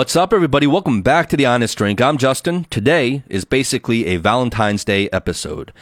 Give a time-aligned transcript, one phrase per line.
[0.00, 0.66] What's up, everybody?
[0.66, 2.00] Welcome back to The Honest Drink.
[2.00, 2.64] I'm Justin.
[2.70, 5.74] Today is basically a Valentine's Day episode.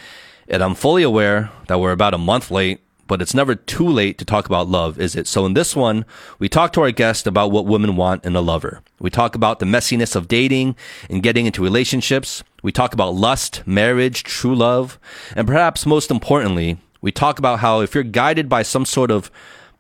[0.48, 4.18] And I'm fully aware that we're about a month late, but it's never too late
[4.18, 5.28] to talk about love, is it?
[5.28, 6.04] So in this one,
[6.40, 8.82] we talk to our guest about what women want in a lover.
[8.98, 10.74] We talk about the messiness of dating
[11.08, 12.42] and getting into relationships.
[12.60, 14.98] We talk about lust, marriage, true love.
[15.36, 19.30] And perhaps most importantly, we talk about how if you're guided by some sort of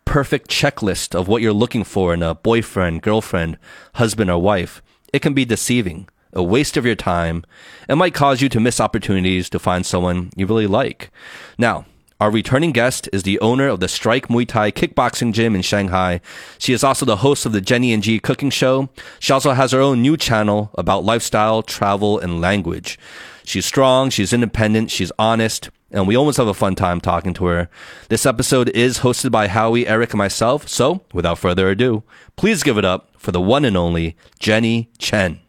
[0.08, 3.58] perfect checklist of what you're looking for in a boyfriend, girlfriend,
[3.96, 4.80] husband, or wife,
[5.12, 7.44] it can be deceiving, a waste of your time,
[7.90, 11.10] and might cause you to miss opportunities to find someone you really like.
[11.58, 11.84] Now,
[12.22, 16.22] our returning guest is the owner of the Strike Muay Thai kickboxing gym in Shanghai.
[16.56, 18.88] She is also the host of the Jenny and G cooking show.
[19.20, 22.98] She also has her own new channel about lifestyle, travel, and language.
[23.44, 27.46] She's strong, she's independent, she's honest, and we almost have a fun time talking to
[27.46, 27.68] her.
[28.08, 30.68] This episode is hosted by Howie, Eric, and myself.
[30.68, 32.02] So, without further ado,
[32.36, 35.40] please give it up for the one and only Jenny Chen.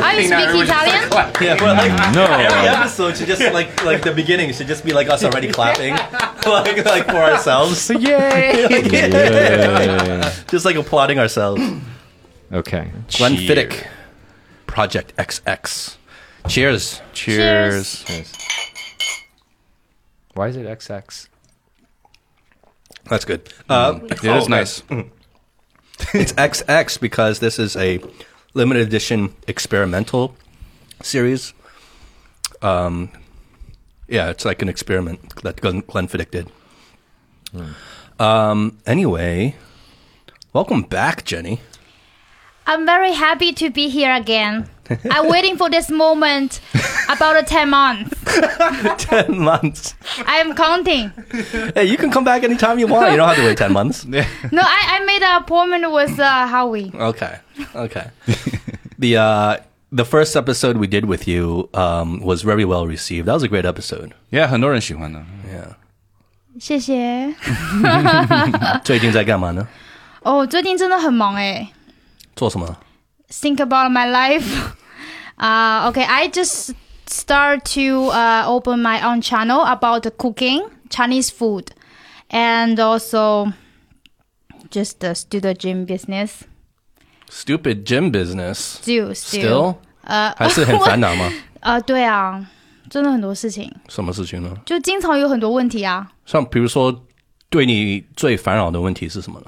[0.00, 1.32] There should be a Are you thing speak Italian?
[1.40, 2.24] Yeah, but like No.
[2.24, 5.94] every episode should just like like the beginning should just be like us already clapping,
[6.46, 8.66] like like for ourselves, Yay!
[8.90, 10.32] yeah.
[10.50, 11.62] just like applauding ourselves.
[12.52, 12.90] okay.
[13.16, 13.46] Glenn Cheers.
[13.48, 13.86] Fiddick,
[14.66, 15.96] Project XX.
[16.48, 17.00] Cheers.
[17.12, 18.04] Cheers.
[18.04, 18.32] Cheers.
[20.34, 21.28] Why is it XX?
[23.08, 23.48] That's good.
[23.68, 24.82] Uh, It is nice.
[26.12, 28.00] It's XX because this is a
[28.56, 30.34] limited edition experimental
[31.02, 31.52] series.
[32.62, 33.10] Um,
[34.08, 36.50] yeah, it's like an experiment that Glenn, Glenfiddich did.
[38.18, 39.54] Um, anyway,
[40.54, 41.60] welcome back, Jenny.
[42.66, 44.68] I'm very happy to be here again.
[45.09, 46.59] I'm waiting for this moment
[47.09, 48.11] about 10 months.
[48.97, 49.95] Ten months.
[50.25, 51.11] I am counting.
[51.75, 53.11] Hey, you can come back anytime you want.
[53.11, 54.05] You don't have to wait ten months.
[54.05, 56.91] No, I, I made an appointment with uh, Howie.
[56.93, 57.39] Okay.
[57.75, 58.07] Okay.
[58.99, 59.57] the uh,
[59.91, 63.27] the first episode we did with you um, was very well received.
[63.27, 64.13] That was a great episode.
[64.31, 65.19] Yeah，很多人喜欢的。
[65.47, 65.75] Yeah.
[66.59, 67.33] 谢谢。
[68.83, 69.67] 最近在干嘛呢？
[70.23, 71.67] 哦，最近真的很忙哎。
[72.35, 72.77] 做什么？
[73.29, 74.75] Think about my life.
[75.37, 76.73] Uh, okay, I just
[77.07, 81.71] start to uh, open my own channel about cooking Chinese food,
[82.29, 83.53] and also
[84.69, 86.43] just uh, do the gym business.
[87.29, 88.59] Stupid gym business.
[88.59, 89.15] Still, still.
[89.15, 89.75] Still?
[90.03, 91.31] 呃，还是很烦恼吗？
[91.61, 92.45] 啊，对啊，
[92.89, 94.53] 真的很多事情，什么事情呢？
[94.65, 96.11] 就经常有很多问题啊。
[96.25, 97.03] 像比如说，
[97.49, 99.45] 对你最烦恼的问题是什么呢？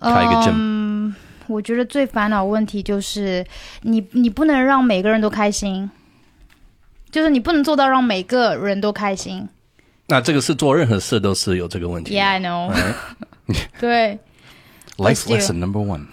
[0.00, 1.14] 开一个 gym，、 嗯，
[1.47, 3.45] 我觉得最烦恼问题就是
[3.81, 5.89] 你你不能让每个人都开心，
[7.11, 9.47] 就是你不能做到让每个人都开心。
[10.07, 12.15] 那这个是做任何事都是有这个问题。
[12.15, 12.71] Yeah, I know.
[13.79, 14.19] 对
[14.97, 16.07] Life lesson number one。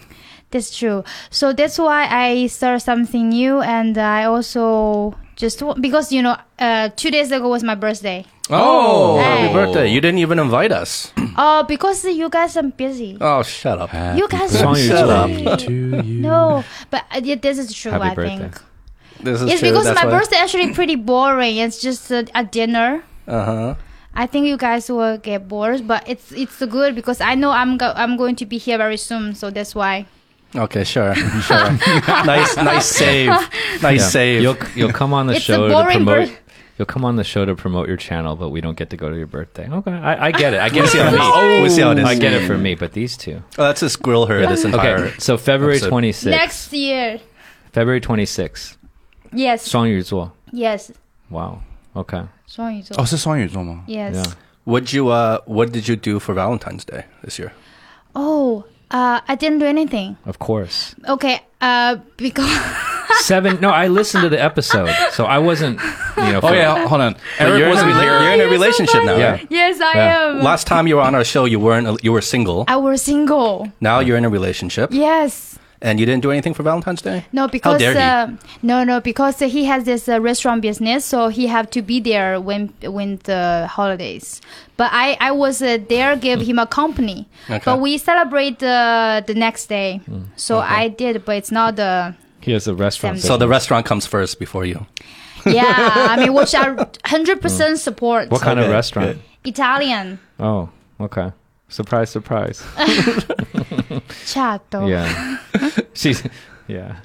[0.51, 1.05] That's true.
[1.31, 6.91] So that's why I start something new, and I also just because you know, uh,
[6.91, 8.25] two days ago was my birthday.
[8.51, 9.53] Oh, oh, happy Hey.
[9.53, 9.89] birthday.
[9.89, 11.13] You didn't even invite us.
[11.37, 13.17] Uh, because you guys are busy.
[13.21, 13.93] Oh, shut up.
[14.17, 15.31] You guys are birthday Shut up.
[16.05, 17.93] No, but uh, yeah, this is true.
[17.93, 18.39] Happy I birthday.
[18.39, 18.61] think
[19.23, 19.71] This is it's true.
[19.71, 21.57] because that's my why- birthday actually pretty boring.
[21.57, 23.03] It's just a, a dinner.
[23.27, 23.75] Uh-huh.
[24.15, 27.79] I think you guys will get bored, but it's it's good because I know I'm
[27.79, 30.07] go- I'm going to be here very soon, so that's why.
[30.55, 31.15] Okay, sure.
[31.49, 31.71] Sure.
[32.29, 33.33] nice nice save.
[33.83, 34.43] Nice save.
[34.43, 36.39] You'll, you'll come on the It's a show to boring promote birth-
[36.78, 39.10] You'll come on the show to promote your channel, but we don't get to go
[39.10, 39.68] to your birthday.
[39.70, 40.62] Okay, I, I get it.
[40.62, 41.18] I get it see for how me.
[41.18, 41.62] it is.
[41.62, 42.06] We'll see how it is.
[42.06, 43.44] I get it for me, but these two.
[43.58, 44.98] Oh, let's just grill her this entire.
[45.08, 45.90] Okay, so February episode.
[45.90, 46.32] twenty sixth.
[46.40, 47.20] Next year,
[47.74, 48.78] February twenty sixth.
[49.34, 50.32] yes, 双鱼座.
[50.52, 50.92] yes,
[51.30, 51.62] Wow.
[51.96, 52.24] Okay.
[52.48, 53.84] 双鱼座哦，是双鱼座吗？
[53.88, 54.16] yes.
[54.16, 54.32] Yeah.
[54.64, 55.40] What you uh?
[55.46, 57.52] What did you do for Valentine's Day this year?
[58.16, 60.16] Oh, uh, I didn't do anything.
[60.26, 60.96] Of course.
[61.08, 62.50] Okay, uh, because
[63.21, 63.61] Seven.
[63.61, 65.81] No, I listened to the episode, so I wasn't.
[66.17, 66.41] You know.
[66.43, 67.17] Oh for- yeah, hold on.
[67.39, 68.13] Eric you're, in a, wasn't rela- here.
[68.21, 69.17] you're in a You're so relationship now.
[69.19, 69.21] funny.
[69.21, 69.47] Yeah.
[69.51, 70.27] yes, I Yeah.
[70.29, 70.43] am.
[70.43, 72.03] Last time you were on our show, you weren't.
[72.05, 72.65] You were single.
[72.69, 73.69] I was single.
[73.81, 75.59] Now you're in a relationship, Yes.
[75.83, 77.25] and you didn't do anything for Valentine's Day.
[77.33, 77.99] No, because dare he?
[77.99, 78.29] uh,
[78.63, 82.41] no, no, because he has this uh, restaurant business, so he have to be there
[82.41, 84.41] when when the holidays.
[84.77, 87.27] But I I was uh, there, give him a company.
[87.51, 87.61] Okay.
[87.65, 90.01] But we celebrate uh, the next day,
[90.37, 92.15] so I did, but it's not the
[92.45, 93.21] He has a restaurant.
[93.21, 94.87] So the restaurant comes first before you.
[95.47, 95.75] Yeah,
[96.11, 98.31] I mean, which I 100% support.
[98.31, 99.17] What kind of restaurant?
[99.17, 99.49] good.
[99.49, 100.19] Italian.
[100.39, 100.69] Oh,
[101.01, 101.33] okay.
[101.69, 102.63] Surprise, surprise.
[104.27, 104.87] Chato.
[104.87, 105.39] Yeah.
[105.95, 106.23] She's
[106.69, 107.01] yeah.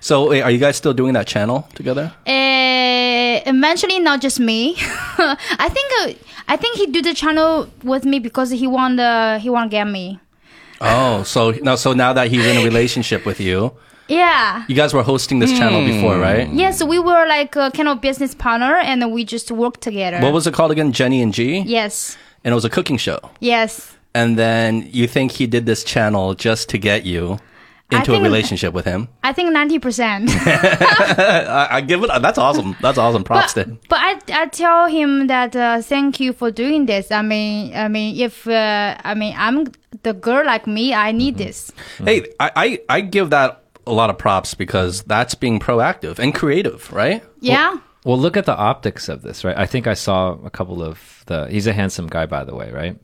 [0.00, 2.12] So, wait, are you guys still doing that channel together?
[2.26, 4.74] Uh, eventually, not just me.
[4.78, 9.38] I think uh, I think he do the channel with me because he want uh,
[9.38, 10.20] he want get me.
[10.80, 13.72] Oh, so now, so now that he's in a relationship with you,
[14.08, 14.64] Yeah.
[14.68, 16.48] you guys were hosting this channel before, right?
[16.52, 20.20] Yes, we were like a kind of business partner, and we just worked together.
[20.20, 20.92] What was it called again?
[20.92, 21.60] Jenny and G?
[21.60, 22.16] yes.
[22.44, 23.18] And it was a cooking show.
[23.40, 23.96] Yes.
[24.14, 27.38] And then you think he did this channel just to get you
[27.90, 29.08] I into a relationship with him?
[29.22, 30.30] I think ninety percent.
[30.34, 32.10] I, I give it.
[32.20, 32.76] That's awesome.
[32.80, 33.24] That's awesome.
[33.24, 33.80] Props to him.
[33.88, 37.10] But I, I tell him that uh, thank you for doing this.
[37.10, 39.72] I mean, I mean, if uh, I mean I'm
[40.02, 41.72] the girl like me, I need this.
[41.98, 46.34] Hey, I, I I give that a lot of props because that's being proactive and
[46.34, 47.22] creative, right?
[47.40, 47.78] Yeah.
[48.04, 49.56] Well, look at the optics of this, right?
[49.56, 51.46] I think I saw a couple of the.
[51.48, 52.96] He's a handsome guy, by the way, right?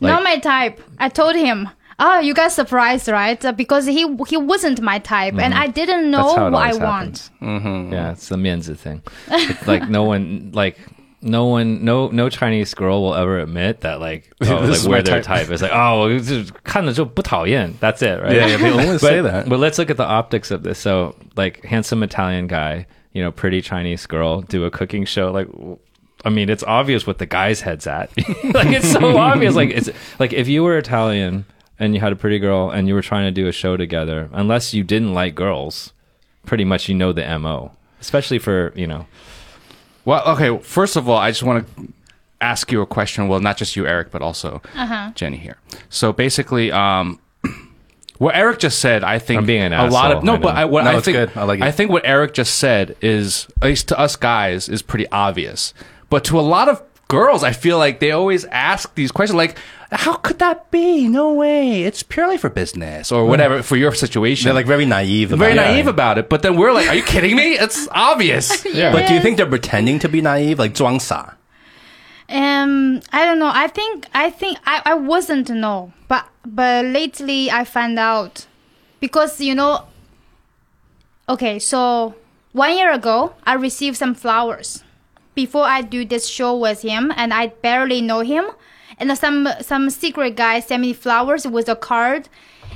[0.00, 0.80] Not my type.
[0.98, 1.68] I told him.
[2.00, 3.44] Oh, you guys surprised, right?
[3.44, 6.62] Uh, because he he wasn't my type, and I didn't know That's how it what
[6.62, 7.18] I always want.
[7.18, 7.30] happens.
[7.42, 7.92] Mm-hmm.
[7.92, 9.02] Yeah, it's the mianzi thing.
[9.26, 10.78] It's like no one, like
[11.21, 14.87] no one, no no Chinese girl will ever admit that like oh, This like is
[14.87, 15.47] we're my their type.
[15.47, 15.51] type.
[15.51, 17.73] It's like oh, 就是看着就不讨厌.
[17.79, 18.35] That's it, right?
[18.35, 19.47] Yeah, yeah, they always but, say that.
[19.47, 20.79] But let's look at the optics of this.
[20.79, 25.31] So like handsome Italian guy, you know, pretty Chinese girl do a cooking show.
[25.31, 25.77] Like, w-
[26.25, 28.09] I mean, it's obvious what the guy's head's at.
[28.53, 29.55] like it's so obvious.
[29.55, 29.89] Like it's
[30.19, 31.45] like if you were Italian
[31.79, 34.29] and you had a pretty girl and you were trying to do a show together,
[34.33, 35.93] unless you didn't like girls,
[36.45, 37.71] pretty much you know the mo.
[38.01, 39.05] Especially for you know,
[40.08, 40.56] well, okay.
[40.62, 41.88] First of all, I just want to
[42.40, 43.28] ask you a question.
[43.28, 45.12] Well, not just you, Eric, but also Uh-huh.
[45.14, 45.58] Jenny here.
[45.90, 47.20] So basically, um,
[48.18, 50.38] what Eric just said, I think I'm being an a lot of asshole, no, I
[50.38, 50.60] but know.
[50.60, 51.30] I, what No, I it's think good.
[51.36, 51.64] I like it.
[51.64, 55.74] I think what Eric just said is at least to us guys is pretty obvious,
[56.08, 59.58] but to a lot of girls, I feel like they always ask these questions like.
[59.90, 61.08] How could that be?
[61.08, 61.82] No way.
[61.84, 64.44] It's purely for business or whatever for your situation.
[64.44, 65.32] They're like very naive.
[65.32, 65.56] About very it.
[65.56, 66.28] naive about it.
[66.28, 67.54] But then we're like, are you kidding me?
[67.54, 68.64] It's obvious.
[68.74, 68.92] yeah.
[68.92, 71.38] But do you think they're pretending to be naive, like 装傻?
[72.28, 73.50] Um, I don't know.
[73.52, 78.46] I think I think I, I wasn't no, but but lately I found out
[79.00, 79.84] because you know.
[81.30, 82.14] Okay, so
[82.52, 84.84] one year ago I received some flowers
[85.38, 88.44] before I do this show with him, and I barely know him,
[88.98, 92.28] and some some secret guy sent me flowers with a card,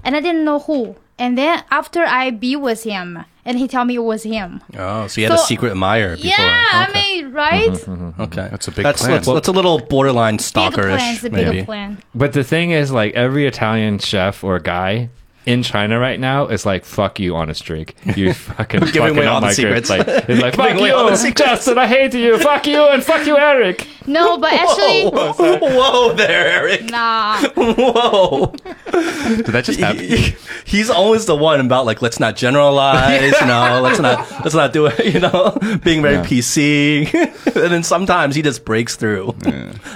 [0.05, 0.95] and I didn't know who.
[1.19, 4.63] And then after I be with him, and he tell me it was him.
[4.79, 6.31] Oh, so you had a secret admirer before.
[6.31, 7.01] Yeah, okay.
[7.01, 7.71] I mean, right?
[7.71, 8.23] Mm-hmm, mm-hmm, mm-hmm.
[8.23, 8.49] okay.
[8.53, 9.11] That's a big that's, plan.
[9.11, 11.65] That's, that's a little borderline Big plan, stalkerish, it's a bigger maybe.
[11.65, 11.99] plan.
[12.15, 15.11] But the thing is, like every Italian chef or guy
[15.47, 17.97] in China right now is like, "Fuck you" on a streak.
[18.17, 19.89] You fucking Giving fucking away up all the my secrets.
[19.89, 20.07] grades.
[20.09, 21.35] Like, it's like, "Fuck Giving away all the you.
[21.35, 21.79] Justin.
[21.79, 22.39] I hate you.
[22.39, 26.85] Fuck you and fuck you, Eric." No, but actually, Whoa, whoa there, Eric.
[26.91, 27.41] nah.
[27.55, 28.47] Whoa.
[28.91, 30.01] Did that just happen?
[30.05, 30.35] He-
[30.65, 34.73] he's always the one about like let's not generalize, you know, let's not let's not
[34.73, 36.25] do it, you know, being very Yeah.
[36.25, 37.15] PC.
[37.47, 39.35] and then sometimes he just breaks through.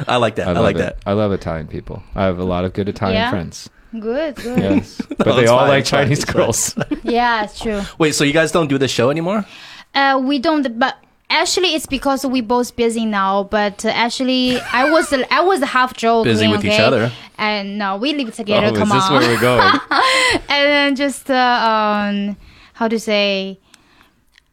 [0.06, 0.48] I like that.
[0.48, 0.78] I, love like it.
[0.78, 0.98] that.
[1.04, 2.02] I love Italian people.
[2.14, 3.30] I have a lot of good Italian Yeah?
[3.30, 3.68] friends.
[3.92, 4.58] Good, good.
[4.58, 6.42] Yes, but they it's all fine, like it's fine, Chinese it's fine.
[6.42, 6.76] girls.
[7.04, 7.82] Yeah, it's true.
[7.98, 9.44] Wait, so you guys don't do the show anymore?
[9.94, 10.96] Uh, we don't, but
[11.30, 13.44] actually, it's because we both busy now.
[13.44, 16.32] But uh, actually, I was I was half joking.
[16.32, 16.82] Busy with each okay?
[16.82, 17.12] other.
[17.38, 18.68] And no, we live together.
[18.68, 19.12] oh, come is this on.
[19.20, 19.80] where we're going?
[19.90, 22.36] and then just uh, um,
[22.74, 23.58] how to say?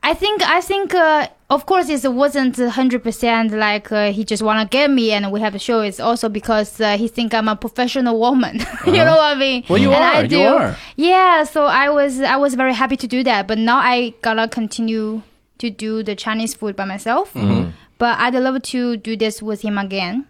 [0.05, 4.43] I think I think uh, of course it wasn't hundred percent like uh, he just
[4.43, 5.79] wanna get me and we have a show.
[5.79, 8.59] It's also because uh, he think I'm a professional woman.
[8.85, 9.63] you know what I mean?
[9.69, 10.77] Well, you And are, I you are.
[10.97, 11.45] Yeah.
[11.45, 13.47] So I was I was very happy to do that.
[13.47, 15.21] But now I gotta continue
[15.59, 17.33] to do the Chinese food by myself.
[17.33, 17.69] Mm-hmm.
[17.97, 20.27] But I'd love to do this with him again.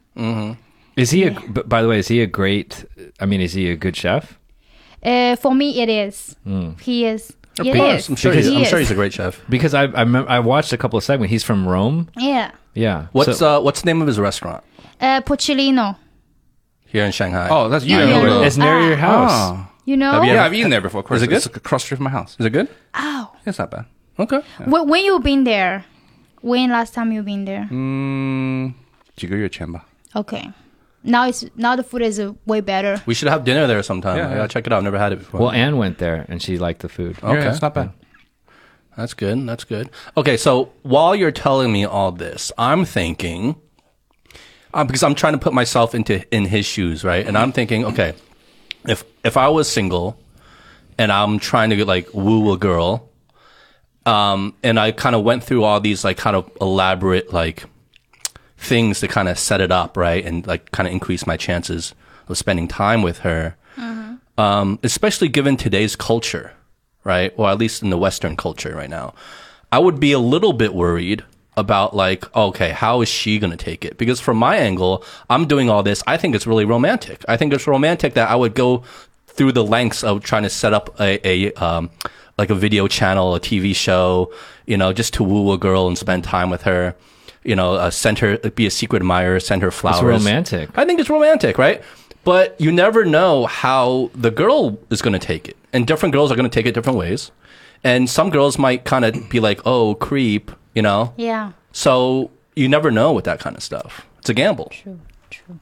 [0.95, 1.23] Is he?
[1.23, 2.85] A, b- by the way, is he a great?
[3.19, 4.37] I mean, is he a good chef?
[5.01, 6.35] Uh, for me, it is.
[6.81, 7.33] He is.
[7.59, 8.09] Of course.
[8.09, 9.41] I'm sure, he's, I'm sure he's a great chef.
[9.47, 11.31] Because I I, remember, I watched a couple of segments.
[11.31, 12.09] He's from Rome.
[12.17, 12.51] Yeah.
[12.73, 13.07] Yeah.
[13.11, 14.63] What's uh, what's the name of his restaurant
[14.99, 15.97] Uh, Pochilino.
[16.87, 17.47] here in Shanghai?
[17.51, 17.97] Oh, that's you.
[17.97, 18.41] Know.
[18.43, 18.97] It's near your ah.
[18.97, 19.31] house.
[19.33, 19.69] Oh.
[19.85, 20.11] You know?
[20.11, 21.01] Have you Yeah, I've eaten there before.
[21.01, 21.37] Of course, it good?
[21.37, 22.37] It's across the street from my house.
[22.39, 22.69] Is it good?
[22.93, 23.35] Oh.
[23.45, 23.85] It's not bad.
[24.17, 24.41] Okay.
[24.65, 25.85] Wh- when you been there?
[26.41, 27.67] When last time you been there?
[27.71, 28.73] Mm,
[29.17, 29.81] Chamba.
[30.15, 30.51] Okay.
[31.03, 33.01] Now it's now the food is uh, way better.
[33.05, 34.17] We should have dinner there sometime.
[34.17, 34.35] Yeah, I yeah.
[34.37, 34.77] gotta check it out.
[34.77, 35.39] I've never had it before.
[35.41, 37.17] Well, Anne went there and she liked the food.
[37.21, 37.41] Okay.
[37.41, 37.91] Yeah, it's not bad.
[38.95, 39.47] That's good.
[39.47, 39.89] That's good.
[40.15, 43.55] Okay, so while you're telling me all this, I'm thinking,
[44.73, 47.27] uh, because I'm trying to put myself into in his shoes, right?
[47.27, 48.13] And I'm thinking, okay,
[48.87, 50.17] if if I was single
[50.97, 53.09] and I'm trying to get like woo a girl,
[54.05, 57.63] Um, and I kind of went through all these like kind of elaborate like
[58.63, 60.23] things to kind of set it up, right?
[60.25, 61.93] And like kind of increase my chances
[62.27, 63.55] of spending time with her.
[64.35, 66.53] Um, especially given today's culture,
[67.03, 67.31] right?
[67.37, 69.13] Or at least in the Western culture right now.
[69.71, 71.23] I would be a little bit worried
[71.55, 73.97] about like, okay, how is she going to take it?
[73.97, 76.01] Because from my angle, I'm doing all this.
[76.07, 77.23] I think it's really romantic.
[77.27, 78.83] I think it's romantic that I would go
[79.27, 81.91] through the lengths of trying to set up a, a um,
[82.37, 84.33] like a video channel, a TV show,
[84.65, 86.95] you know, just to woo a girl and spend time with her.
[87.43, 89.97] You know, uh, send her, be a secret admirer, send her flowers.
[89.97, 90.69] It's romantic.
[90.75, 91.83] I think it's romantic, right?
[92.23, 95.57] But you never know how the girl is going to take it.
[95.73, 97.31] And different girls are going to take it different ways.
[97.83, 101.13] And some girls might kind of be like, oh, creep, you know?
[101.17, 101.51] Yeah.
[101.73, 104.05] So you never know with that kind of stuff.
[104.19, 104.69] It's a gamble.
[104.71, 104.99] True.
[105.29, 105.59] True.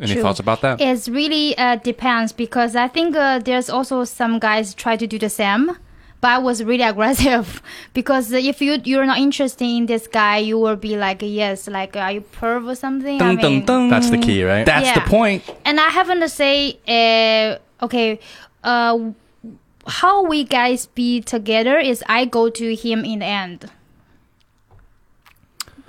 [0.00, 0.22] Any True.
[0.22, 0.80] thoughts about that?
[0.80, 5.18] It really uh, depends because I think uh, there's also some guys try to do
[5.18, 5.76] the same.
[6.20, 7.62] But I was really aggressive
[7.94, 11.96] because if you you're not interested in this guy, you will be like, yes, like
[11.96, 13.22] are you perv or something?
[13.22, 14.66] I mean, That's the key, right?
[14.66, 15.44] That's the point.
[15.64, 18.18] and I happen to say, uh, okay,
[18.64, 18.98] uh,
[19.86, 23.70] how we guys be together is I go to him in the end.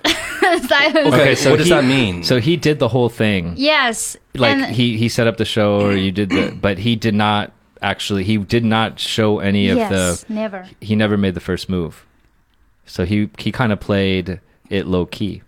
[0.42, 2.22] Okay, so what does he- that mean?
[2.24, 3.54] So he did the whole thing.
[3.56, 4.16] Yes.
[4.34, 7.14] Like and he he set up the show, or you did the, but he did
[7.14, 8.24] not actually.
[8.24, 10.32] He did not show any of yes, the.
[10.32, 10.66] never.
[10.80, 12.04] He never made the first move.
[12.86, 15.42] So he he kind of played it low key.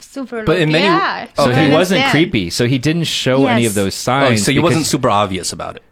[0.00, 0.44] Super.
[0.44, 2.50] But low- in many- yeah, So I he wasn't creepy.
[2.50, 4.44] So he didn't show any of those Oh, signs.
[4.44, 5.82] so he wasn't super obvious about it,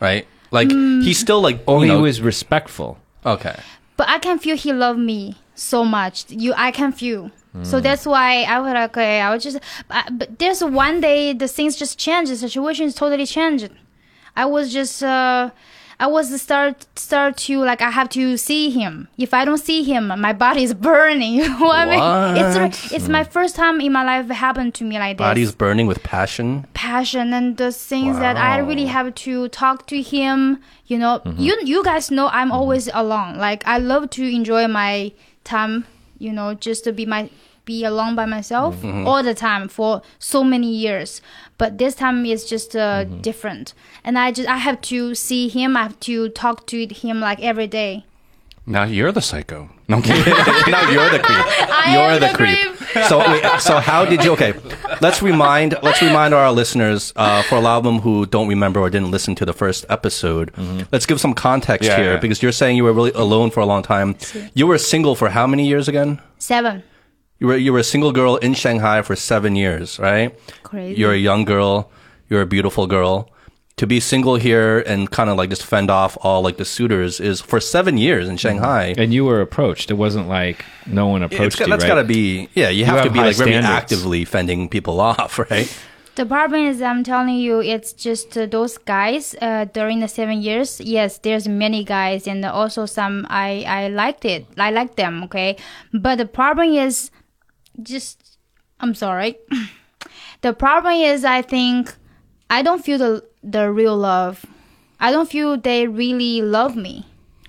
[0.00, 0.26] right?
[0.50, 1.02] Like Mm.
[1.02, 2.98] he's still like, Oh, he know- was respectful.
[3.24, 3.56] okay.
[3.96, 6.26] But I can feel he loved me so much.
[6.28, 7.30] You, I can feel.
[7.62, 9.58] So that's why I was like, okay, I was just.
[9.88, 12.30] But, but there's one day the things just changed.
[12.30, 13.70] The situation is totally changed.
[14.36, 15.02] I was just.
[15.02, 15.50] Uh,
[15.98, 19.08] I was start start to like I have to see him.
[19.16, 21.36] If I don't see him, my body is burning.
[21.40, 22.44] You know what I mean?
[22.44, 25.24] It's it's my first time in my life it happened to me like this.
[25.24, 26.66] Body's burning with passion.
[26.74, 30.60] passion and the things that I really have to talk to him.
[30.86, 33.38] You know, you you guys know I'm always alone.
[33.38, 35.12] Like I love to enjoy my
[35.44, 35.86] time.
[36.18, 37.30] You know, just to be my
[37.66, 41.20] be alone by myself all the time for so many years.
[41.58, 45.76] But this time it's just uh, different, and I just I have to see him.
[45.76, 48.04] I have to talk to him like every day.
[48.68, 49.70] Now you're the psycho.
[49.88, 51.46] No, now you're the creep.
[51.70, 52.58] I you're the, the creep.
[52.76, 53.04] creep.
[53.04, 53.22] so
[53.58, 54.32] so how did you?
[54.32, 54.52] Okay,
[55.00, 58.80] let's remind let's remind our listeners uh, for a lot of them who don't remember
[58.80, 60.50] or didn't listen to the first episode.
[60.92, 62.18] Let's give some context Yeah, here yeah.
[62.20, 64.16] because you're saying you were really alone for a long time.
[64.54, 66.20] You were single for how many years again?
[66.38, 66.82] Seven.
[67.38, 70.38] You were you were a single girl in Shanghai for seven years, right?
[70.62, 70.98] Crazy.
[70.98, 71.90] You're a young girl.
[72.28, 73.30] You're a beautiful girl.
[73.76, 77.20] To be single here and kind of like just fend off all like the suitors
[77.20, 78.94] is for seven years in Shanghai.
[78.96, 79.90] And you were approached.
[79.90, 81.70] It wasn't like no one approached got, you.
[81.72, 81.90] that's right?
[81.90, 82.70] got to be yeah.
[82.70, 85.70] You have, have to be high like very actively fending people off, right?
[86.16, 90.40] The problem is, I'm telling you, it's just uh, those guys uh, during the seven
[90.40, 90.80] years.
[90.80, 94.46] Yes, there's many guys, and also some I I liked it.
[94.56, 95.24] I like them.
[95.24, 95.58] Okay,
[95.92, 97.10] but the problem is,
[97.82, 98.38] just
[98.80, 99.36] I'm sorry.
[100.42, 101.94] the problem is, I think
[102.50, 104.44] I don't feel the the real love.
[105.00, 107.04] I don't feel they really love me.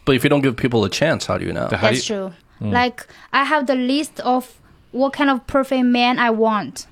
[0.05, 1.67] But if you don't give people a chance, how do you know?
[1.71, 2.33] How That's you- true.
[2.59, 4.59] Like I have the list of
[4.91, 6.87] what kind of perfect man I want.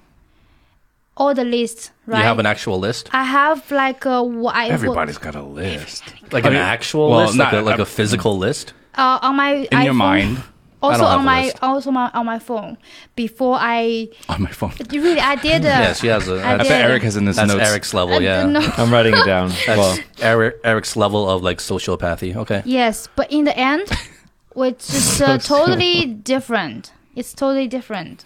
[1.17, 2.19] All the list, right?
[2.19, 6.03] You have an actual list, I have like a wh- I- Everybody's got a list.
[6.33, 8.73] like I an mean, actual well, list, like, a, like a physical list.
[8.95, 10.43] uh, on my In iPhone, your mind,
[10.91, 12.77] Also on my also my on my phone.
[13.15, 14.73] Before I on my phone.
[14.91, 15.63] really I did.
[15.65, 16.67] Uh, Yes, she has a- I I did.
[16.69, 17.35] bet Eric has in this.
[17.37, 17.69] That's notes.
[17.69, 18.45] Eric's level, Uh, yeah.
[18.45, 18.59] no.
[18.77, 19.49] I'm writing it down.
[19.65, 22.35] That's well, Eric, Eric's level of like sociopathy.
[22.35, 22.61] Okay.
[22.65, 23.87] Yes, but in the end,
[24.53, 26.91] which is uh, totally different.
[27.15, 28.25] It's totally different.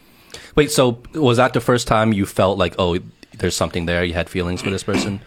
[0.56, 2.98] Wait, so was that the first time you felt like, oh,
[3.38, 4.04] there's something there?
[4.04, 5.22] You had feelings for this person?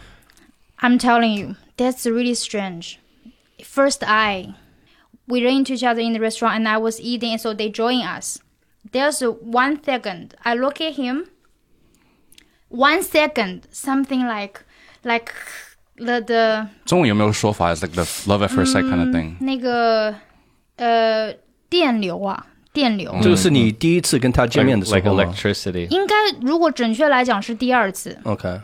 [0.80, 2.98] I'm telling you, that's really strange.
[3.64, 4.54] First eye,
[5.31, 7.69] we ran into each other in the restaurant and I was eating, and so they
[7.69, 8.39] joined us.
[8.91, 11.25] There's a one second, I look at him.
[12.69, 14.61] One second, something like,
[15.03, 15.31] like
[15.97, 17.73] the the 中文有没有说法？
[17.73, 19.35] It's like the love at first sight kind of thing.
[19.41, 20.15] 那个
[20.75, 21.33] 呃
[21.69, 23.13] 电流啊，电流。
[23.21, 25.89] 这个是你第一次跟他见面的 like, 时 like 候吗 electricity.
[25.89, 28.61] 应该如果准确来讲是第二次， ？OK，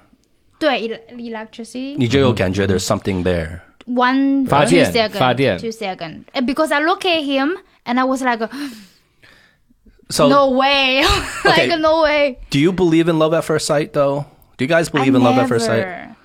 [0.59, 0.99] 对，ele-
[1.31, 3.59] electricity 你就有感觉 there's something there。
[3.87, 7.99] one 发 two 电 second 发电 two second And because I look at him and
[7.99, 8.39] I was like
[10.09, 11.03] So, no way
[11.45, 11.67] Okay.
[11.67, 14.25] like no way do you believe in love at first sight, though?
[14.57, 15.79] Do you guys believe I in love at first sight?
[15.79, 16.15] never-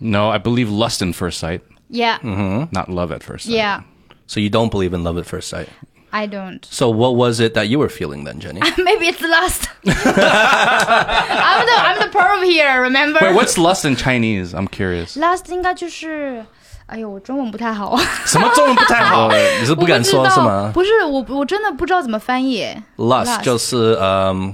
[0.00, 2.72] No, I believe lust in first sight, yeah Mm-hmm.
[2.72, 3.54] not love at first sight.
[3.54, 3.80] yeah
[4.26, 5.68] So you don't believe in love at first sight?
[6.12, 6.64] I don't.
[6.66, 8.60] So what was it that you were feeling then, Jenny?
[8.78, 9.68] Maybe it's lust.
[9.86, 12.82] I'm the I'm the perv here.
[12.82, 13.18] Remember?
[13.22, 14.52] Wait, what's lust in Chinese?
[14.54, 15.16] I'm curious.
[15.16, 16.44] lust 应该就是，
[16.87, 19.29] 哎呦，我中文不太好，什么中文不太好？
[19.59, 22.65] 你是不敢说是吗不是，我我真的不知道怎么翻译。
[22.97, 24.53] ？Lust 就是嗯，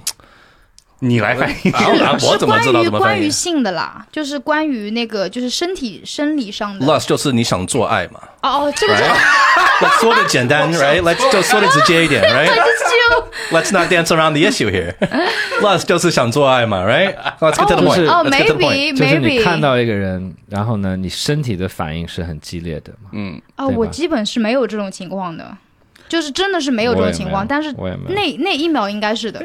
[1.04, 1.72] 你来翻译。
[2.30, 6.86] 我怎么知道关于怎么翻译关于性的啦，就是关于那个就是身体生理上的。
[6.86, 9.04] ？Lust 就是你想做爱嘛哦哦，这个是？
[9.82, 14.94] Let's 说的简单，right？Let's 就说的直接一点，right？Let's not dance around the issue here.
[15.62, 18.30] Lust 就是想做爱嘛，right？Let's get to the 哦你
[18.94, 23.10] maybe 看到一个人，然后呢，你身体的反应是很激烈的嘛。
[23.14, 25.58] 嗯，哦，我基本是没有这种情况的，
[26.08, 27.72] 就是真的是没有这种情况，但是
[28.08, 29.44] 那那一秒应该是的。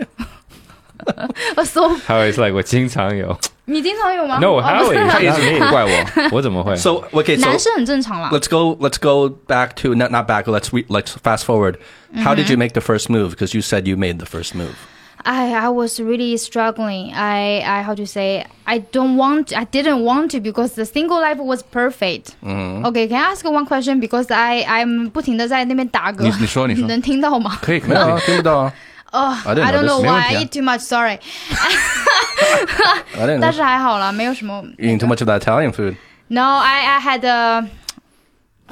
[1.56, 6.30] 我 so 还有 is like 我经常有你经常有吗 No，哦还有 他一直不怪我。
[6.32, 8.30] 我怎么会 So okay, so 男生很正常啦。
[8.32, 8.78] let's go.
[8.80, 10.44] Let's go back to not not back.
[10.44, 11.78] Let's re, let's fast forward.
[12.24, 13.30] How did you make the first move?
[13.32, 14.76] Because you said you made the first move.
[15.24, 17.14] I I was really struggling.
[17.16, 21.22] I I how to say I don't want I didn't want to because the single
[21.22, 22.36] life was perfect.
[22.44, 24.00] Okay, can I ask one question?
[24.00, 26.24] Because I I'm 不停的在那边打嗝。
[26.24, 27.58] 你你说你说能听到吗？
[27.62, 28.74] 可以可以没有啊，听不到啊。
[29.16, 30.10] 哦、 I didn't I don't know know this.
[30.10, 30.80] why 没问题 I 啊 eat too much.
[30.80, 31.20] Sorry.
[33.16, 33.56] I didn't 但 know.
[33.56, 34.64] 是还好啦，没有什么。
[34.78, 35.96] Eating too much of that Italian food.
[36.30, 37.68] No, I I had a.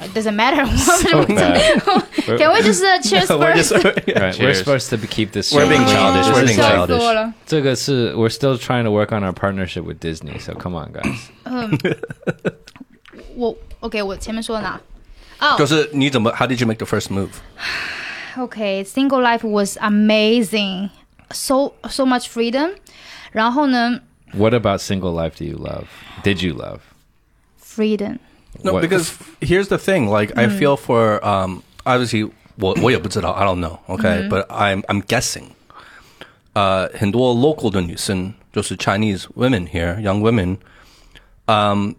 [0.02, 0.64] It doesn't matter.
[0.64, 1.82] bad.
[2.38, 3.70] Can we just uh, cheers We're first?
[3.70, 4.58] just Right, we're Cheers.
[4.60, 5.52] supposed to keep this.
[5.52, 5.98] We're being straight.
[6.00, 6.26] childish.
[6.34, 6.98] We're being 笑 childish.
[6.98, 7.34] 死我了。
[7.44, 10.38] 这个是 we're still trying to work on our partnership with Disney.
[10.38, 11.28] So come on, guys.
[13.36, 14.80] 我 OK，我前面说哪？
[15.40, 17.28] 哦、就是你怎么 How did you make the first move?
[18.38, 20.90] Okay, single life was amazing,
[21.32, 22.70] so so much freedom.
[23.32, 24.00] 然后呢
[24.32, 25.86] What about single life do you love?
[26.22, 26.80] Did you love?
[27.58, 28.18] freedom.
[28.62, 30.08] No, What- because here's the thing.
[30.08, 33.78] Like, I feel for um, obviously, 我我也不知道 I don't know.
[33.88, 35.50] Okay, but I'm I'm guessing.
[36.52, 40.58] 呃，很多 local 的女生，就是 Chinese women here, young women.
[41.46, 41.94] Um,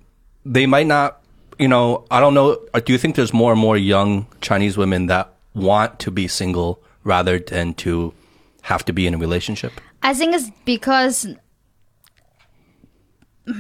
[0.46, 1.16] they might not.
[1.58, 2.58] You know, I don't know.
[2.74, 6.29] uh, Do you think there's more and more young Chinese women that want to be
[6.29, 8.13] single rather than to
[8.63, 9.73] have to be in a relationship?
[10.03, 11.27] I think it's because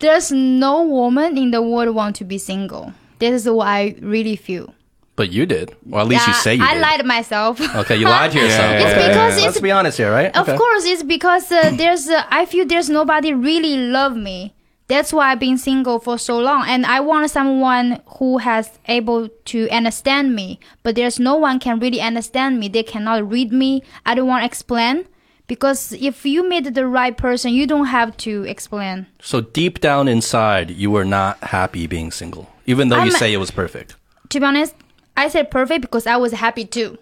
[0.00, 2.92] there's no woman in the world want to be single.
[3.18, 4.74] This is what I really feel.
[5.14, 6.82] But you did, or at least you say you I did.
[6.82, 7.58] lied to myself.
[7.74, 8.72] Okay, you lied to yourself.
[8.72, 10.36] Yeah, yeah, It's because Let's be honest here, right?
[10.36, 10.58] Of Okay.
[10.58, 14.52] course, it's because uh, there's uh, I feel there's nobody really love me.
[14.88, 19.28] That's why I've been single for so long, and I want someone who has able
[19.46, 20.60] to understand me.
[20.84, 22.68] But there's no one can really understand me.
[22.68, 23.82] They cannot read me.
[24.04, 25.06] I don't want to explain
[25.48, 29.06] because if you meet the right person, you don't have to explain.
[29.20, 33.32] So deep down inside, you were not happy being single, even though you I'm- say
[33.32, 33.96] it was perfect.
[34.30, 34.74] To be honest,
[35.16, 36.98] I said perfect because I was happy too.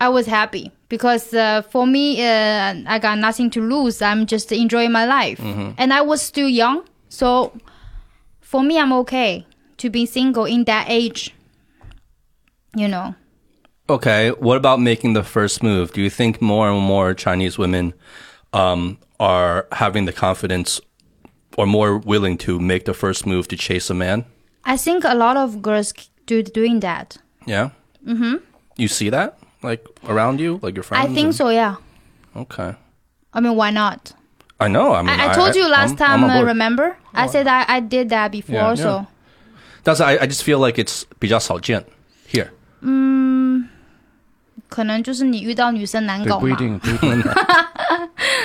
[0.00, 4.02] I was happy because uh, for me, uh, I got nothing to lose.
[4.02, 7.52] I'm just enjoying my life, and I was still young, so
[8.40, 9.46] for me, I'm okay
[9.76, 11.34] to be single in that age.
[12.74, 13.14] You know,
[13.90, 15.92] Okay, what about making the first move?
[15.92, 17.92] Do you think more and more Chinese women
[18.52, 20.80] um, are having the confidence
[21.58, 24.24] or more willing to make the first move to chase a man?
[24.64, 25.92] I think a lot of girls
[26.26, 27.18] do doing that.
[27.44, 27.70] Yeah.
[28.06, 28.36] Mm-hmm.
[28.76, 31.10] You see that like around you, like your friends?
[31.10, 31.50] I think and- so.
[31.50, 31.76] Yeah.
[32.34, 32.74] Okay.
[33.34, 34.12] I mean, why not?
[34.61, 34.93] I know.
[34.93, 36.23] I mean, I, I told you last I'm- I'm time.
[36.23, 36.47] on uh, board.
[36.47, 36.97] remember?
[37.13, 38.55] I said I, I did that before.
[38.55, 38.75] Yeah.
[38.75, 39.05] so
[39.83, 41.83] That's I, I just feel like it's 比较少见
[42.31, 42.49] here.
[44.69, 46.41] 可能就是你遇到女生难对，搞嘛。
[46.41, 47.23] 不一定，不一定。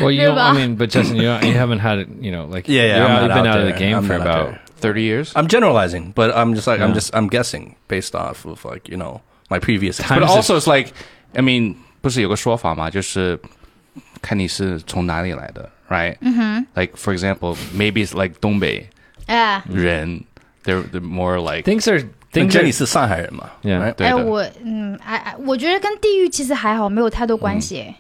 [0.01, 0.55] Well, you don't, I Riba.
[0.55, 3.07] mean, but Justin, you don't, you haven't had it, you know, like Yeah, yeah, you're
[3.07, 3.79] I'm out- not you've been out out of the there.
[3.79, 4.61] game I'm for not out about there.
[4.81, 5.33] Thirty years.
[5.35, 6.95] I'm generalizing, but I'm just like I'm Yeah.
[6.95, 10.31] just I'm guessing based off of like you know my previous Time- experience.
[10.31, 10.93] But also, it's like,
[11.37, 13.39] I mean，不是有个说法嘛，就是
[14.23, 16.17] 看你是从哪里来的 ，right？
[16.21, 18.89] 嗯 Like for example, maybe it's like 东北
[19.27, 20.25] 哎，人，
[20.65, 22.03] they're they're more like things are
[22.35, 23.79] 那 things Jenny are, 是上海人嘛 Yeah.
[23.81, 23.89] right?
[23.89, 27.81] 哎，对的我嗯，哎哎，我觉得跟地域其实还好，没有太多关系。
[27.81, 27.97] 哎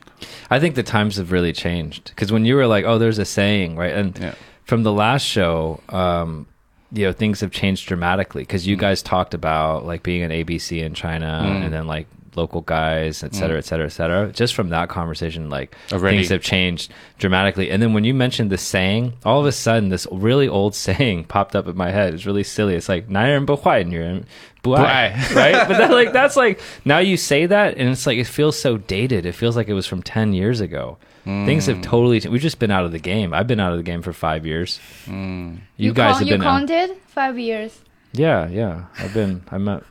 [0.49, 3.25] I think the times have really changed because when you were like, oh, there's a
[3.25, 3.92] saying, right?
[3.95, 4.35] And Yeah.
[4.64, 6.47] from the last show, um,
[6.92, 10.81] you know, things have changed dramatically because you guys talked about like being an ABC
[10.83, 12.07] in China and then like
[12.38, 13.60] local guys, et cetera, mm.
[13.60, 14.32] et cetera, et cetera.
[14.32, 16.17] Just from that conversation, like Already.
[16.17, 17.69] things have changed dramatically.
[17.71, 21.26] And then when you mentioned the saying, all of a sudden this really old saying
[21.26, 22.13] popped up in my head.
[22.13, 22.76] It's really silly.
[22.76, 24.26] It's like "nairen buhai nairen
[24.63, 25.67] buhai," right?
[25.67, 28.78] But that, like that's like now you say that, and it's like it feels so
[28.78, 29.26] dated.
[29.26, 30.97] It feels like it was from ten years ago.
[31.26, 31.45] Mm.
[31.45, 31.84] Things have mm.
[31.84, 32.21] totally.
[32.30, 33.34] We've just been out of the game.
[33.34, 34.80] I've been out of the game for five years.
[35.06, 35.58] Mm.
[35.76, 36.41] You, you, guys con- have been.
[36.41, 37.78] You counted out- five years.
[38.13, 38.86] Yeah, yeah.
[38.97, 39.43] I've been.
[39.52, 39.84] I'm at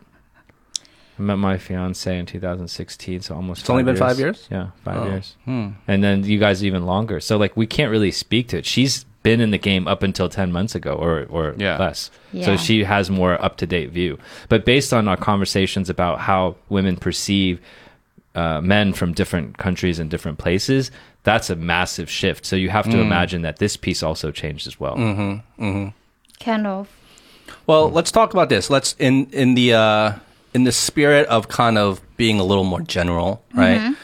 [1.19, 3.61] I met my fiance in 2016, so almost.
[3.63, 4.47] It's only been five years?
[4.51, 5.09] Yeah, five Oh.
[5.09, 5.35] years.
[5.47, 7.21] And then you guys even longer.
[7.21, 8.67] So like we can't really speak to it.
[8.67, 11.79] She's been in the game up until 10 months ago or or Yeah.
[11.79, 12.11] less.
[12.33, 12.45] Yeah.
[12.45, 14.19] So she has more up to date view.
[14.49, 17.61] But based on our conversations about how women perceive
[18.35, 20.91] uh, men from different countries and different places,
[21.23, 22.45] that's a massive shift.
[22.45, 24.95] So you have to imagine that this piece also changed as well.
[26.39, 26.89] Kind of.
[27.67, 28.69] Well, let's talk about this.
[28.71, 30.13] Let's in in the uh,
[30.57, 33.95] in the spirit of kind of being a little more general, right?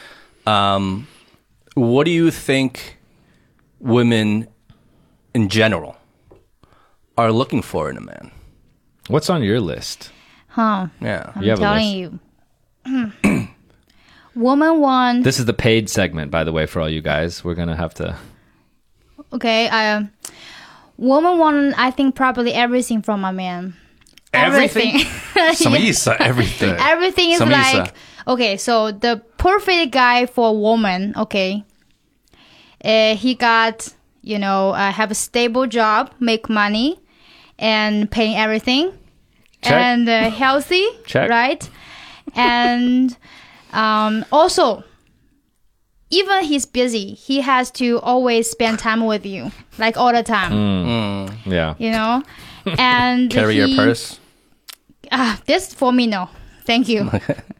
[0.47, 1.09] Um,
[1.75, 2.99] what do you think
[3.81, 4.47] women
[5.33, 5.97] in general
[7.17, 8.31] are looking for in a man?
[9.09, 10.13] What's on your list?
[10.49, 10.89] Huh.
[11.01, 11.33] Yeah.
[11.35, 12.21] I'm You have a telling
[12.85, 13.09] you.
[14.35, 15.23] Woman one.
[15.23, 17.43] This is the paid segment, by the way, for all you guys.
[17.43, 18.15] We're gonna have to.
[19.33, 19.69] Okay.
[19.69, 20.11] Um,
[20.99, 21.73] woman one.
[21.79, 23.75] I think probably everything from a man
[24.33, 24.95] everything.
[25.37, 25.75] everything.
[25.87, 26.71] is everything.
[26.79, 27.95] everything is like
[28.27, 28.57] okay.
[28.57, 31.15] So the perfect guy for a woman.
[31.17, 31.65] Okay,
[32.85, 33.93] uh, he got
[34.23, 37.01] you know uh, have a stable job, make money,
[37.59, 38.93] and paying everything,
[39.63, 39.73] Check.
[39.73, 40.87] and uh, healthy.
[41.07, 41.29] Check.
[41.31, 41.69] Right,
[42.35, 43.17] and
[43.73, 44.85] um, also
[46.13, 50.53] even he's busy, he has to always spend time with you, like all the time.
[50.53, 51.37] Mm, mm.
[51.47, 51.75] yeah.
[51.79, 52.23] You know?
[52.79, 54.21] And carry he, your purse
[55.12, 56.30] Ah, this for me, no.
[56.66, 57.10] Thank you.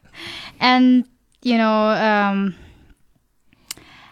[0.60, 1.04] and,
[1.42, 2.54] you know, um,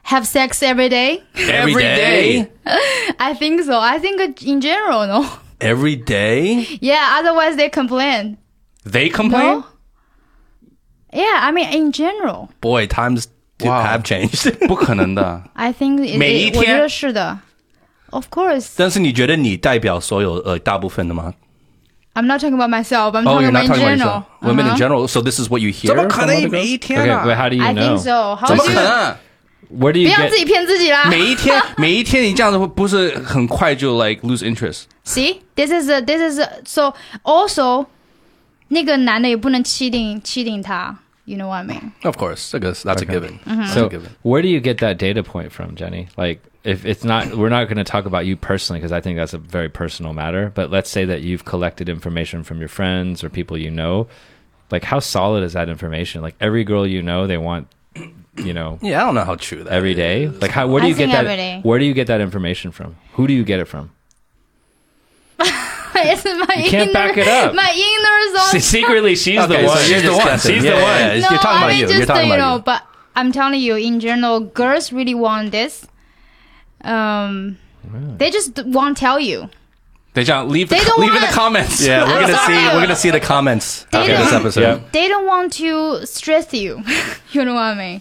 [0.05, 1.23] have sex every day.
[1.35, 2.49] Every day.
[3.19, 3.79] I think so.
[3.81, 5.27] I think in general, no.
[5.61, 6.67] Every day.
[6.81, 8.39] Yeah, otherwise they complain.
[8.85, 9.43] They complain.
[9.61, 9.65] No?
[11.13, 12.51] Yeah, I mean, in general.
[12.61, 13.83] Boy, times do Wow.
[13.83, 14.51] have changed.
[14.69, 15.43] 不可能的。
[15.55, 16.79] I think it, 每一 it, 我觉天？
[16.79, 17.39] 得是的.
[18.11, 18.75] Of course.
[18.77, 21.33] 但是你觉得你代表所有呃大部分的吗？
[22.15, 23.15] I'm not talking about myself.
[23.15, 24.15] I'm Oh, talking you're not about in talking about general.
[24.17, 24.43] yourself.
[24.43, 24.79] Women in Uh-huh.
[24.79, 25.09] general.
[25.09, 25.89] So this is what you hear.
[25.89, 26.67] 怎么可 from 能 other 每 girls?
[26.67, 27.83] 一天 Okay, 啊 wait, how do you I know?
[27.83, 28.37] think so.
[28.37, 28.89] How 怎么 do 可 you...
[28.89, 29.17] 能？
[29.69, 30.31] Where do 不 you 要 get?
[30.31, 31.07] 自己骗自己啦。
[31.11, 34.85] 每一天，每一天你这样子会不是很快就 like lose interest？
[35.05, 37.87] See, this is a, this is a, so also
[38.69, 40.97] 那个男的也不能欺凌欺凌他
[41.32, 41.94] ，you know what I mean?
[42.04, 43.40] Of course, I guess that's a given.
[43.40, 43.58] Mm-hmm.
[43.62, 44.10] That's a So given.
[44.22, 46.10] where do you get that data point from, Jenny?
[46.18, 49.18] Like, if it's not, we're not going to talk about you personally because I think
[49.18, 50.52] that's a very personal matter.
[50.54, 54.08] But let's say that you've collected information from your friends or people you know.
[54.70, 56.22] Like, how solid is that information?
[56.22, 57.68] Like, every girl you know, they want,
[58.38, 59.98] you know, Yeah, I don't know how true that every is.
[59.98, 60.28] day.
[60.28, 60.68] Like, how?
[60.68, 61.26] Where do I you get think that?
[61.26, 61.60] every day.
[61.64, 62.96] Where do you get that information from?
[63.14, 63.92] Who do you get it from?
[66.01, 67.55] it's my You can't inner, back it up.
[67.55, 68.65] My inner Se- thoughts.
[68.65, 69.77] Secretly, she's Okay, the so one.
[69.89, 70.19] you're She's the one.
[70.21, 70.55] discussing.
[70.57, 71.01] She's Yeah, the yeah, one.
[71.01, 71.07] yeah.
[71.09, 71.87] no, You're talking I about mean you.
[71.87, 72.63] just You're talking you about know, you.
[72.63, 72.83] but
[73.17, 75.87] I'm telling you, in general, girls really want this.
[76.85, 77.59] Um,
[78.19, 79.49] they just won't tell you.
[80.13, 81.81] 等一下，leave the They don't leave in the want- comments。
[81.87, 82.55] Yeah, we're I'm gonna see.
[82.55, 82.75] sorry.
[82.77, 84.61] We're gonna see the comments They after this don't- episode.
[84.63, 84.79] Yeah.
[84.93, 86.83] They don't want to stress you.
[87.33, 88.01] you know what I mean?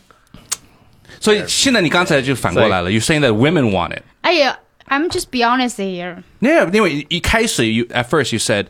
[1.20, 4.04] 所以现在你刚才就反过来了，You're saying that women want it。
[4.22, 4.56] I,
[4.90, 6.24] I'm just be honest here.
[6.40, 8.68] Yeah，因为一开始 you at first you said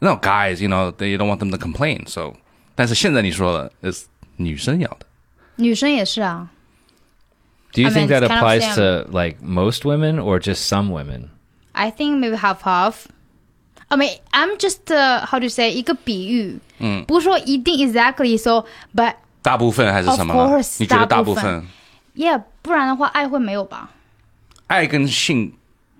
[0.00, 2.34] no guys you know they don't want them to complain so，
[2.74, 5.06] 但是现在你说了 is 女生要的。
[5.56, 6.48] 女生也是啊。
[7.72, 8.74] Do you I think mean, that it's kind of applies same.
[8.76, 11.30] to like most women or just some women?
[11.72, 13.06] I think maybe half half.
[13.88, 20.58] I mean, I'm just uh, how to say 一个比喻，嗯，不是说一定 exactly so, but 大部分还是什么 Of 呢
[20.58, 21.68] course，你觉得大部大部分分
[22.16, 23.90] yeah，不然的话爱会没有吧？
[24.66, 25.52] 爱跟性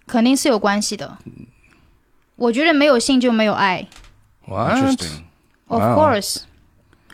[0.06, 1.18] 肯定是有关系的。
[2.36, 3.86] 我觉得没有性就没有爱
[4.46, 4.72] What?
[4.76, 5.22] interesting
[5.68, 5.98] of Wow.
[5.98, 6.42] course.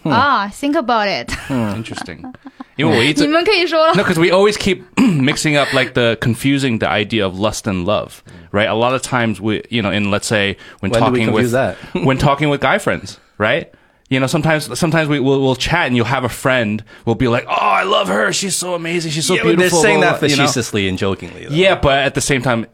[0.05, 1.31] 啊、t h i n k about it 。
[1.51, 2.33] interesting，
[2.77, 3.95] 因为我一直你们可以说了。
[3.95, 7.85] No, because we always keep mixing up like the confusing the idea of lust and
[7.85, 8.69] love, right?
[8.69, 11.25] A lot of times we, you know, in let's say when, When do we talking
[11.27, 11.77] confuse with that?
[12.05, 13.67] when talking with guy friends, right?
[14.14, 17.28] You know, sometimes sometimes we will we'll chat and you'll have a friend We'll be
[17.28, 18.32] like, "Oh, I love her.
[18.32, 19.12] She's so amazing.
[19.12, 20.44] She's so Yeah, but beautiful." they're saying blah, that blah, you know?
[20.44, 21.46] facetiously and jokingly.
[21.46, 21.56] Though.
[21.56, 22.68] Yeah, but at the same time,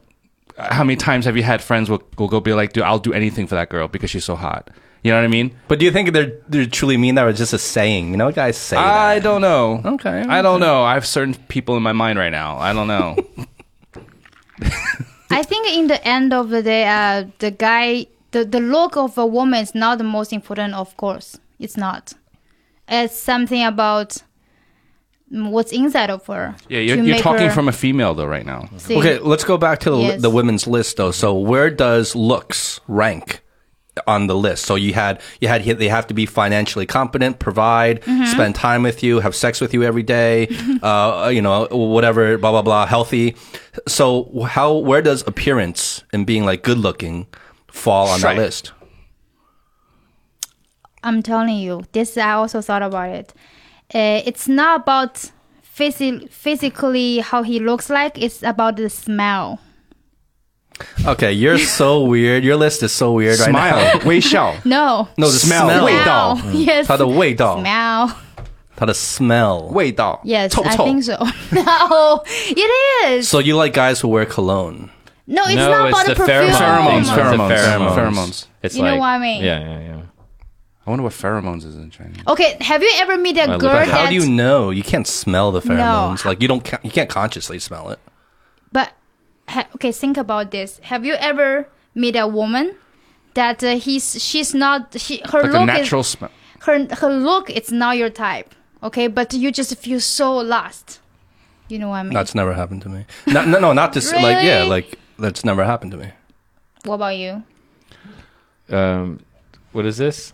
[0.57, 3.13] how many times have you had friends will, will go be like, "Dude, I'll do
[3.13, 4.69] anything for that girl because she's so hot."
[5.01, 5.55] You know what I mean?
[5.69, 8.11] But do you think they're they truly mean that, or just a saying?
[8.11, 9.23] You know, guys say I that.
[9.23, 9.81] don't know.
[9.95, 10.83] Okay, I don't know.
[10.83, 12.57] I have certain people in my mind right now.
[12.57, 13.15] I don't know.
[15.31, 19.17] I think in the end of the day, uh, the guy, the, the look of
[19.17, 21.37] a woman is not the most important, of course.
[21.59, 22.13] It's not.
[22.87, 24.17] It's something about
[25.31, 26.55] what's inside of her.
[26.69, 28.67] yeah, you're, you're talking her from a female though right now.
[28.77, 28.97] see.
[28.97, 30.21] Okay, let's go back to the, Yes.
[30.21, 31.11] the women's list though.
[31.11, 33.41] So where does looks rank
[34.07, 34.65] on the list?
[34.65, 38.25] So you had you had they have to be financially competent, provide, Mm-hmm.
[38.25, 40.47] spend time with you, have sex with you every day,
[40.81, 43.35] uh, you know, whatever, blah blah blah, healthy.
[43.87, 47.27] So how where does appearance and being like good looking
[47.68, 48.38] fall on that Right.
[48.38, 48.72] list?
[51.02, 53.34] I'm telling you, this I also thought about it.
[53.94, 55.30] Uh, it's not about
[55.62, 58.16] physi- physically how he looks like.
[58.18, 59.58] It's about the smell.
[61.06, 62.42] Okay, you're so weird.
[62.42, 63.92] Your list is so weird right now.
[64.00, 64.54] Smile, 微笑。
[64.64, 65.06] No.
[65.16, 65.68] No, the Smell.
[65.68, 65.84] smell.
[65.84, 66.34] 味道。
[66.36, 66.64] Smell.
[66.66, 66.86] Yes.
[66.86, 68.10] 它的味道， Smell.
[68.74, 69.58] 它的 smell.
[69.72, 70.20] 味道。
[70.24, 71.16] Yes, 臭 I 臭 think so.
[71.52, 72.70] No, it
[73.06, 73.28] is.
[73.28, 74.88] So you like guys who wear cologne?
[75.29, 76.55] No, it's no, not it's about the the perfume.
[76.55, 77.95] Pheromones, It's pheromones, pheromones.
[77.95, 78.47] pheromones.
[78.63, 79.43] It's You know what I mean?
[79.43, 80.01] Yeah, yeah, yeah.
[80.85, 82.17] I wonder what pheromones is in Chinese.
[82.27, 84.71] Okay, have you ever met a girl at How do you know?
[84.71, 85.77] You can't smell the pheromones.
[85.77, 86.15] No.
[86.15, 86.25] pheromones.
[86.25, 86.67] Like you don't.
[86.83, 87.99] You can't consciously smell it.
[88.71, 88.93] But
[89.47, 90.79] ha- okay, think about this.
[90.83, 92.75] Have you ever met a woman
[93.35, 96.31] that uh, he's she's not she her Like a look natural is smell.
[96.61, 98.55] her her look it's not your type.
[98.81, 100.99] Okay, but you just feel so lost.
[101.67, 102.13] You know what I mean?
[102.13, 103.05] That's never happened to me.
[103.27, 104.11] No, no, no not this.
[104.11, 106.12] Like yeah, like that's never happened to me.
[106.84, 107.42] what about you?
[108.68, 109.20] Um,
[109.72, 110.32] what is this?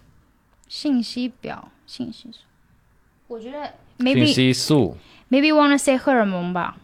[0.69, 2.39] 信息表，信息素。
[3.29, 4.97] 我觉得 maybe 信息素。
[5.31, 6.77] maybe you wanna say 荷尔蒙吧。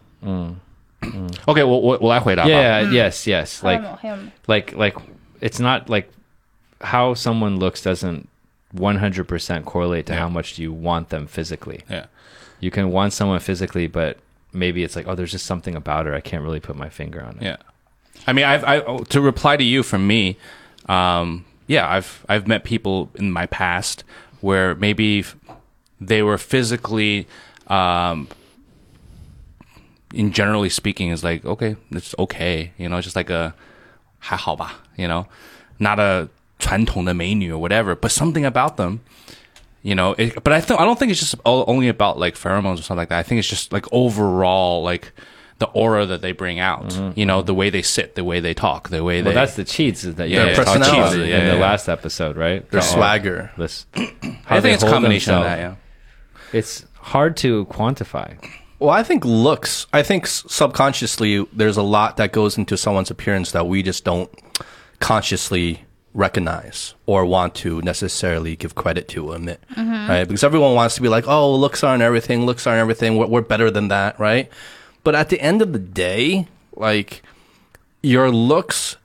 [1.47, 2.49] OK，我我我来回答吧。
[2.51, 3.61] Yeah, yes, yes.
[3.63, 4.31] 荷尔 Like, 蒙，荷尔蒙。
[4.47, 4.97] like, like,
[5.41, 6.09] it's not like
[6.81, 8.27] how someone looks doesn't
[8.75, 10.21] 100% correlate to Yeah.
[10.21, 11.81] how much you want them physically.
[11.89, 12.07] Yeah.
[12.61, 14.17] You can want someone physically, but
[14.53, 16.15] maybe it's like, oh, there's just something about her.
[16.15, 17.43] I can't really put my finger on it.
[17.43, 17.57] Yeah.
[18.27, 20.37] I mean, I've I, to reply to you from me.
[20.89, 24.05] Um, yeah, I've I've met people in my past
[24.41, 25.37] where maybe f-
[26.01, 27.27] they were physically,
[27.69, 28.29] um,
[30.13, 33.55] in generally speaking, is like okay, it's okay, you know, it's just like a
[34.19, 35.27] 还好吧, you know,
[35.79, 39.01] not a 传统的美女 or whatever, but something about them.
[39.83, 42.35] You know, it, but I th- I don't think it's just all, only about like
[42.35, 43.19] pheromones or something like that.
[43.19, 45.13] I think it's just like overall like
[45.62, 46.88] the aura that they bring out.
[46.88, 47.46] Mm-hmm, you know, mm-hmm.
[47.46, 49.36] the way they sit, the way they talk, the way Well, they.
[49.36, 51.62] that's the cheats that Yeah, guys yeah, talked about personality, in yeah, the yeah.
[51.62, 52.68] last episode, right?
[52.72, 53.52] Their The- swagger.
[53.58, 55.60] This, I think it's a combination of that.
[55.60, 55.76] Yeah.
[56.52, 58.44] It's hard to quantify.
[58.80, 59.86] Well, I think looks.
[59.94, 64.32] I think subconsciously there's a lot that goes into someone's appearance that we just don't
[65.00, 70.10] consciously recognize or want to necessarily give credit to admit, mm-hmm.
[70.10, 70.28] right?
[70.28, 72.48] Because everyone wants to be like, "Oh, looks aren't everything.
[72.48, 73.18] Looks aren't everything.
[73.18, 74.50] We're, we're better than that," right?
[75.05, 77.23] But at the end of the day, like
[78.03, 78.97] your looks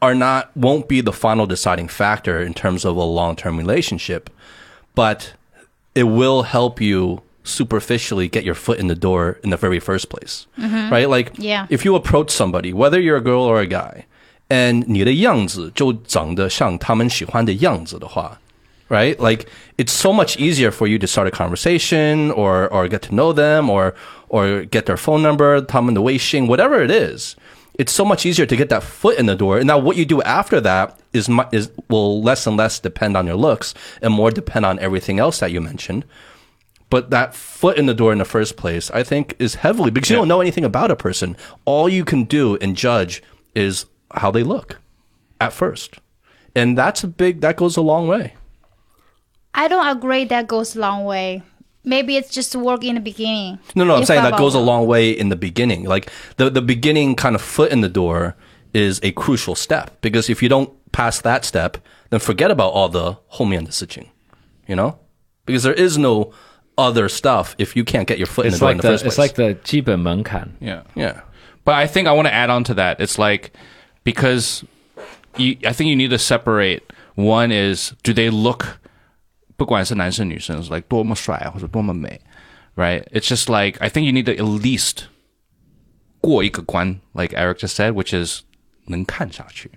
[0.00, 4.30] are not won't be the final deciding factor in terms of a long-term relationship,
[4.94, 5.34] but
[5.94, 10.08] it will help you superficially get your foot in the door in the very first
[10.08, 10.46] place,
[10.90, 11.08] right?
[11.08, 11.66] Like, Yeah.
[11.70, 14.04] if you approach somebody, whether you're a girl or a guy,
[14.48, 18.38] and 你的样子就长得像他们喜欢的样子的话,
[18.88, 19.16] right?
[19.18, 23.14] Like, it's so much easier for you to start a conversation or, or get to
[23.14, 23.94] know them or,
[24.28, 27.36] or get their phone number, 他们的微信, whatever it is.
[27.78, 29.58] It's so much easier to get that foot in the door.
[29.58, 33.16] And now what you do after that is, mu- is will less and less depend
[33.16, 36.04] on your looks and more depend on everything else that you mentioned.
[36.90, 40.10] But that foot in the door in the first place, I think, is heavily because
[40.10, 41.36] you don't know anything about a person.
[41.64, 43.22] All you can do and judge
[43.54, 44.78] is how they look
[45.40, 45.96] at first.
[46.54, 48.34] And that's a big, that goes a long way.
[49.54, 51.42] I don't agree that goes a long way.
[51.86, 53.58] Maybe it's just work in the beginning.
[53.74, 55.84] No, no, I'm If saying I that goes a want- long way in the beginning.
[55.84, 58.36] Like the, the beginning kind of foot in the door
[58.72, 61.78] is a crucial step because if you don't pass that step,
[62.10, 64.06] then forget about all the 后面的事情,
[64.66, 64.94] you know?
[65.44, 66.30] Because there is no
[66.78, 68.82] other stuff if you can't get your foot in the It's door like in the,
[68.82, 69.12] the, first place.
[69.14, 70.52] it's like the 基本门槛.
[70.60, 70.82] Yeah.
[70.94, 71.22] yeah.
[71.64, 73.00] But I think I want to add on to that.
[73.00, 73.52] It's like
[74.04, 74.64] because
[75.36, 76.82] you, I think you need to separate.
[77.16, 78.78] One is do they look,
[79.56, 82.20] 不管是男生女生, is like 多么帅或者多么美,
[82.74, 83.04] right?
[83.12, 85.04] It's just like I think you need to at least
[86.20, 88.42] 过一个关, like Eric just said, which is
[88.86, 89.70] 能看下去.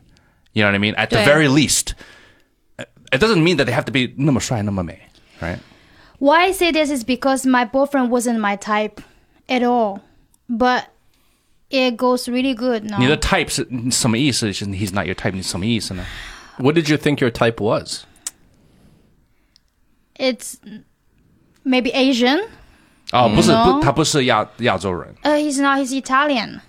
[0.54, 0.96] You know what I mean?
[0.96, 1.26] At the 对。
[1.26, 1.94] very least,
[3.12, 5.00] it doesn't mean that they have to be 那么帅那么美,
[5.42, 5.60] right?
[6.20, 9.02] Why I say this is because my boyfriend wasn't my type
[9.48, 10.02] at all.
[10.48, 10.86] But
[11.70, 13.00] it goes really good now.
[13.00, 14.54] 你的 type 是什么意思？
[14.54, 16.06] 是 he's not your type，你什么意思呢？
[16.58, 18.04] What did you think your type was?
[20.20, 20.56] It's
[21.64, 22.40] maybe Asian.
[23.12, 25.14] 哦，不是 No 不，他不是亚亚洲人。
[25.24, 25.78] Uh, he's not.
[25.80, 26.62] He's Italian.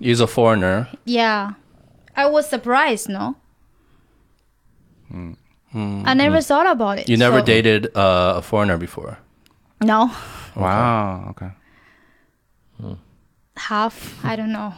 [0.00, 0.86] He's a foreigner.
[1.04, 1.54] Yeah,
[2.14, 3.08] I was surprised.
[3.10, 3.34] No,
[5.12, 7.08] I never thought about it.
[7.08, 9.18] You never so- dated uh, a foreigner before.
[9.80, 10.10] No,
[10.56, 11.30] Wow.
[11.30, 11.50] Okay.
[13.56, 14.24] half.
[14.24, 14.72] I don't know.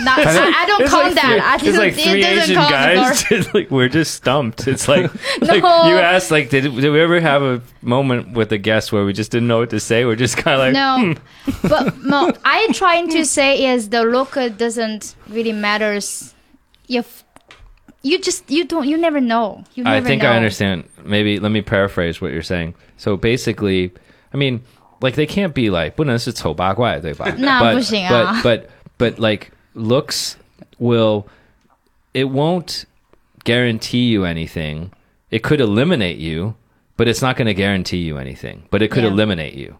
[0.00, 1.24] Not, I, I don't It's count like that.
[1.24, 3.22] three- I it's didn't, like three it doesn't Asian count guys.
[3.22, 4.68] for- It's like we're just stumped.
[4.68, 5.88] It's like, like No.
[5.88, 9.12] you asked, like, did, did we ever have a moment with a guest where we
[9.14, 10.04] just didn't know what to say?
[10.04, 11.14] We're just kind of like, no,
[11.68, 12.30] but no.
[12.44, 16.34] I trying to say is the look doesn't really matters
[16.88, 17.24] if
[18.02, 19.64] you just you don't you never know.
[19.74, 20.30] You I never think know.
[20.30, 20.84] I understand.
[21.02, 22.74] Maybe let me paraphrase what you're saying.
[22.98, 23.90] So basically,
[24.32, 24.62] I mean,
[25.00, 27.26] like they can't be like 不能是丑八怪，对吧？
[27.38, 28.40] 那 but, 不行啊。
[28.44, 28.66] But
[28.98, 30.37] but but like looks
[30.79, 31.27] will
[32.13, 32.85] it won't
[33.43, 34.91] guarantee you anything.
[35.31, 36.55] It could eliminate you,
[36.95, 38.63] but it's not going to guarantee you anything.
[38.69, 39.09] But it could Yeah.
[39.09, 39.77] eliminate you,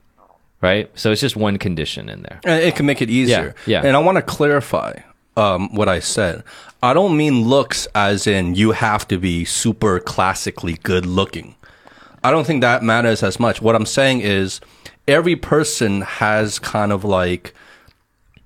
[0.62, 0.90] right?
[0.96, 2.40] So it's just one condition in there.
[2.44, 3.54] And it can make it easier.
[3.68, 3.82] yeah.
[3.86, 4.94] And I want to clarify
[5.38, 6.44] um, what I said.
[6.82, 11.56] I don't mean looks as in you have to be super classically good looking.
[12.24, 13.62] I don't think that matters as much.
[13.62, 14.60] What I'm saying is
[15.08, 17.54] every person has kind of like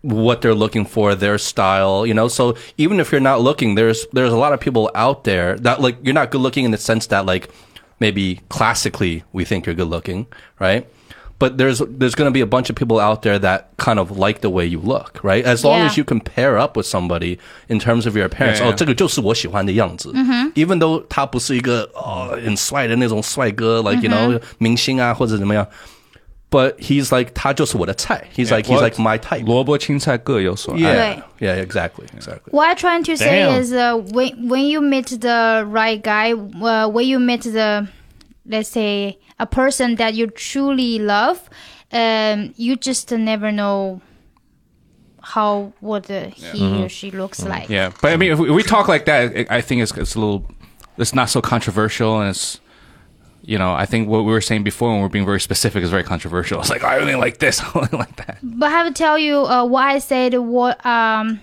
[0.02, 2.28] what they're looking for, their style, you know.
[2.28, 5.80] So even if you're not looking, there's there's a lot of people out there that
[5.80, 7.48] like you're not good looking in the sense that like
[8.00, 10.26] maybe classically we think you're good looking,
[10.58, 10.86] right?
[11.38, 14.16] But there's there's going to be a bunch of people out there that kind of
[14.16, 15.44] like the way you look, right?
[15.44, 15.86] As long Yeah.
[15.86, 17.36] as you can pair up with somebody
[17.68, 18.60] in terms of your appearance.
[18.60, 18.72] Yeah, yeah.
[18.72, 20.12] 哦，这个就是我喜欢的样子。
[20.54, 25.66] Even though 他不是一个哦很帅的那种帅哥，like you know 明星啊或者怎么样。
[26.50, 28.26] But he's like 他就是我的菜。
[28.36, 28.82] He's like he's What?
[28.82, 29.46] like my type.
[29.46, 30.78] 萝卜青菜各有所爱。
[30.78, 32.50] Yeah, yeah, exactly, exactly.
[32.52, 33.62] What I'm trying to say Damn.
[33.62, 37.88] is, uh, when when you meet the right guy, uh, when you meet the,
[38.46, 41.48] let's say, a person that you truly love,
[41.90, 44.02] um, you just never know
[45.22, 47.70] how what uh, he or she looks like.
[47.70, 49.96] Yeah, but I mean, if we, if we talk like that, it, I think it's
[49.96, 50.44] it's a little,
[50.98, 52.60] it's not so controversial, and it's,
[53.47, 55.89] you know, I think what we were saying before when we're being very specific is
[55.89, 56.59] very controversial.
[56.59, 58.39] It's like I only like this, I only like that.
[58.43, 61.39] But I have to tell you, uh, what I said, what um,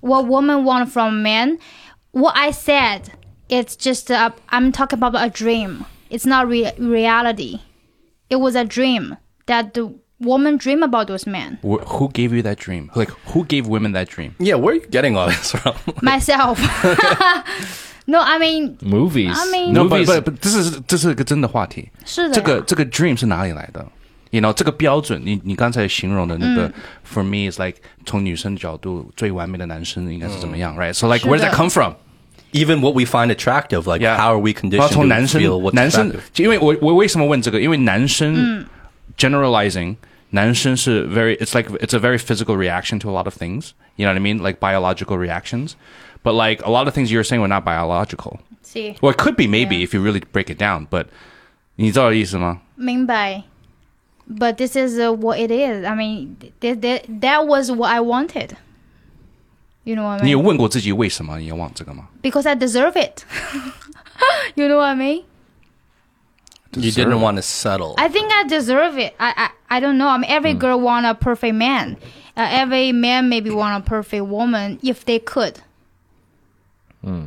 [0.00, 1.58] what women want from men.
[2.12, 3.12] What I said,
[3.48, 5.84] it's just uh, I'm talking about a dream.
[6.10, 7.60] It's not re- reality.
[8.30, 11.58] It was a dream that the woman dream about those men.
[11.62, 12.90] Wh- Who gave you that dream?
[12.94, 14.34] Like, who gave women that dream?
[14.38, 15.74] Yeah, where are you getting all this from?
[16.02, 16.58] Myself.
[18.05, 19.33] no, I mean Movies.
[19.35, 20.07] I mean- No, but movies.
[20.07, 21.89] but but 这是这是个真的话题。
[22.05, 23.85] 是的呀这个这个 dream 是哪里来的？
[24.31, 26.71] You know，这个标准，你你刚才形容的那个、
[27.03, 31.49] f o r me is like 从女生角度最完美的男生应该是怎么样、r i g h t So like 是 where does
[31.49, 31.93] 的 that come from？
[32.51, 34.17] Even what we find attractive, like Yeah.
[34.17, 37.59] how are we 然后 conditioned 从 to 男生 feel what's 男生 attractive?，因为我我为什么问这个？
[37.59, 38.65] 因为男生、
[39.17, 39.95] generalizing，
[40.31, 43.71] 男生是 very it's like it's a very physical reaction to a lot of things.
[43.95, 44.41] You know what I mean?
[44.41, 45.71] Like biological reactions.
[46.23, 48.39] But like a lot of things you're saying were not biological.
[48.61, 50.87] see Well, it could be maybe if you really break it down.
[50.89, 51.07] But
[51.75, 52.59] 你知道意思吗？
[52.75, 53.43] 明白
[54.29, 55.83] But this is uh, what it is.
[55.85, 58.55] I mean, th- th- that was what I wanted.
[59.85, 60.43] You know what I 你有 mean?
[60.45, 62.07] 问过自己为什么你要忘这个吗？
[62.21, 63.23] Because I deserve it.
[64.55, 65.23] you know what I mean?
[66.75, 67.95] You didn't want to settle.
[67.97, 69.13] I think I deserve it.
[69.17, 70.07] I I, I don't know.
[70.09, 71.97] I mean, every girl want a perfect man.
[72.37, 75.61] Uh, every man maybe want a perfect woman if they could.
[77.04, 77.26] Hmm.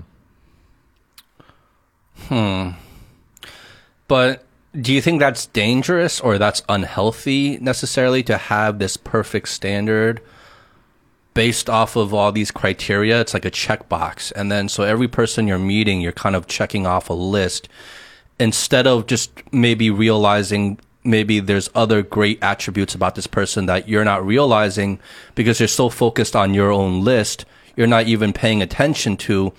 [2.27, 2.69] Hmm.
[4.07, 4.43] But
[4.79, 10.21] do you think that's dangerous or that's unhealthy necessarily to have this perfect standard
[11.33, 13.21] based off of all these criteria?
[13.21, 14.31] It's like a checkbox.
[14.35, 17.69] And then so every person you're meeting, you're kind of checking off a list
[18.39, 24.03] instead of just maybe realizing maybe there's other great attributes about this person that you're
[24.03, 24.99] not realizing
[25.35, 27.45] because you're so focused on your own list.
[27.77, 29.53] You're not even paying attention to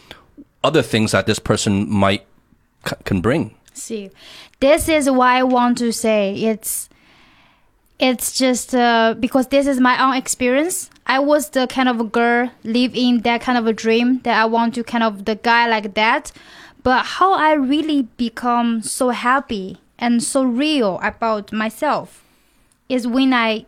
[0.62, 2.26] other things that this person might
[2.86, 3.54] c- can bring.
[3.72, 4.10] See,
[4.60, 6.90] this is why I want to say it's
[7.98, 10.90] it's just uh, because this is my own experience.
[11.06, 14.36] I was the kind of a girl live in that kind of a dream that
[14.36, 16.32] I want to kind of the guy like that.
[16.82, 22.24] But how I really become so happy and so real about myself
[22.88, 23.64] is when I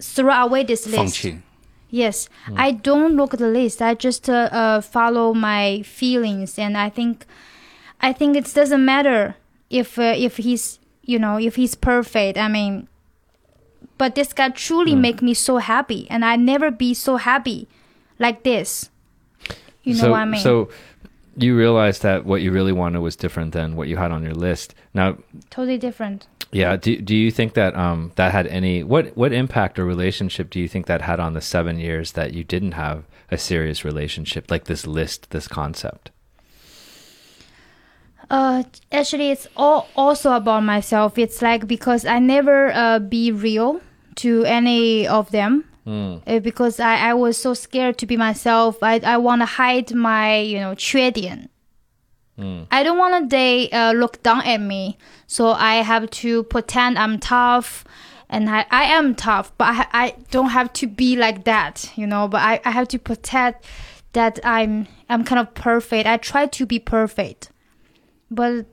[0.00, 1.14] throw away this list.
[1.14, 1.51] 弃。
[1.92, 2.26] Yes,
[2.56, 3.82] I don't look at the list.
[3.82, 7.26] I just uh, uh, follow my feelings, and I think,
[8.00, 9.36] I think it doesn't matter
[9.68, 12.38] if uh, if he's you know if he's perfect.
[12.38, 12.88] I mean,
[13.98, 17.68] but this guy truly make me so happy, and I never be so happy
[18.18, 18.88] like this.
[19.82, 20.40] You know so, what I mean?
[20.40, 20.70] So
[21.36, 24.34] you realized that what you really wanted was different than what you had on your
[24.34, 24.74] list.
[24.94, 25.16] Now,
[25.50, 26.26] totally different.
[26.52, 30.50] yeah, do do you think that um that had any what what impact or relationship
[30.50, 33.84] do you think that had on the 7 years that you didn't have a serious
[33.84, 36.10] relationship like this list, this concept?
[38.30, 41.18] Uh, actually, it's all also about myself.
[41.18, 43.80] It's like because I never uh, be real
[44.16, 45.64] to any of them.
[46.26, 48.82] Uh, because I, I was so scared to be myself.
[48.82, 51.48] I, I want to hide my, you know, 缺点.
[52.70, 54.96] I don't want they uh, look down at me.
[55.26, 57.84] So I have to pretend I'm tough.
[58.28, 62.06] And I, I am tough, but I, I don't have to be like that, you
[62.06, 62.28] know.
[62.28, 63.56] But I, I have to pretend
[64.14, 66.08] that I'm I'm kind of perfect.
[66.08, 67.50] I try to be perfect,
[68.30, 68.64] but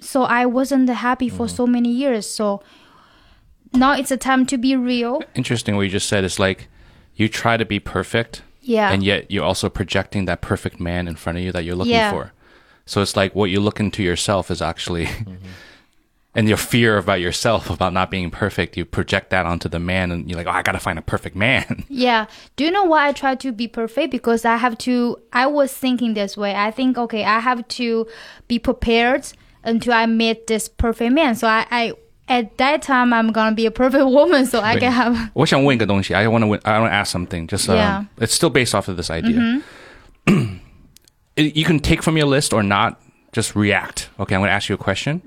[0.00, 2.30] so I wasn't happy for so many years.
[2.30, 2.62] So
[3.74, 5.22] now it's a time to be real.
[5.34, 6.68] Interesting what you just said It's like
[7.14, 8.90] you try to be perfect Yeah.
[8.92, 11.92] and yet you're also projecting that perfect man in front of you that you're looking
[11.92, 12.10] Yeah.
[12.10, 12.32] for.
[12.84, 15.34] So it's like what you look into yourself is actually mm-hmm.
[16.34, 20.12] and your fear about yourself about not being perfect, you project that onto the man
[20.12, 22.26] and you're like, "Oh, I got to find a perfect man." Yeah.
[22.56, 24.10] Do you know why I try to be perfect?
[24.12, 26.54] Because I have to, I was thinking this way.
[26.54, 28.06] I think, okay, I have to
[28.48, 29.26] be prepared
[29.64, 31.34] until I meet this perfect man.
[31.34, 31.92] So I, I
[32.27, 35.29] at that time, I'm going to be a perfect woman so I can have.
[35.33, 37.47] 我想问一个东西 I want to I want to ask something.
[37.47, 38.05] Just um, Yeah.
[38.17, 39.61] it's still based off of this idea.
[41.35, 42.95] It- you can take from your list or not.
[43.33, 44.09] Just react.
[44.19, 45.21] Okay, I'm going to ask you a question.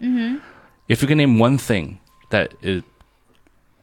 [0.89, 1.99] If you can name one thing
[2.30, 2.82] that is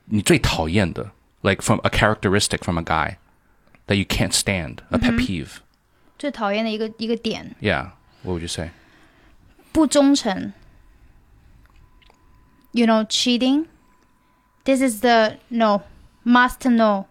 [0.06, 3.16] 你最讨厌的 like from a characteristic from a guy
[3.88, 5.58] that you can't stand, a pet peeve.
[6.20, 7.92] 最讨厌的一个一个点， Yeah,
[8.24, 8.70] what would you say?
[9.72, 10.54] 不忠诚。
[12.76, 13.66] You know, cheating.
[14.64, 15.82] This is the no,
[16.24, 17.06] must know.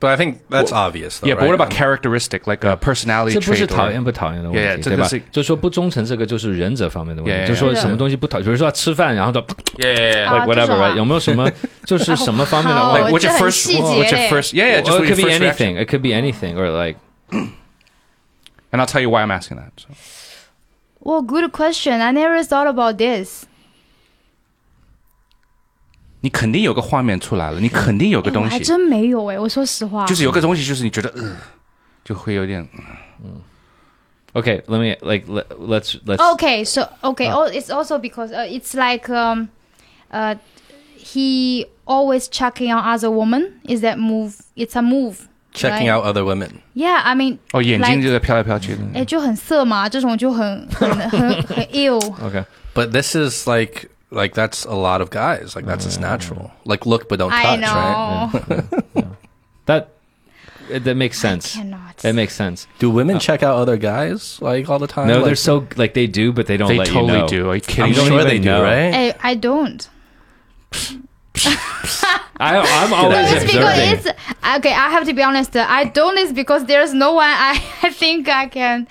[0.00, 1.28] But I think that's obvious, though.
[1.28, 1.48] yeah, but right?
[1.48, 3.70] what about characteristic, like a personality 这不是 trait?
[3.70, 5.30] or- 讨厌不讨厌的问 Yeah, yeah，题，对吧这个是？
[5.30, 7.80] 就是说不忠诚这个就是人者方面的问 Yeah, 题， yeah, 就是说 yeah.
[7.80, 10.26] 什么东西不讨，比如说吃饭然后都 Yeah, yeah, yeah.
[10.26, 10.96] Ah, like whatever 这种啊 right？
[10.96, 11.50] 有没有什么
[11.84, 13.50] 就是什么方面的好 Like what's your 这很 first?
[13.52, 14.54] 细节 What's your 嘞 first?
[14.54, 14.80] Yeah, yeah.
[14.82, 15.66] Just Well, what it could your be first reaction.
[15.66, 15.84] anything.
[15.84, 16.96] It could be anything, or like
[18.72, 19.72] And I'll tell you why I'm asking that.
[19.76, 19.88] So.
[21.00, 22.00] Well, good question.
[22.00, 23.46] I never thought about this.
[26.24, 30.04] 你肯定有个画面出来了，你肯定有个哎我东西，还真没有哎，我说实话。
[30.06, 31.36] 就是有个东西，就是你觉得，呃，
[32.04, 32.66] 就会有点，
[34.34, 34.62] okay.
[34.66, 38.74] Let me like let, let's let's Okay, so okay, oh, it's also because uh, it's
[38.74, 39.48] like um,
[40.12, 40.36] uh,
[40.96, 43.60] he always checking on other woman.
[43.64, 44.34] Is that move?
[44.54, 45.26] It's a move.
[45.52, 45.96] Checking right?
[45.96, 46.60] out other women.
[46.74, 48.82] Yeah, I mean, 哦，眼睛 like- 就在飘来飘去的。
[48.94, 51.98] 哎，就很色嘛，这种就很很很很 ill。
[52.20, 52.44] okay.
[52.72, 55.55] But this is like like that's a lot of guys.
[55.55, 56.51] Like that's just natural.
[56.65, 58.95] Like look but don't I touch, right?
[58.95, 59.15] know.
[59.67, 59.89] That
[60.69, 61.53] that makes sense.
[61.55, 61.97] Cannot.
[61.97, 62.67] That makes sense.
[62.79, 65.07] Do women uh, check out other guys like all the time?
[65.07, 67.27] No, like, they're so like they do, but they don't They let totally you know.
[67.27, 67.49] do.
[67.49, 67.95] Are you kidding I'm me?
[67.95, 68.63] don't sure even they do, know.
[68.63, 69.15] right?
[69.23, 69.87] I I don't.
[72.37, 74.11] I, I'm always It's because observing.
[74.11, 74.73] it's okay.
[74.73, 75.55] I have to be honest.
[75.55, 77.53] I don't is because there's no one I,
[77.83, 78.87] I think I can.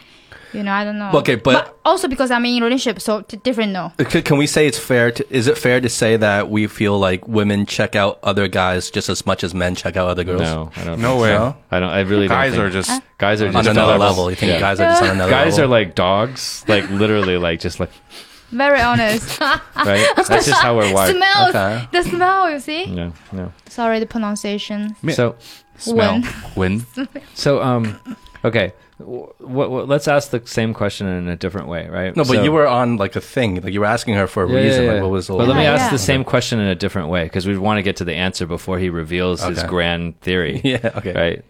[0.55, 1.11] You know, I don't know.
[1.15, 3.73] Okay, but- also because I'm in a relationship, so t- different.
[3.73, 3.93] No.
[3.99, 5.11] Can we say it's fair?
[5.11, 8.91] To, is it fair to say that we feel like women check out other guys
[8.91, 10.41] just as much as men check out other girls?
[10.43, 11.01] no, I don't.
[11.01, 11.17] Know.
[11.17, 11.31] No way.
[11.37, 11.57] so.
[11.71, 11.91] I don't.
[11.91, 12.61] I really Guys don't.
[12.67, 14.01] are think- just guys are just On another dogs.
[14.01, 14.61] level, you think Yeah.
[14.61, 15.51] guys are just on another Guys level?
[15.51, 17.91] Guys are like dogs, like literally, like just like
[18.51, 19.41] Very honest.
[19.41, 19.61] right.
[20.17, 21.17] That's just how we're wired.
[21.17, 21.49] Smells.
[21.55, 21.89] Okay.
[21.91, 22.51] The smell.
[22.51, 22.87] You see.
[22.87, 23.53] No, no.
[23.69, 24.95] Sorry, the pronunciation.
[25.11, 25.35] So,
[25.77, 26.23] smell,
[26.55, 26.87] wind.
[27.35, 27.99] so um,
[28.45, 28.73] okay.
[29.05, 32.15] What, what, let's ask the same question in a different way, right?
[32.17, 33.61] no, but So- you were on like a thing.
[33.61, 34.85] Like you were asking her for a Yeah, yeah, reason.
[34.85, 34.93] yeah.
[34.93, 35.91] Like what was the But let me ask yeah.
[35.91, 38.47] the same question in a different way because we want to get to the answer
[38.47, 40.61] before he reveals his grand theory.
[40.65, 40.91] Yeah.
[40.97, 41.13] Okay.
[41.15, 41.45] Right.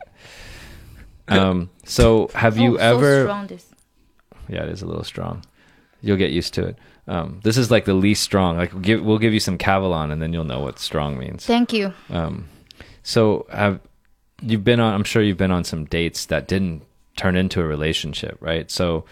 [1.28, 1.70] Um.
[1.84, 3.22] So, have you oh, So ever?
[3.24, 3.66] strong, this.
[4.48, 5.42] Yeah, it is a little strong.
[6.02, 6.78] You'll get used to it.
[7.08, 8.56] Um, this is like the least strong.
[8.58, 11.46] Like, give, we'll give you some Kavalan, and then you'll know what strong means.
[11.46, 11.92] Thank you.
[12.10, 12.48] Um,
[13.02, 13.80] so have
[14.42, 14.92] you've been on?
[14.94, 16.82] I'm sure you've been on some dates that didn't
[17.15, 18.69] turn into a relationship, right?
[18.71, 19.05] So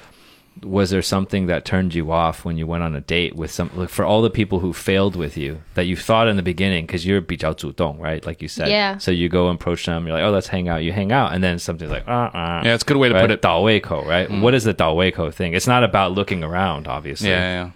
[0.63, 3.69] was there something that turned you off when you went on a date with some?
[3.75, 6.85] Like for all the people who failed with you that you thought in the beginning,
[6.87, 8.25] because you're 比较主动, right?
[8.25, 8.69] Like you said.
[8.69, 8.97] Yeah.
[8.97, 10.07] So you go and approach them.
[10.07, 10.83] You're like, oh, let's hang out.
[10.83, 12.61] You hang out, and then something's like, uh, uh.
[12.65, 13.21] Yeah, it's a good way to right?
[13.21, 13.41] put it.
[13.41, 14.29] 倒胃口, right?
[14.41, 15.53] What is the 倒胃口 thing?
[15.53, 17.29] It's not about looking around, obviously.
[17.29, 17.71] Yeah, yeah, yeah.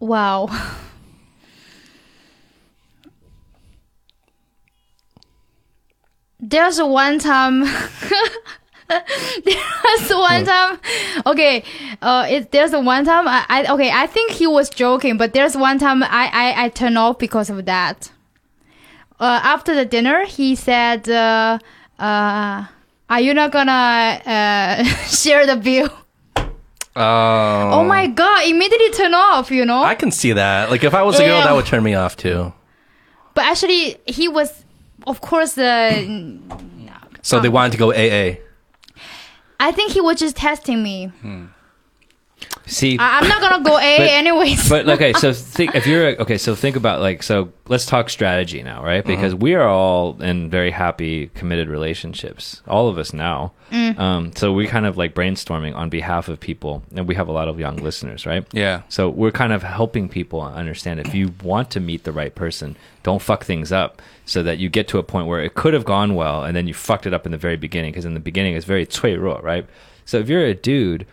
[0.00, 0.48] Wow.
[6.39, 7.61] There's one time.
[8.87, 10.79] there's one time.
[11.25, 11.63] Okay,
[12.01, 13.27] uh, it, there's a one time.
[13.27, 13.91] I, I okay.
[13.91, 17.49] I think he was joking, but there's one time I I, I turned off because
[17.49, 18.11] of that.
[19.19, 21.57] Uh, after the dinner, he said, uh,
[21.99, 22.65] uh,
[23.09, 25.89] "Are you not gonna uh, share the bill?"
[26.95, 28.47] Um, Oh my god!
[28.47, 29.49] Immediately turn off.
[29.51, 29.83] You know.
[29.83, 30.69] I can see that.
[30.69, 31.43] Like if I was a girl, Yeah.
[31.45, 32.53] that would turn me off too.
[33.33, 34.65] But actually, he was,
[35.07, 36.03] of course, uh,
[37.21, 38.37] So they wanted to go AA.
[39.59, 41.11] I think he was just testing me.
[42.67, 44.69] See, I, I'm not gonna go A But- anyways.
[44.69, 48.61] but okay, so think if you're okay, so think about like so let's talk strategy
[48.61, 49.03] now, right?
[49.03, 53.53] Because we are all in very happy, committed relationships, all of us now.
[53.71, 57.31] Um, so we're kind of like brainstorming on behalf of people, and we have a
[57.33, 58.45] lot of young listeners, right?
[58.53, 58.83] Yeah.
[58.89, 62.77] So we're kind of helping people understand if you want to meet the right person,
[63.03, 65.85] don't fuck things up so that you get to a point where it could have
[65.85, 68.19] gone well and then you fucked it up in the very beginning because in the
[68.19, 69.65] beginning it's very 脆弱, right?
[70.05, 71.05] So if you're a dude,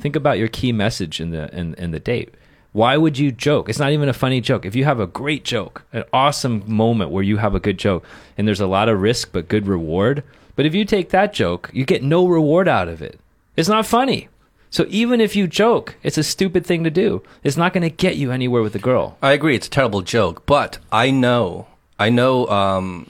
[0.00, 2.34] think about your key message in the in, in the date.
[2.72, 3.68] Why would you joke?
[3.68, 4.66] It's not even a funny joke.
[4.66, 8.04] If you have a great joke, an awesome moment where you have a good joke
[8.36, 10.22] and there's a lot of risk but good reward,
[10.54, 13.18] but if you take that joke, you get no reward out of it.
[13.56, 14.28] It's not funny.
[14.70, 17.22] So even if you joke, it's a stupid thing to do.
[17.42, 19.16] It's not going to get you anywhere with the girl.
[19.22, 19.56] I agree.
[19.56, 21.66] It's a terrible joke, but I know,
[21.98, 23.08] I know, um,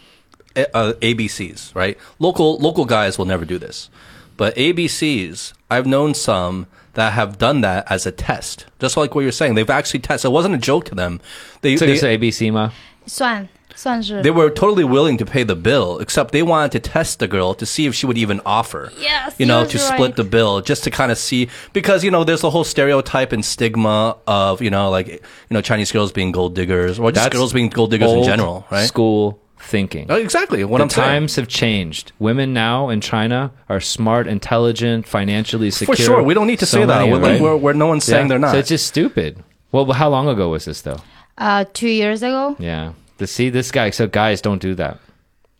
[0.55, 1.99] A- uh, ABCs, right?
[2.20, 3.91] Local local guys will never do this,
[4.36, 9.22] but ABCs, I've known some that have done that as a test, just like what
[9.22, 9.55] you're saying.
[9.55, 10.30] They've actually tested.
[10.30, 11.20] It wasn't a joke to them.
[11.61, 12.72] They 这个 they, 是 A B C 吗？
[13.05, 17.55] 算算是 they were totally willing to pay the bill, except they wanted to test the girl
[17.55, 18.91] to see if she would even offer.
[18.99, 19.93] Yes, you know, you're to right.
[19.93, 23.34] split the bill, just to kind of see because you know there's a whole stereotype
[23.34, 27.26] and stigma of you know like you know Chinese girls being gold diggers or just
[27.26, 28.86] That's girls being gold diggers in Old general, right?
[28.86, 30.06] School thinking.
[30.09, 31.09] Oh, exactly what the I'm saying.
[31.09, 32.12] times have changed.
[32.18, 35.96] Women now in China are smart, intelligent, financially secure.
[35.96, 36.98] For sure, we don't need to So say that.
[37.00, 37.40] many, We're, right?
[37.40, 38.52] we're, we're no one's saying they're not.
[38.52, 39.42] So it's just stupid.
[39.72, 41.00] Well, how long ago was this though?
[41.36, 42.56] uh two years ago.
[42.59, 42.92] Yeah.
[43.18, 43.90] To see this guy.
[43.90, 44.98] So guys, don't do that.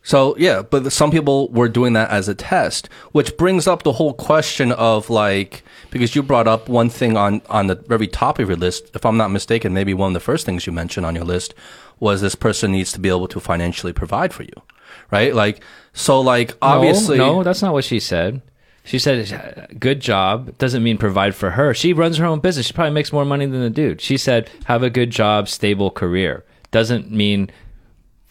[0.09, 3.93] So yeah, but some people were doing that as a test, which brings up the
[3.93, 8.39] whole question of like because you brought up one thing on on the very top
[8.39, 8.91] of your list.
[8.95, 11.53] If I'm not mistaken, maybe one of the first things you mentioned on your list
[12.01, 14.63] was this person needs to be able to financially provide for you,
[15.11, 15.35] right?
[15.35, 18.41] Like so, like obviously, no, no, that's not what she said.
[18.85, 21.75] She said, "Good job." Doesn't mean provide for her.
[21.75, 22.65] She runs her own business.
[22.65, 24.01] She probably makes more money than the dude.
[24.01, 27.51] She said, "Have a good job, stable career." Doesn't mean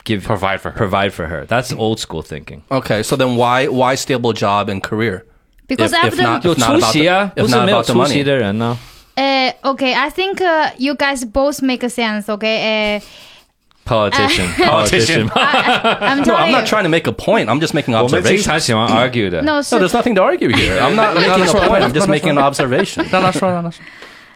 [0.07, 0.77] give Provide for her.
[0.77, 1.45] Provide for her.
[1.47, 2.63] That's old school thinking.
[2.71, 3.03] okay.
[3.03, 5.25] So then why why stable job and career?
[5.69, 7.55] Because If- if after not- 有 If not 出 about 息 the- 啊， if 不是
[7.57, 8.23] not 没有 about the 出息 money.
[8.25, 8.79] 的人呢。
[9.15, 12.29] Uh, okay, I think uh, you guys both make a sense.
[12.29, 13.05] Okay, uh,
[13.85, 15.31] Politician, politician.
[15.35, 16.53] I'm No, telling I'm you.
[16.53, 17.49] not trying to make a point.
[17.51, 18.45] I'm just making 我们经 observations.
[18.45, 19.43] 常喜欢 argue 的。
[19.43, 20.79] No, No, so, there's nothing to argue here.
[20.81, 21.83] I'm not making a point.
[21.83, 23.05] I'm just making an observation.
[23.11, 23.81] 让他说，让他说。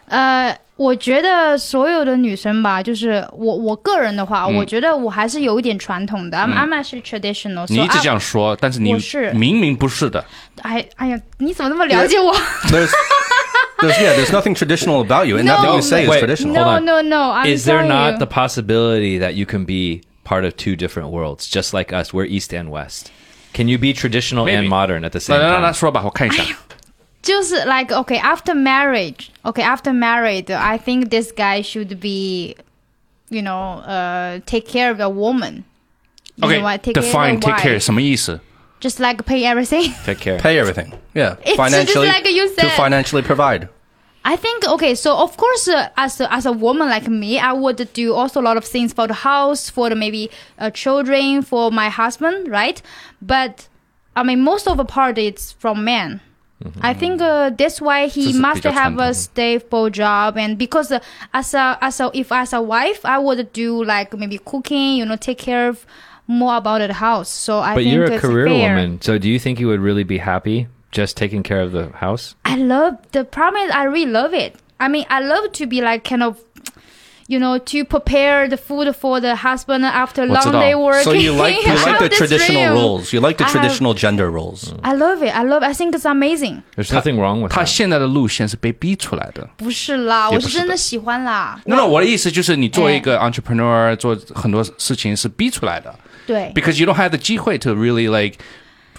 [0.09, 6.37] 呃， 我觉得所有的女生吧，就是我我个人的话，我觉得我还是有一点传统的。
[6.37, 7.67] I'm I'm actually traditional.
[7.67, 10.25] So 你一直 I- 这样说，但是你我是明明不是的。
[10.63, 12.35] 哎哎呀，你怎么那么了解我
[12.69, 12.91] There's,
[13.79, 16.53] there's yeah, there's nothing traditional about you, and No, nothing you say wait, is traditional.
[16.53, 16.85] no, on.
[16.85, 17.33] no, no.
[17.33, 18.19] I'm Is there telling not you.
[18.19, 22.13] the possibility that you can be part of two different worlds, just like us?
[22.13, 23.11] We're East and West.
[23.55, 24.59] Can you be traditional Maybe.
[24.59, 25.75] and modern at the 来 same 来让他 time?
[25.75, 26.45] 说吧，我看一下。
[27.23, 32.57] 就是 like okay after marriage okay after married I think this guy should be
[33.31, 35.65] you know uh take care of the woman
[36.37, 38.41] you OK， know what take define care of take the care wife 什么意思？
[38.81, 40.39] just like pay everything Take care.
[40.39, 40.93] Pay everything.
[41.15, 42.71] Yeah, It's just financially like you to said.
[42.77, 43.69] financially provide.
[44.23, 47.53] I think okay so of course uh, as a, as a woman like me I
[47.53, 51.43] would do also a lot of things for the house for the maybe uh, children
[51.43, 52.83] for my husband right
[53.23, 53.67] but
[54.15, 56.21] I mean most of the part it's from men
[56.64, 56.80] Mm-hmm.
[56.84, 61.00] I think uh, that's why he must have a stable job, and because uh,
[61.34, 65.06] as a as a if as a wife, I would do like maybe cooking, you
[65.06, 65.86] know, take care of
[66.28, 67.30] more about the house.
[67.30, 67.74] So I.
[67.74, 68.76] But you're a career fair.
[68.76, 71.90] woman, so do you think you would really be happy just taking care of the
[71.90, 72.36] house?
[72.46, 74.56] I love the problem is I really love it.
[74.80, 76.44] I mean, I love to be like kind of
[77.31, 80.63] you know, to prepare the food for the husband after What's long it all?
[80.63, 81.03] day work.
[81.03, 82.73] So you like you I like have the this traditional dream.
[82.75, 83.13] roles.
[83.13, 84.73] You like the I have- traditional gender roles.
[84.85, 85.35] I love it.
[85.35, 85.65] I love.
[85.65, 86.63] I think it's amazing.
[86.77, 87.67] There's nothing wrong with 他 that.
[87.67, 89.49] 现在的路线是被逼出来的。
[89.57, 91.61] 不是啦，也不是的我是真的喜欢啦。
[91.67, 95.93] no no，我的意思就是你作为一哎个 entrepreneur 做很多事情是逼出来的
[96.27, 98.37] 对， ，because you don't have the 机会 to really like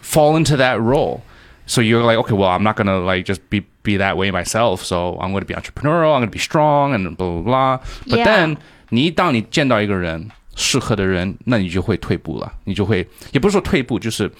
[0.04, 1.22] fall into that role.
[1.66, 4.84] So you're like, okay, well, I'm not gonna like just be be that way myself.
[4.84, 6.14] So I'm gonna be entrepreneurial.
[6.16, 7.80] I'm gonna be strong and blah blah blah.
[8.08, 8.26] But Yeah.
[8.26, 8.58] then
[8.90, 12.54] 你一当你见到一个人适合的人，那你就会退步了。
[12.64, 14.32] 你就会也不是说退步，就是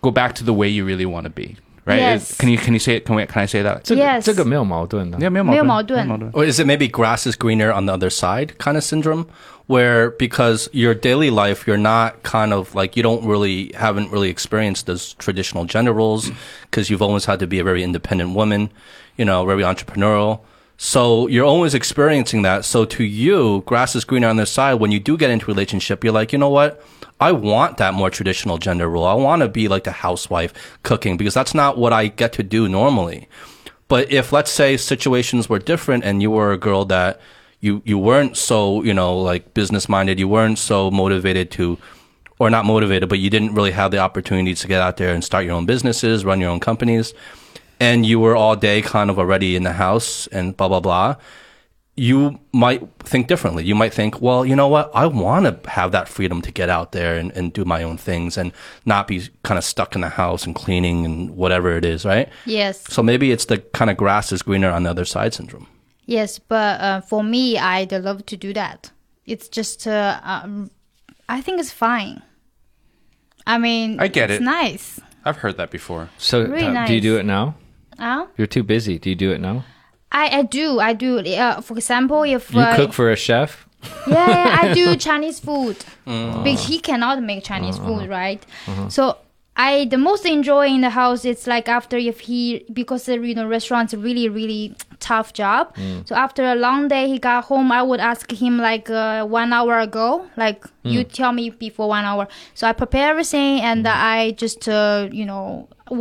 [0.00, 1.54] go back to the way you really want to be.
[1.86, 2.18] Right?
[2.18, 2.36] Yes.
[2.36, 3.06] Can you can you say it?
[3.06, 3.80] Can we can I say that?
[3.84, 4.22] 这个 Yes.
[4.22, 5.18] 这个没有矛盾的。
[5.18, 6.32] 没有没有没有矛矛盾没有矛盾。
[6.32, 9.26] Or is it maybe grass is greener on the other side kind of syndrome?
[9.67, 14.29] Where because your daily life, you're not kind of like, you don't really, haven't really
[14.29, 16.29] experienced those traditional gender roles
[16.61, 18.69] because you've always had to be a very independent woman,
[19.17, 20.41] you know, very entrepreneurial.
[20.77, 22.65] So you're always experiencing that.
[22.65, 24.75] So to you, grass is greener on the side.
[24.75, 26.83] When you do get into a relationship, you're like, you know what?
[27.19, 29.05] I want that more traditional gender role.
[29.05, 30.53] I want to be like the housewife
[30.83, 33.29] cooking because that's not what I get to do normally.
[33.87, 37.21] But if let's say situations were different and you were a girl that
[37.61, 41.77] you you weren't so you know like business minded, you weren't so motivated to,
[42.39, 45.23] or not motivated, but you didn't really have the opportunity to get out there and
[45.23, 47.13] start your own businesses, run your own companies,
[47.79, 51.15] and you were all day kind of already in the house and blah blah blah.
[51.97, 53.63] You might think differently.
[53.63, 54.91] You might think, well, you know what?
[54.93, 57.95] I want to have that freedom to get out there and, and do my own
[57.95, 58.51] things and
[58.85, 62.27] not be kind of stuck in the house and cleaning and whatever it is, right?
[62.45, 62.83] Yes.
[62.89, 65.67] So maybe it's the kind of grass is greener on the other side syndrome.
[66.05, 68.91] Yes, but uh, for me, I'd love to do that.
[69.25, 70.69] It's just, uh, um,
[71.27, 72.21] I think it's fine.
[73.47, 74.43] I mean, I get it's it.
[74.43, 74.99] nice.
[75.23, 76.09] I've heard that before.
[76.17, 77.55] So Really uh, do you do it now?
[77.97, 78.27] Huh?
[78.37, 78.99] You're too busy.
[78.99, 79.63] Do you do it now?
[80.11, 81.19] I, I do, I do.
[81.19, 83.67] Uh, for example, if You uh, cook for a chef?
[84.07, 85.77] yeah, yeah, I do Chinese food.
[86.07, 86.43] Mm.
[86.43, 87.99] But he cannot make Chinese Uh-huh.
[87.99, 88.43] food, right?
[88.89, 89.17] So
[89.57, 93.33] I the most enjoy in the house it's like after if he because the you
[93.35, 94.75] know restaurant's really really
[95.09, 95.63] tough job.
[95.75, 96.07] Mm.
[96.07, 97.67] So after a long day, he got home.
[97.79, 100.07] I would ask him like uh, one hour ago,
[100.43, 100.91] like Mm.
[100.93, 102.27] you tell me before one hour.
[102.53, 103.93] So I prepare everything and Mm.
[104.17, 105.45] I just uh, you know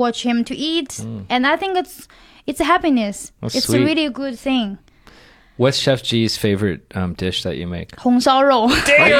[0.03, 0.91] watch him to eat,
[1.35, 1.97] and I think it's
[2.51, 3.17] it's a happiness.
[3.41, 3.83] That's it's sweet.
[3.83, 4.69] a really good thing.
[5.58, 7.90] What's Chef G's favorite um, dish that you make?
[7.98, 8.70] 红烧肉.
[8.70, 9.12] Hey,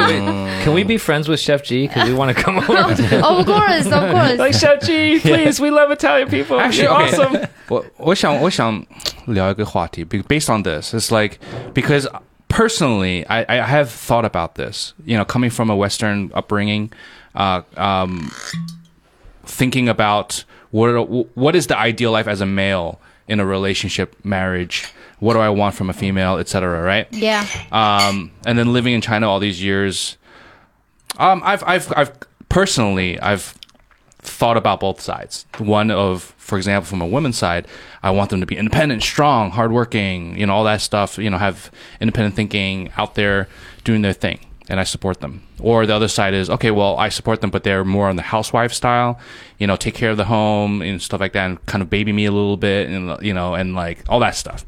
[0.00, 1.86] wait, can we be friends with Chef G?
[1.86, 2.90] Because we want to come over.
[2.90, 4.58] of course, of course.
[4.58, 6.58] Chef G, please, we love Italian people.
[6.58, 7.48] Actually, okay.
[7.68, 8.84] 我我想我想
[9.26, 10.92] 聊一个话题be- based on this.
[10.92, 11.38] It's like
[11.72, 12.08] because
[12.48, 14.92] personally, I, I have thought about this.
[15.06, 16.90] You know, coming from a Western upbringing,
[17.36, 18.32] uh, um,
[19.46, 24.16] thinking about what are- what is the ideal life as a male in a relationship,
[24.24, 24.92] marriage.
[25.19, 26.81] what do I want from a female, etc.
[26.81, 27.07] Right?
[27.11, 27.45] Yeah.
[27.71, 30.17] um, and then living in China all these years,
[31.17, 32.11] um, I've, I've, I've
[32.49, 33.57] personally, I've
[34.19, 35.45] thought about both sides.
[35.57, 37.67] One of, for example, from a woman's side,
[38.03, 41.17] I want them to be independent, strong, hardworking, you know, all that stuff.
[41.17, 43.47] You know, have independent thinking, out there
[43.83, 44.39] doing their thing,
[44.69, 45.43] and I support them.
[45.59, 48.21] Or the other side is, okay, well, I support them, but they're more on the
[48.21, 49.19] housewife style.
[49.57, 52.13] You know, take care of the home and stuff like that, and kind of baby
[52.13, 54.65] me a little bit, and you know, and like all that stuff.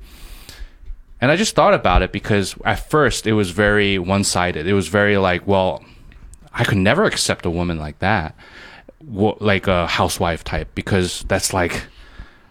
[1.21, 4.67] And I just thought about it because at first it was very one sided.
[4.67, 5.83] It was very like, well,
[6.53, 8.35] I could never accept a woman like that,
[9.01, 11.83] like a housewife type, because that's like,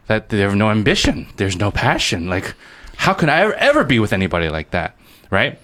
[0.07, 1.29] that they have no ambition.
[1.37, 2.29] There's no passion.
[2.29, 2.55] Like,
[2.97, 4.97] how can I ever, be with anybody like that?
[5.31, 5.59] Right?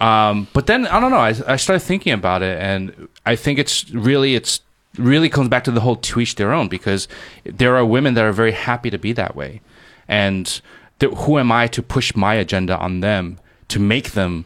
[0.00, 1.18] Um, but then I don't know.
[1.18, 4.60] I, I started thinking about it, and I think it's really it's
[4.98, 7.08] really comes back to the whole to each their own because
[7.44, 9.60] there are women that are very happy to be that way,
[10.08, 10.60] and
[11.00, 13.38] who am I to push my agenda on them
[13.68, 14.44] to make them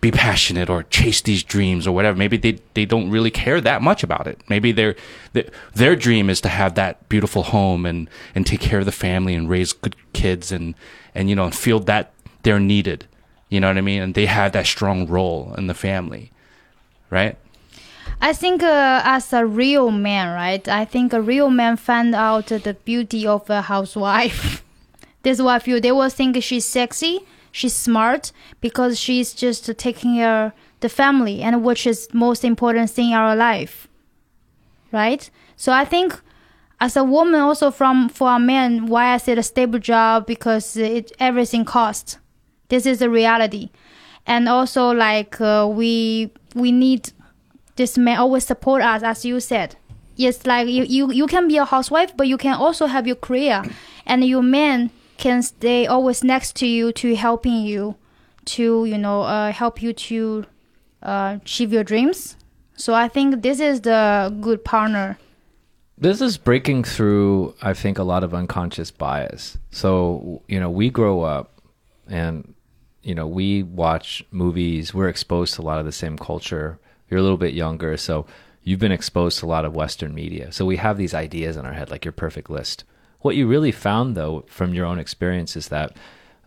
[0.00, 2.16] be passionate or chase these dreams or whatever?
[2.16, 4.40] Maybe they they don't really care that much about it.
[4.48, 4.96] Maybe their
[5.74, 9.34] their, dream is to have that beautiful home and and take care of the family
[9.34, 10.74] and raise good kids and
[11.14, 13.06] and you know and feel that they're needed.
[13.50, 14.02] You know what I mean?
[14.02, 16.30] And they have that strong role in the family,
[17.10, 17.36] right?
[18.22, 20.66] I think uh, as a real man, right?
[20.68, 24.64] I think a real man find out the beauty of a housewife.
[25.22, 25.80] this is what I feel.
[25.80, 27.20] They will think she's sexy,
[27.52, 32.90] she's smart because she's just taking care of the family and which is most important
[32.90, 33.88] thing in our life,
[34.92, 35.30] right?
[35.56, 36.20] So I think
[36.80, 40.76] as a woman, also from for a man, why I said a stable job because
[40.76, 42.18] it everything costs.
[42.68, 43.70] This is the reality,
[44.26, 47.12] and also like uh, we we need
[47.76, 49.74] this man always support us as you said
[50.16, 53.16] yes like you, you you can be a housewife but you can also have your
[53.16, 53.62] career
[54.06, 54.90] and your man
[55.20, 57.94] can stay always next to you to helping you
[58.46, 60.44] to you know uh, help you to
[61.02, 62.36] uh, achieve your dreams
[62.74, 65.18] so i think this is the good partner
[66.00, 69.58] This is breaking through, I think, a lot of unconscious bias.
[69.70, 71.60] So, you know, we grow up
[72.08, 72.54] and,
[73.02, 76.78] you know, we watch movies, we're exposed to a lot of the same culture.
[77.08, 78.24] You're a little bit younger, so
[78.64, 80.52] you've been exposed to a lot of Western media.
[80.52, 82.84] So we have these ideas in our head, like your perfect list.
[83.20, 85.96] What you really found, though, from your own experience is that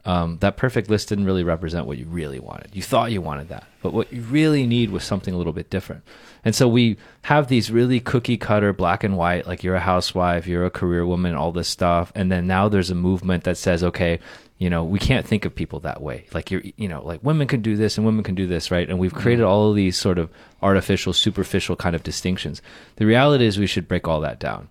[0.05, 2.76] um, that perfect list didn't really represent what you really wanted.
[2.76, 5.69] You thought you wanted that, but what you really need was something a little bit
[5.69, 6.03] different.
[6.43, 10.45] And so we have these really cookie cutter, black and white, like you're a housewife,
[10.45, 12.11] you're a career woman, all this stuff.
[12.15, 14.19] And then now there's a movement that says, okay,
[14.57, 16.26] you know, we can't think of people that way.
[16.34, 18.89] Like you're, you know, like women can do this and women can do this, right?
[18.89, 20.30] And we've created all of these sort of
[20.61, 22.61] artificial, superficial kind of distinctions.
[22.97, 24.67] The reality is we should break all that down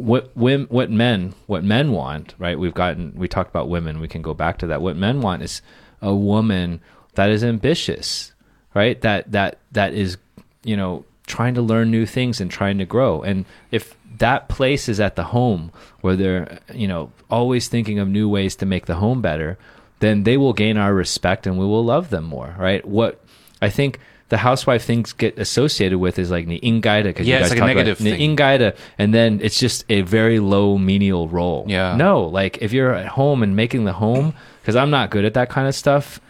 [0.00, 2.58] what women, what men what men want right?
[2.58, 4.00] We've gotten we talked about women.
[4.00, 4.80] We can go back to that.
[4.80, 5.62] What men want is
[6.00, 6.80] a woman
[7.14, 8.32] that is ambitious
[8.74, 9.00] right?
[9.00, 10.16] That that that is
[10.64, 13.22] you know trying to learn new things and trying to grow.
[13.22, 15.70] And if that place is at the home
[16.00, 19.58] where they're you know always thinking of new ways to make the home better
[20.00, 22.84] then they will gain our respect and we will love them more right?
[22.84, 23.22] What
[23.62, 24.00] i think
[24.30, 27.50] the housewife things get associated with is like the ingaida because Yeah, you it's guys
[27.50, 28.36] like a talk about negative the thing.
[28.36, 31.94] ingaida and then it's just a very low menial role Yeah.
[31.96, 35.34] no like if you're at home and making the home because i'm not good at
[35.34, 36.20] that kind of stuff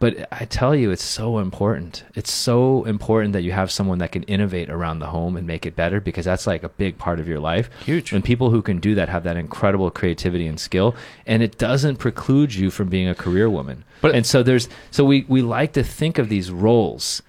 [0.00, 2.04] but I tell you, it's so important.
[2.14, 5.66] It's so important that you have someone that can innovate around the home and make
[5.66, 7.68] it better because that's like a big part of your life.
[7.84, 8.12] Huge.
[8.12, 10.94] And people who can do that have that incredible creativity and skill.
[11.26, 13.82] And it doesn't preclude you from being a career woman.
[14.00, 17.20] But- and so there's, so we, we like to think of these roles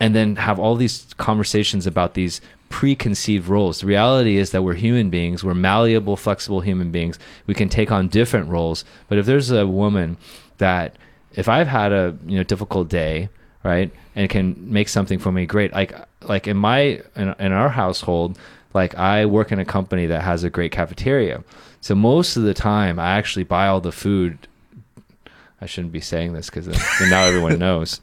[0.00, 3.80] and then have all these conversations about these preconceived roles.
[3.80, 7.18] The reality is that we're human beings, we're malleable, flexible human beings.
[7.46, 8.84] We can take on different roles.
[9.08, 10.16] But if there's a woman
[10.58, 10.96] that
[11.34, 13.28] if I've had a you know difficult day,
[13.62, 15.72] right, and can make something for me, great.
[15.72, 18.38] Like like in my in, in our household,
[18.74, 21.42] like I work in a company that has a great cafeteria.
[21.80, 24.38] So most of the time, I actually buy all the food.
[25.60, 26.68] I shouldn't be saying this because
[27.08, 28.00] now everyone knows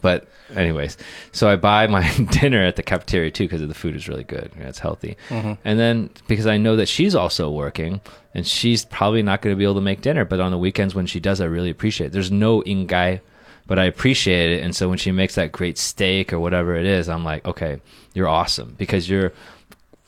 [0.00, 0.96] But anyways,
[1.32, 4.50] so I buy my dinner at the cafeteria too because the food is really good.
[4.56, 5.16] and It's healthy.
[5.30, 8.00] And then because I know that she's also working
[8.34, 10.94] and she's probably not going to be able to make dinner, but on the weekends
[10.94, 12.12] when she does, I really appreciate it.
[12.12, 13.20] There's no ingai,
[13.66, 14.62] but I appreciate it.
[14.62, 17.80] And so when she makes that great steak or whatever it is, I'm like, okay,
[18.14, 19.32] you're awesome because you're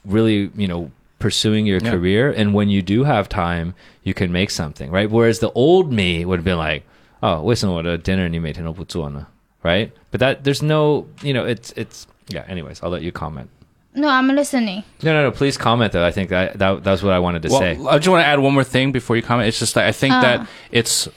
[0.04, 1.90] really, you know, pursuing your Yeah.
[1.90, 2.30] career.
[2.30, 3.74] And when you do have time,
[4.04, 5.10] you can make something, right?
[5.10, 6.84] Whereas the old me would have been like,
[7.22, 9.26] oh, 为什么我的 dinner 你每天都不做呢?
[9.65, 9.91] Right?
[10.11, 12.45] But that there's no, you know, it's it's yeah.
[12.47, 13.49] Anyways, I'll let you comment.
[13.95, 14.83] No, I'm listening.
[15.01, 15.31] No, no, no.
[15.31, 16.05] Please comment though.
[16.05, 17.71] I think that that that's what I wanted to well, say.
[17.71, 19.47] I just want to add one more thing before you comment.
[19.47, 20.21] It's just that I think Ah.
[20.21, 21.09] that it's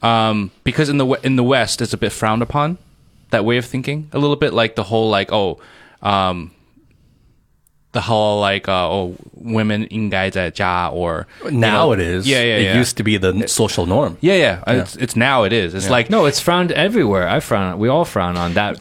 [0.00, 2.78] um, because in the in the West it's a bit frowned upon
[3.30, 5.58] that way of thinking a little bit like the whole like oh
[6.02, 6.52] um,
[7.93, 12.27] the whole like uh, oh women 应该在家 or you Now know- it is.
[12.27, 14.17] yeah yeah It yeah used to be the social norm.
[14.21, 17.27] yeah yeah, It's, it's now it is it's like no, it's frowned everywhere.
[17.27, 17.79] I frown.
[17.79, 18.77] We all frown on that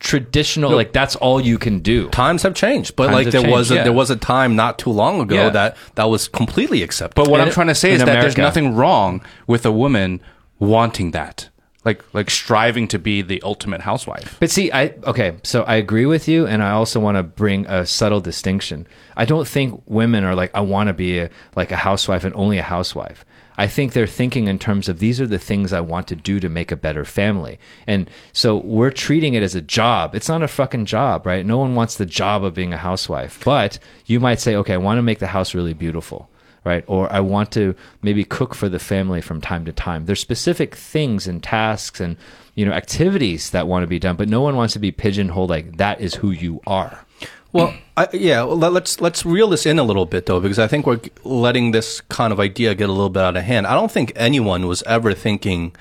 [0.00, 0.70] traditional.
[0.70, 2.08] like that's all you can do.
[2.10, 3.82] Times have changed, but Times like have there was changed, a, yeah.
[3.84, 5.48] there was a time not too long ago Yeah.
[5.50, 7.14] that that was completely accepted.
[7.16, 8.42] But what In- I'm trying to say is in that there's America.
[8.42, 10.20] nothing wrong with a woman
[10.60, 11.48] wanting that,
[11.85, 14.37] like like striving to be the ultimate housewife.
[14.39, 17.65] But see, I okay, so I agree with you, and I also want to bring
[17.67, 18.87] a subtle distinction.
[19.17, 22.33] I don't think women are like I want to be a, like a housewife and
[22.35, 23.25] only a housewife.
[23.55, 26.39] I think they're thinking in terms of these are the things I want to do
[26.39, 30.15] to make a better family, and so we're treating it as a job.
[30.15, 31.45] It's not a fucking job, right?
[31.45, 34.77] No one wants the job of being a housewife, but you might say, okay, I
[34.77, 36.29] want to make the house really beautiful
[36.63, 36.83] right?
[36.87, 40.05] Or I want to maybe cook for the family from time to time.
[40.05, 42.17] There's specific things and tasks and
[42.55, 45.49] you know activities that want to be done, but no one wants to be pigeonholed
[45.49, 47.05] like that is who you are.
[47.51, 48.41] Well, I, yeah.
[48.41, 51.71] Let- let's let's reel this in a little bit though, because I think we're letting
[51.71, 53.67] this kind of idea get a little bit out of hand.
[53.67, 55.75] I don't think anyone was ever thinking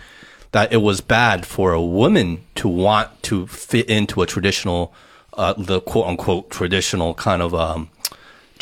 [0.53, 4.93] that it was bad for a woman to want to fit into a traditional,
[5.33, 7.89] uh, the quote unquote traditional kind of um,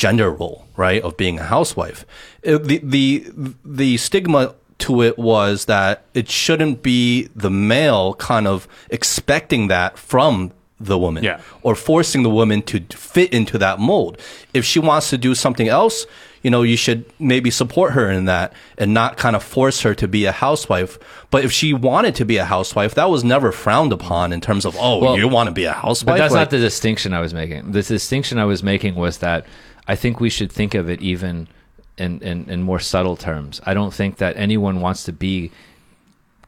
[0.03, 2.01] gender role, right, of being a housewife.
[2.43, 3.07] It- the the
[3.83, 4.55] the stigma
[4.87, 10.97] to it was that it shouldn't be the male kind of expecting that from the
[10.99, 11.41] woman Yeah.
[11.63, 14.17] or forcing the woman to fit into that mold.
[14.55, 16.07] If she wants to do something else,
[16.43, 19.95] you know, you should maybe support her in that and not kind of force her
[20.03, 20.99] to be a housewife.
[21.31, 24.65] But if she wanted to be a housewife, that was never frowned upon in terms
[24.65, 26.07] of, oh, Well, you want to be a housewife?
[26.15, 27.73] But that's Like- not the distinction I was making.
[27.73, 29.45] The distinction I was making was that
[29.87, 31.49] I think we should think of it even
[31.99, 33.61] in, in, in more subtle terms.
[33.65, 35.51] I don't think that anyone wants to be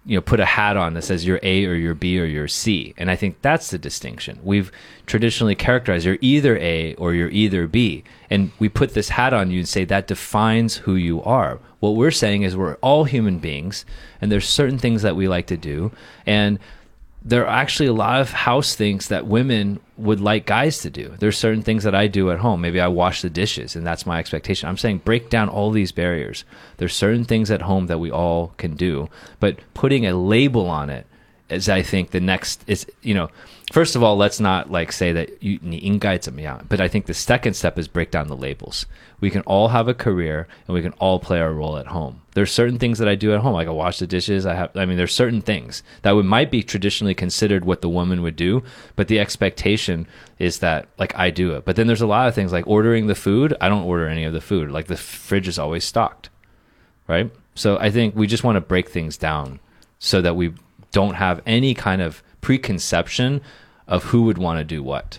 [0.05, 2.49] you know put a hat on that says you're A or you're B or you're
[2.49, 2.95] C.
[2.97, 4.39] And I think that's the distinction.
[4.43, 4.73] We've
[5.07, 8.03] traditionally characterized you're either A or you're either B.
[8.31, 11.61] And we put this hat on you and say that defines who you are.
[11.81, 13.85] What we're saying is we're all human beings
[14.21, 15.93] and there's certain things that we like to do
[16.27, 16.59] and
[17.25, 21.15] there are actually a lot of house things that women would like guys to do.
[21.19, 22.61] There's certain things that I do at home.
[22.61, 24.69] Maybe I wash the dishes and that's my expectation.
[24.69, 26.45] I'm saying break down all these barriers.
[26.79, 29.09] There's certain things at home that we all can do,
[29.39, 31.07] but putting a label on it
[31.49, 33.29] is I think the next is you know,
[33.72, 37.54] first of all, let's not like say that you 你应该怎么样, but I think the second
[37.54, 38.86] step is break down the labels.
[39.20, 42.22] We can all have a career and we can all play our role at home.
[42.34, 44.46] There's certain things that I do at home, like I wash the dishes.
[44.46, 47.90] I have, I mean, there's certain things that would might be traditionally considered what the
[47.90, 48.62] woman would do,
[48.96, 50.06] but the expectation
[50.38, 51.66] is that like I do it.
[51.66, 53.56] But then there's a lot of things like ordering the food.
[53.60, 54.70] I don't order any of the food.
[54.70, 56.30] Like the fridge is always stocked,
[57.08, 57.32] right?
[57.56, 59.60] So I think we just want to break things down
[59.98, 60.54] so that we
[60.92, 63.42] don't have any kind of preconception
[63.87, 65.19] of who would want to do what.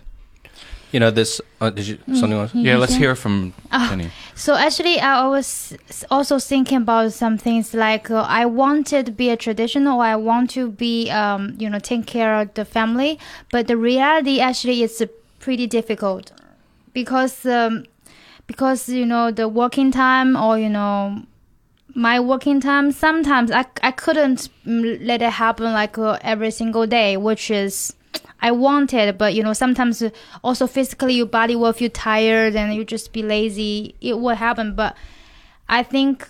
[0.93, 1.41] You know this.
[1.59, 2.53] Uh, did you something else?
[2.53, 4.11] Yeah, let's hear from Jenny.
[4.35, 5.75] So actually, I was
[6.11, 10.01] also thinking about some things like uh, I wanted to be a traditional.
[10.01, 13.17] I want to be, um, you know, take care of the family.
[13.51, 15.07] But the reality actually is uh,
[15.39, 16.31] pretty difficult
[16.93, 17.85] because um,
[18.45, 21.23] because you know the working time or you know
[21.95, 22.91] my working time.
[22.91, 27.95] Sometimes I I couldn't mm, let it happen like uh, every single day, which is.
[28.43, 30.09] I wanted, but you know, sometimes uh,
[30.43, 33.95] also physically your body will feel tired and you just be lazy.
[34.01, 34.97] It will happen, but
[35.69, 36.27] I think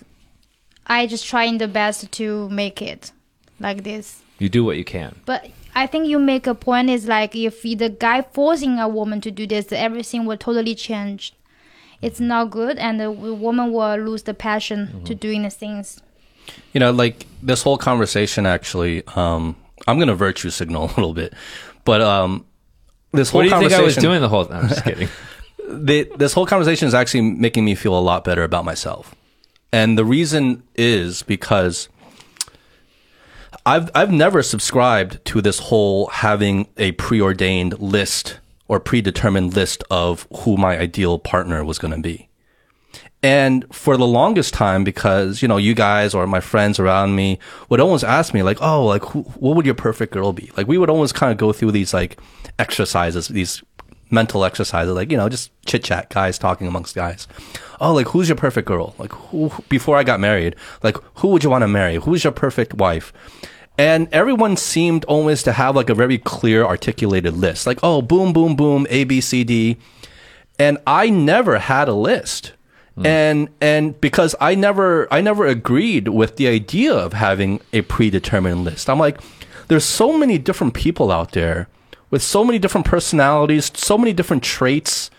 [0.86, 3.10] I just trying the best to make it
[3.58, 4.22] like this.
[4.38, 5.16] You do what you can.
[5.26, 9.20] But I think you make a point is like if the guy forcing a woman
[9.22, 11.34] to do this, everything will totally change.
[12.00, 12.28] It's mm-hmm.
[12.28, 15.14] not good, and the woman will lose the passion to mm-hmm.
[15.14, 16.00] doing the things.
[16.72, 18.46] You know, like this whole conversation.
[18.46, 19.56] Actually, um,
[19.88, 21.34] I'm gonna virtue signal a little bit,
[21.84, 22.46] but um,
[23.12, 24.64] this whole What do you think I was doing the whole time?
[24.64, 25.08] I'm just kidding.
[25.68, 29.14] the, this whole conversation is actually making me feel a lot better about myself.
[29.72, 31.88] And the reason is because
[33.66, 40.26] I've I've never subscribed to this whole having a preordained list or predetermined list of
[40.38, 42.28] who my ideal partner was going to be.
[43.24, 47.38] And for the longest time, because, you know, you guys or my friends around me
[47.70, 50.52] would always ask me like, oh, like, what would your perfect girl be?
[50.58, 52.20] Like, we would always kind of go through these like
[52.58, 53.62] exercises, these
[54.10, 57.26] mental exercises, like, you know, just chit chat, guys talking amongst guys.
[57.80, 58.94] Oh, like, who's your perfect girl?
[58.98, 61.94] Like, who, before I got married, like, who would you want to marry?
[61.94, 63.10] Who's your perfect wife?
[63.78, 67.66] And everyone seemed always to have like a very clear articulated list.
[67.66, 69.78] Like, oh, boom, boom, boom, A, B, C, D.
[70.58, 72.52] And I never had a list.
[72.98, 73.06] Mm.
[73.06, 78.64] And and because I never I never agreed with the idea of having a predetermined
[78.64, 78.88] list.
[78.88, 79.20] I'm like,
[79.68, 81.68] there's so many different people out there
[82.10, 85.10] with so many different personalities, so many different traits.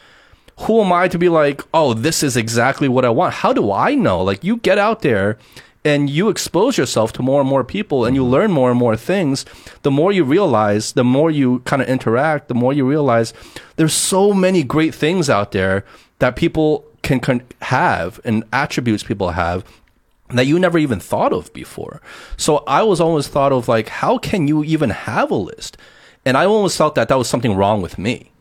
[0.62, 3.34] Who am I to be like, oh, this is exactly what I want?
[3.34, 4.24] How do I know?
[4.24, 5.38] Like, you get out there
[5.84, 8.32] and you expose yourself to more and more people and you mm-hmm.
[8.32, 9.46] learn more and more things.
[9.82, 13.34] The more you realize, the more you kind of interact, the more you realize
[13.76, 15.84] there's so many great things out there
[16.20, 19.64] that people can, can have and attributes people have
[20.30, 22.02] that you never even thought of before.
[22.36, 25.78] So I was always thought of like, how can you even have a list?
[26.26, 28.32] And I always felt that that was something wrong with me.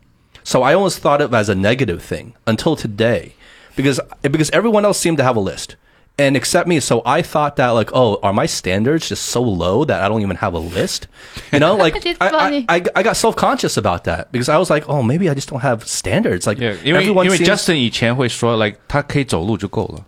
[0.42, 3.34] So I always thought of as a negative thing until today,
[3.76, 5.76] because because everyone else seemed to have a list,
[6.17, 6.79] and except me.
[6.81, 10.21] So I thought that like, oh, are my standards just so low that I don't
[10.21, 11.07] even have a list?
[11.51, 12.65] You know, like It's I, funny.
[12.67, 15.33] I, I I got self conscious about that because I was like, oh, maybe I
[15.33, 16.45] just don't have standards.
[16.45, 20.05] Like Yeah, 因为 everyone 因为 seems- Justin 以前会说，like 他可以走路就够了。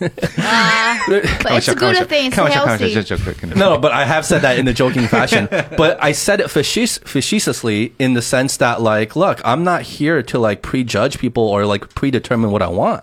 [0.00, 2.30] But it's a good thing.
[2.30, 2.94] It's 开玩笑，开玩笑， healthy.
[2.94, 5.48] 这这可能 No, no, but I have said that in the joking fashion.
[5.76, 10.22] But I said it facetious, facetiously in the sense that, like, look, I'm not here
[10.22, 13.02] to like prejudge people or like predetermine what I want.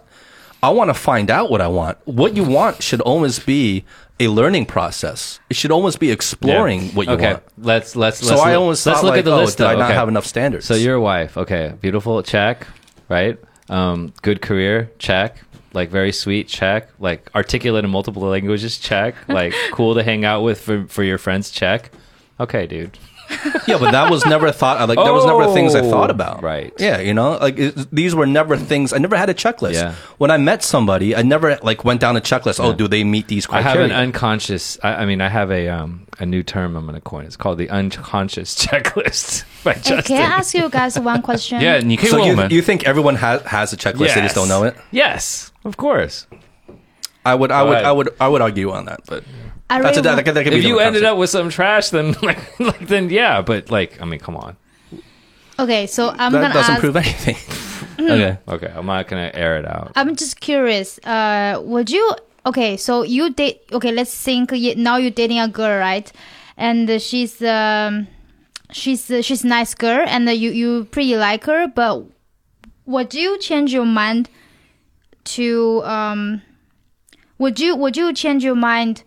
[0.62, 1.98] I want to find out what I want.
[2.06, 3.84] What you want should always be
[4.18, 5.40] a learning process.
[5.48, 7.44] It should almost be exploring what you okay, want.
[7.58, 9.58] let's let's So let's I look, always let's look like, at the oh, list.
[9.58, 9.80] did I though.
[9.80, 9.94] not okay.
[9.94, 10.66] have enough standards?
[10.66, 12.66] So your wife, okay, beautiful, check,
[13.08, 13.38] right?
[13.70, 15.38] Um, good career, check.
[15.72, 16.90] Like very sweet, check.
[16.98, 19.14] Like articulate in multiple languages, check.
[19.28, 21.90] Like cool to hang out with for for your friends, check.
[22.38, 22.98] Okay, dude
[23.66, 24.80] yeah, but that was never thought.
[24.80, 26.14] Uh, like there was never things I thought oh.
[26.14, 26.42] about.
[26.42, 26.72] Right.
[26.78, 28.92] Yeah, you know, like it, these were never things.
[28.92, 29.74] I never had a checklist.
[29.74, 29.94] Yeah.
[30.18, 32.60] When I met somebody, I never like went down a checklist.
[32.60, 32.70] Oh, yeah.
[32.70, 33.68] Oh, do they meet these criteria?
[33.68, 34.78] I have an unconscious.
[34.82, 37.24] I, I mean, I have a um a new term I'm going to coin.
[37.24, 41.60] It's called the unconscious checklist by hey, Can I ask you guys one question?
[41.60, 44.00] yeah, you so you, you, think everyone has has a checklist?
[44.00, 44.14] Yes.
[44.14, 44.76] They just don't know it.
[44.90, 46.26] Yes, of course.
[47.24, 49.24] I would, I would, I would, I would argue on that, but
[49.70, 51.90] I that's a, that, that, that could be If you ended up with some trash,
[51.90, 53.40] then like, like then yeah.
[53.42, 54.56] But like, I mean, come on.
[55.58, 56.80] Okay, so I'm that gonna doesn't ask.
[56.80, 57.36] prove anything.
[58.00, 58.38] okay.
[58.48, 59.92] Okay, I'm not gonna air it out.
[59.94, 60.98] I'm just curious.
[61.04, 62.14] Uh, would you?
[62.46, 63.62] Okay, so you date.
[63.72, 64.52] Okay, let's think.
[64.52, 66.10] y- Now you're dating a girl, right?
[66.56, 68.06] And she's um,
[68.72, 71.68] she's uh, she's a nice girl, and uh, you you pretty like her.
[71.68, 72.04] But
[72.86, 74.30] would you change your mind
[75.36, 76.42] to um?
[77.38, 79.02] Would you would you change your mind?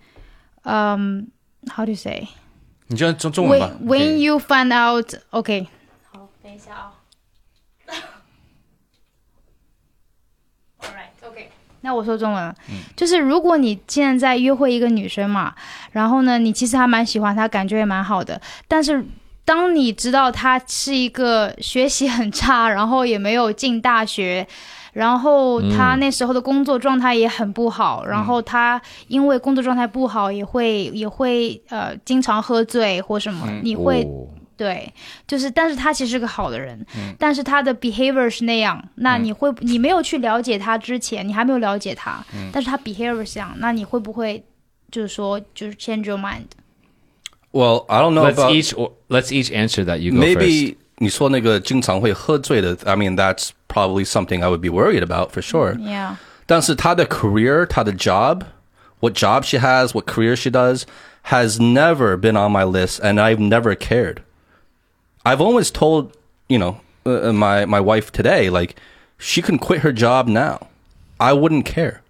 [0.63, 1.27] Um,
[1.67, 2.27] how do you say?
[2.87, 3.71] 你就中中文 When 吧。
[3.83, 5.67] when you find out, okay.
[6.11, 6.93] 好，等一下啊。
[10.79, 11.47] Alright, okay.
[11.81, 12.55] 那我说中文了，
[12.95, 15.53] 就是如果你现在在约会一个女生嘛，
[15.91, 19.05] 然后呢，你其实还蛮喜欢她，感觉也蛮好的，但是
[19.43, 24.47] 当你知道她是一个学习很差，然后也没有进大学，
[24.93, 34.93] 然后他那时候的工作状态也很不好，然后他因为工作状态不好，也会也会呃经常喝醉或什么，你会哦对，
[35.27, 44.43] 就是，但是他其实是个好的人，嗯但是他的 behavior 是那样，那你会，你没有去了解他之前，你还没有了解他，嗯但是他 behavior 是这样，那你会不会
[44.91, 48.73] 就是说就是 change your mind？Well, I don't know Let's about each
[49.09, 49.97] let's each answer that.
[49.97, 50.75] You go first.
[50.92, 55.76] maybe 你说那个经常会喝醉的 I mean that's probably something I would be worried about for sure.
[55.76, 58.42] Yeah，但是她的 career, 她的 job,
[59.00, 60.82] what job she has, what career she does,
[61.24, 64.22] has never been on my list, and I've never cared.
[65.24, 66.12] I've always told,
[66.48, 68.74] you know, uh, my my wife today, like
[69.18, 70.66] she can quit her job now.
[71.20, 72.02] I wouldn't care.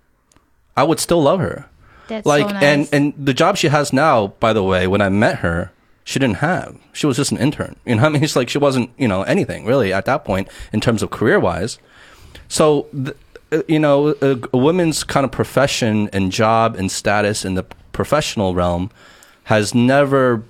[0.76, 1.66] I would still love her.
[2.08, 2.62] that's Like so nice.
[2.62, 5.72] and and the job she has now, by the way, when I met her,
[6.03, 6.77] she didn't have.
[6.91, 7.75] She was just an intern.
[7.85, 10.47] You know, I mean, it's like she wasn't, you know, anything really at that point
[10.71, 11.79] in terms of career wise.
[12.47, 13.15] So, th-
[13.51, 17.63] uh, you know, a, a woman's kind of profession and job and status in the
[17.91, 18.89] professional realm
[19.45, 20.43] has never,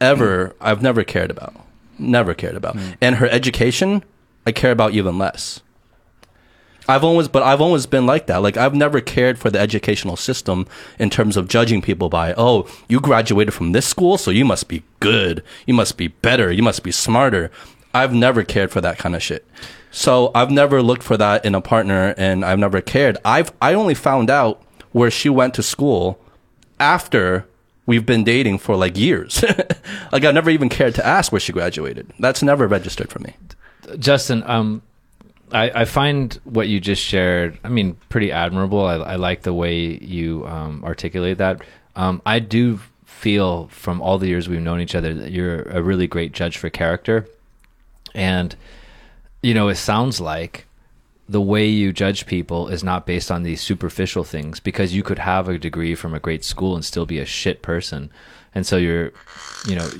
[0.00, 1.54] ever, I've never cared about.
[1.98, 2.76] Never cared about.
[3.00, 4.04] And her education,
[4.46, 5.62] I care about even less.
[6.88, 8.38] I've always, but I've always been like that.
[8.38, 10.66] Like I've never cared for the educational system
[10.98, 14.68] in terms of judging people by, oh, you graduated from this school, so you must
[14.68, 17.50] be good, you must be better, you must be smarter.
[17.92, 19.46] I've never cared for that kind of shit.
[19.90, 23.18] So I've never looked for that in a partner, and I've never cared.
[23.24, 24.62] I've I only found out
[24.92, 26.18] where she went to school
[26.80, 27.46] after
[27.86, 29.42] we've been dating for like years.
[30.12, 32.12] like I've never even cared to ask where she graduated.
[32.18, 33.34] That's never registered for me.
[33.98, 34.82] Justin, um,
[35.52, 38.84] I, I find what you just shared, I mean, pretty admirable.
[38.84, 41.62] I, I like the way you um, articulate that.
[41.96, 45.82] Um, I do feel from all the years we've known each other that you're a
[45.82, 47.26] really great judge for character.
[48.14, 48.54] And,
[49.42, 50.66] you know, it sounds like
[51.28, 55.18] the way you judge people is not based on these superficial things because you could
[55.18, 58.10] have a degree from a great school and still be a shit person.
[58.54, 59.12] And so you're,
[59.66, 59.90] you know,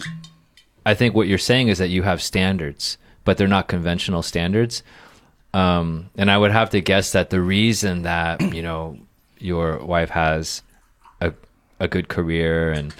[0.86, 4.82] I think what you're saying is that you have standards, but they're not conventional standards.
[5.58, 8.98] Um, and I would have to guess that the reason that you know
[9.38, 10.62] your wife has
[11.20, 11.32] a
[11.80, 12.94] a good career and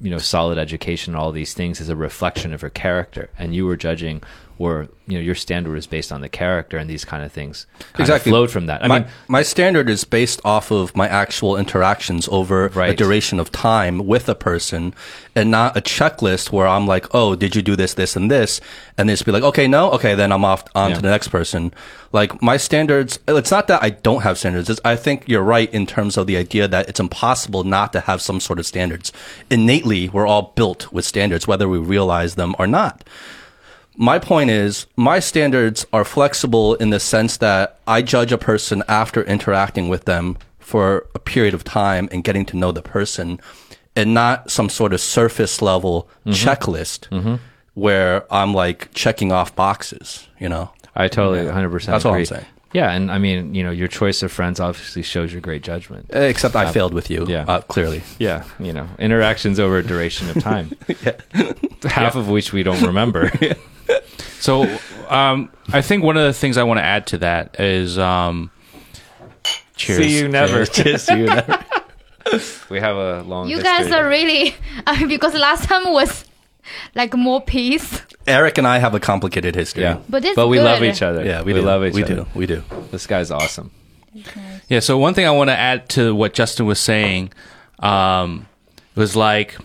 [0.00, 3.28] you know solid education, and all these things, is a reflection of her character.
[3.38, 4.22] And you were judging,
[4.58, 7.66] or you know, your standard is based on the character, and these kind of things
[7.78, 8.30] kind Exactly.
[8.30, 8.84] of flowed from that.
[8.84, 13.40] I my, mean, my standard is based off of my actual interactions over a duration
[13.40, 14.92] of time with a person
[15.34, 18.60] and not a checklist where I'm like, oh, did you do this, this, and this?
[18.98, 20.96] And they just be like, okay, no, okay, then I'm off on Yeah.
[20.96, 21.72] to the next person.
[22.12, 24.68] Like my standards, it's not that I don't have standards.
[24.68, 28.00] It's, I think you're right in terms of the idea that it's impossible not to
[28.00, 29.10] have some sort of standards.
[29.50, 33.04] Innately, we're all built with standards, whether we realize them or not
[33.98, 38.84] my point is my standards are flexible in the sense that I judge a person
[38.86, 43.40] after interacting with them for a period of time and getting to know the person
[43.96, 46.30] and not some sort of surface level mm-hmm.
[46.30, 47.36] checklist mm-hmm.
[47.74, 50.70] where I'm like checking off boxes, you know?
[50.94, 52.46] I totally 100 percent That's all I'm saying.
[52.72, 56.10] Yeah, and I mean, you know, your choice of friends obviously shows your great judgment.
[56.10, 57.44] Except I uh, failed with you, yeah.
[57.48, 58.02] uh, clearly.
[58.18, 60.76] Yeah, you know, interactions over a duration of time,
[61.84, 63.32] half of which we don't remember.
[64.40, 64.64] So,
[65.08, 68.50] um, I think one of the things I want to add to that is, um,
[69.76, 69.98] cheers.
[69.98, 70.64] See you never.
[70.66, 71.24] Cheers to you.
[71.26, 71.64] never.
[72.68, 73.48] We have a long.
[73.48, 73.72] you history.
[73.72, 74.54] guys are really
[75.08, 76.24] because last time was
[76.94, 78.02] like more peace.
[78.26, 79.82] Eric and I have a complicated history.
[79.84, 81.24] Yeah, But it's we love each other.
[81.24, 81.62] Yeah, we, do.
[81.62, 82.14] love each we other.
[82.16, 82.26] do.
[82.34, 82.62] We do.
[82.90, 83.70] This guy's awesome.
[84.68, 84.80] Yeah.
[84.80, 87.32] So one thing I want to add to what Justin was saying
[87.78, 88.46] um,
[88.94, 89.56] was like,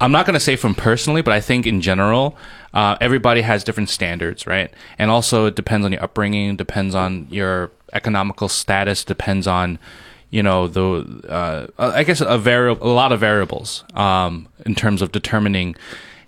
[0.00, 2.36] I'm not going to say from personally, but I think in general,
[2.74, 4.72] uh, everybody has different standards, right?
[4.98, 9.78] And also, it depends on your upbringing, depends on your economical status, depends on,
[10.30, 15.02] you know, the uh, I guess a variable, a lot of variables um, in terms
[15.02, 15.76] of determining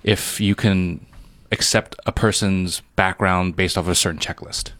[0.02, 1.04] if you can
[1.52, 4.70] accept a person's background based off of a certain checklist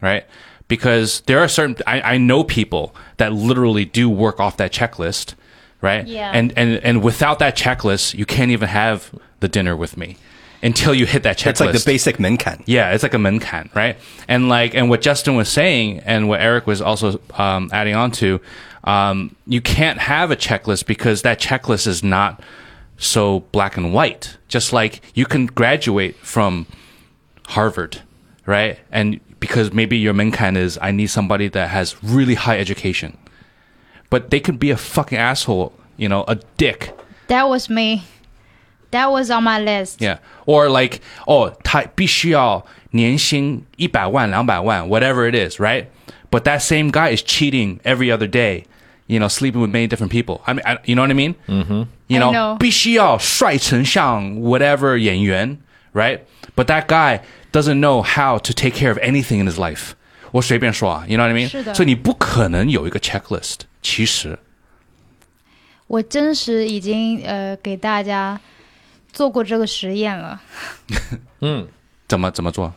[0.00, 0.24] right?
[0.68, 5.34] Because there are certain I, I know people that literally do work off that checklist,
[5.80, 6.06] right?
[6.06, 6.30] Yeah.
[6.32, 10.16] And and and without that checklist, you can't even have the dinner with me
[10.62, 11.50] until you hit that checklist.
[11.50, 12.62] It's like the basic menkan.
[12.66, 13.96] Yeah, it's like a menkan, right?
[14.28, 18.10] And like, and what Justin was saying, and what Eric was also um, adding on
[18.12, 18.40] to,
[18.84, 22.42] um, you can't have a checklist because that checklist is not
[22.98, 24.36] so black and white.
[24.48, 26.66] Just like you can graduate from
[27.46, 28.02] Harvard,
[28.46, 28.78] right?
[28.90, 33.16] And because maybe your menkan is, I need somebody that has really high education,
[34.10, 36.92] but they could be a fucking asshole, you know, a dick,
[37.28, 38.02] That was me.
[38.91, 39.99] That was on my list.
[39.99, 40.19] Yeah.
[40.45, 45.87] Or like, oh, 他必须要年薪一百万、两百万, whatever it is, right?
[46.31, 48.63] But that same guy is cheating every other day,
[49.07, 50.41] you know, sleeping with many different people.
[50.45, 51.35] I mean, I, you know what I mean?
[51.47, 51.83] Mm-hmm.
[52.07, 52.57] you I know, know.
[52.57, 55.57] 必须要帅成像 whatever 演员，
[55.93, 56.21] right?
[56.55, 59.91] But that guy doesn't know how to take care of anything in his life.
[60.31, 61.49] 我随便说啊，you know what I mean？
[61.49, 63.61] 是的所以你不可能有一个 checklist。
[63.81, 64.37] 其实，
[65.87, 68.39] 我真实已经呃给大家
[69.12, 70.40] 做过这个实验了，
[71.40, 71.66] 嗯，
[72.08, 72.72] 怎么怎么做？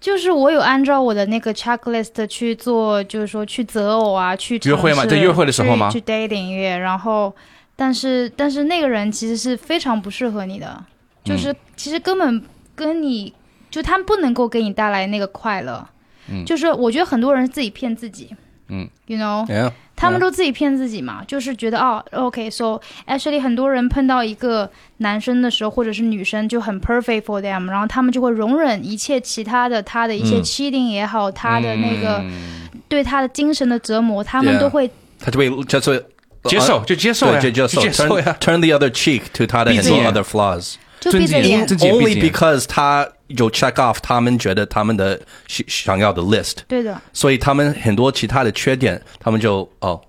[0.00, 5.02] 就是我有按照我的那个 checklist 去做，就是说去择偶啊，去约会吗？
[5.02, 5.90] 尝试在约会的时候吗？
[5.90, 7.34] 去去 dating 约，然后
[7.76, 10.82] 但是但是那个人其实是非常不适合你的，
[11.22, 12.42] 就是其实根本
[12.74, 13.30] 跟你
[13.70, 15.86] 就他不能够给你带来那个快乐，
[16.30, 16.44] 嗯。
[16.46, 18.34] 就是我觉得很多人自己骗自己，
[18.70, 19.72] 嗯，you know，Yeah.
[19.96, 30.42] 他们都自己骗自己嘛，就是觉得哦，OK，so、actually 很多人碰到一个男生的时候，或者是女生就很 perfect for them，然后他们就会容忍一切其他的他的一些嗯。
[30.42, 32.70] cheating 也好，他的那个、嗯。
[32.88, 34.90] 对他的精神的折磨，他们都会
[35.20, 36.04] 他就会就是会
[36.50, 38.36] 接受就接受就接受就接受 turn 呀。
[38.40, 40.74] turn the other cheek to 他的 other flaws。
[40.98, 43.06] 就闭着眼 Only because 他
[43.36, 50.00] 有 check off 他们觉得他们的想想要的 list，对的，所以他们很多其他的缺点，他们就哦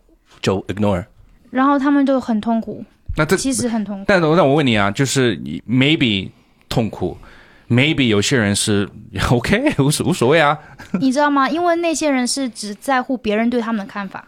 [0.42, 1.06] 就 ignore。
[1.50, 2.84] 然后他们就很痛苦，
[3.18, 4.06] 那这其实很痛苦。
[4.08, 6.30] 但我那我问你啊，就是 maybe
[6.70, 7.18] 痛苦
[7.70, 8.88] ，maybe 有些人是
[9.30, 10.58] OK 无所无所谓啊。
[10.94, 11.50] 你知道吗？
[11.50, 14.26] 因为那些人是只在乎别人对他们的看法。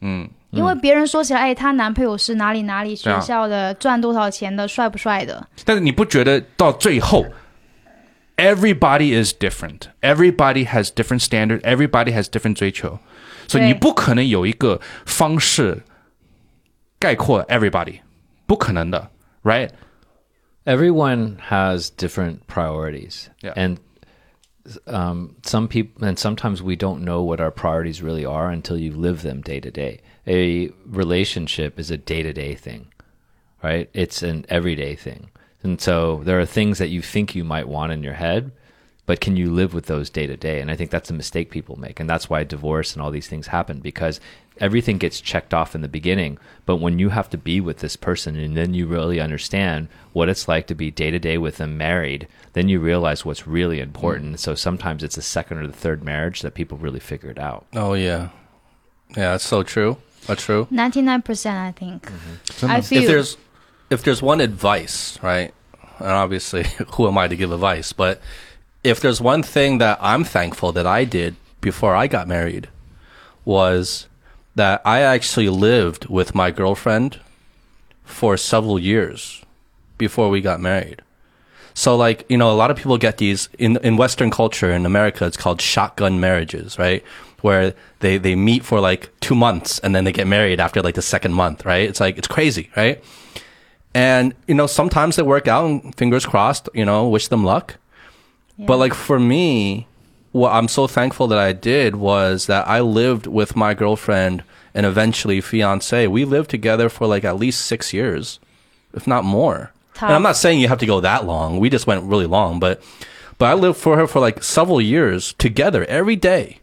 [0.00, 5.44] 嗯，因为别人说起来，哎，她男朋友是哪里哪里学校的，赚多少钱的，帅不帅的？
[5.64, 7.26] 但是你不觉得到最后
[8.37, 12.99] ，everybody is different, everybody has different standard, everybody has different 追求，
[13.47, 15.83] 所以对你不可能有一个方式
[16.99, 17.99] 概括 everybody，
[18.45, 19.09] 不可能的，
[19.43, 19.69] right？
[20.65, 23.53] everyone has different priorities Yeah.
[23.55, 23.77] and
[24.87, 28.93] um, some people and sometimes we don't know what our priorities really are until you
[28.93, 32.85] live them day to day a relationship is a day-to-day thing
[33.61, 35.29] right it's an everyday thing
[35.62, 38.52] and so there are things that you think you might want in your head
[39.06, 41.50] but can you live with those day to day and i think that's a mistake
[41.50, 44.20] people make and that's why divorce and all these things happen because
[44.58, 46.36] everything gets checked off in the beginning
[46.66, 50.28] but when you have to be with this person and then you really understand what
[50.28, 53.80] it's like to be day to day with them married then you realize what's really
[53.80, 57.38] important so sometimes it's the second or the third marriage that people really figure it
[57.38, 58.28] out Oh yeah,
[59.16, 59.96] yeah, that's so true.
[60.26, 60.66] That's true.
[60.70, 62.06] Ninety nine percent, I think.
[62.06, 62.70] Mm-hmm.
[62.70, 63.36] I feel if there's
[63.90, 65.52] if there's one advice, right?
[65.98, 66.64] And obviously,
[66.94, 67.92] who am I to give advice?
[67.92, 68.20] But
[68.84, 72.68] if there's one thing that I'm thankful that I did before I got married
[73.44, 74.06] was
[74.54, 77.20] that I actually lived with my girlfriend
[78.04, 79.44] for several years
[79.96, 81.02] before we got married.
[81.74, 84.84] So like, you know, a lot of people get these in in western culture in
[84.84, 87.04] America it's called shotgun marriages, right?
[87.40, 90.96] Where they they meet for like 2 months and then they get married after like
[90.96, 91.88] the second month, right?
[91.88, 93.02] It's like it's crazy, right?
[93.94, 97.76] And you know, sometimes they work out and fingers crossed, you know, wish them luck.
[98.58, 99.86] But like for me,
[100.32, 104.42] what I'm so thankful that I did was that I lived with my girlfriend
[104.74, 106.06] and eventually fiance.
[106.06, 108.40] We lived together for like at least 6 years,
[108.92, 109.72] if not more.
[110.00, 111.58] And I'm not saying you have to go that long.
[111.58, 112.82] We just went really long, but
[113.38, 116.58] but I lived for her for like several years together every day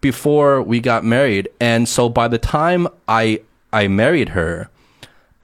[0.00, 1.48] before we got married.
[1.60, 3.42] And so by the time I
[3.72, 4.70] I married her,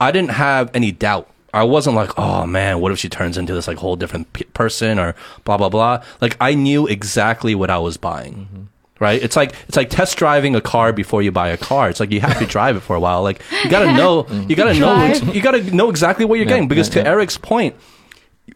[0.01, 1.29] I didn't have any doubt.
[1.53, 4.45] I wasn't like, oh man, what if she turns into this like whole different p-
[4.45, 6.03] person or blah blah blah.
[6.19, 8.33] Like I knew exactly what I was buying.
[8.33, 8.63] Mm-hmm.
[8.99, 9.21] Right?
[9.21, 11.89] It's like it's like test driving a car before you buy a car.
[11.89, 13.21] It's like you have to drive it for a while.
[13.23, 14.49] Like you got to know, mm-hmm.
[14.49, 16.67] you got to know, you got to know exactly what you're Yeah, getting.
[16.67, 17.11] Because yeah, to yeah.
[17.11, 17.75] Eric's point,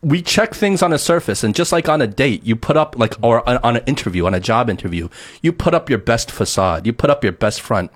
[0.01, 2.97] we check things on a surface and just like on a date you put up
[2.97, 5.07] like or on, on an interview on a job interview
[5.41, 7.91] you put up your best facade you put up your best front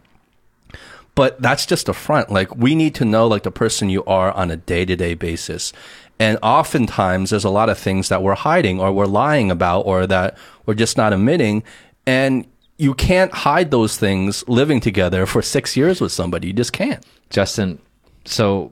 [1.19, 2.29] but that's just a front.
[2.29, 5.73] Like we need to know like the person you are on a day-to-day basis.
[6.17, 10.07] And oftentimes there's a lot of things that we're hiding or we're lying about or
[10.07, 11.63] that we're just not admitting.
[12.05, 12.47] And
[12.77, 16.47] you can't hide those things living together for six years with somebody.
[16.47, 17.05] You just can't.
[17.29, 17.79] Justin,
[18.23, 18.71] so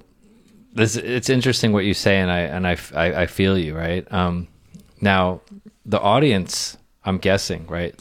[0.74, 4.06] this it's interesting what you say, and I and I, I- I feel you right.
[4.22, 4.48] Um,
[5.02, 5.41] now
[5.86, 7.95] the audience, I'm guessing, right,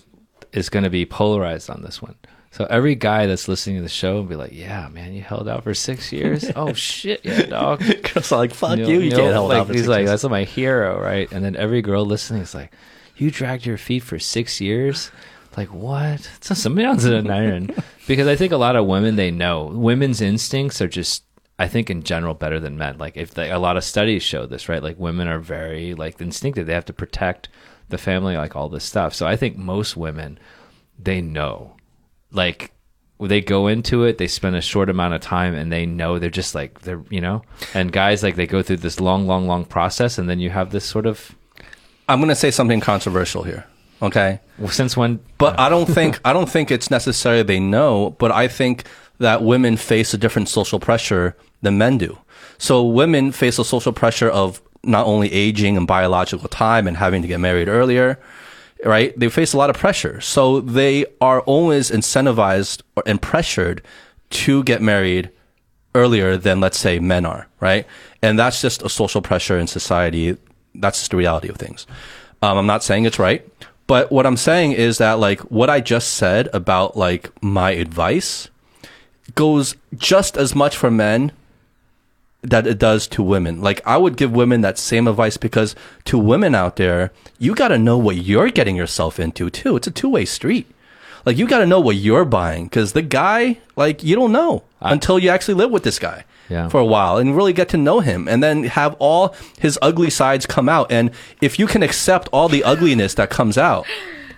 [0.53, 2.15] is going to be polarized on this one.
[2.57, 5.47] So every guy that's listening to the show will be like, "Yeah, man, you held
[5.47, 6.51] out for six years.
[6.57, 7.81] oh shit, yeah, dog."
[8.15, 10.23] Girls like, "Fuck you, you, you can't hold like, out for He's like, years.
[10.23, 12.73] "That's my hero, right?" And then every girl listening is like,
[13.15, 15.11] "You dragged your feet for six years."
[15.55, 16.31] Like what?
[16.41, 17.75] So somebody else in an iron,
[18.07, 21.25] because I think a lot of women they know women's instincts are just
[21.59, 22.97] I think in general better than men.
[22.97, 24.83] Like if they, a lot of studies show this, right?
[24.83, 26.67] Like women are very like instinctive.
[26.67, 27.51] They have to protect
[27.91, 29.13] the family, like all this stuff.
[29.13, 30.39] So I think most women
[30.99, 31.76] they know
[32.31, 32.73] like
[33.19, 36.31] they go into it, they spend a short amount of time, and they know they're
[36.31, 37.43] just like they're you know.
[37.75, 40.71] And guys like they go through this long, long, long process, and then you have
[40.71, 41.35] this sort of
[42.09, 43.67] I'm going to say something controversial here.
[44.03, 44.41] Okay.
[44.59, 45.21] well, since when?
[45.39, 48.85] But I don't think I don't think it's necessarily they know, but I think
[49.19, 52.19] that women face a different social pressure than men do.
[52.59, 57.23] So women face a social pressure of not only aging and biological time and having
[57.23, 58.21] to get married earlier,
[58.85, 59.19] right?
[59.19, 60.21] They face a lot of pressure.
[60.21, 63.83] So they are always incentivized and pressured
[64.31, 65.31] to get married
[65.95, 67.87] earlier than let's say men are, right?
[68.23, 70.37] And that's just a social pressure in society.
[70.75, 71.87] That's just the reality of things.
[72.43, 73.47] Um, I'm not saying it's right,
[73.87, 78.51] but what I'm saying is that like what I just said about like my advice
[79.35, 81.33] goes just as much for men
[82.51, 83.61] that it does to women.
[83.61, 85.75] Like I would give women that same advice because
[86.07, 89.77] to women out there, you got to know what you're getting yourself into too.
[89.77, 90.67] It's a two-way street.
[91.25, 94.63] Like you got to know what you're buying cuz the guy like you don't know
[94.81, 96.69] until you actually live with this guy Yeah.
[96.69, 100.11] for a while and really get to know him and then have all his ugly
[100.11, 101.11] sides come out and
[101.41, 103.85] if you can accept all the ugliness that comes out,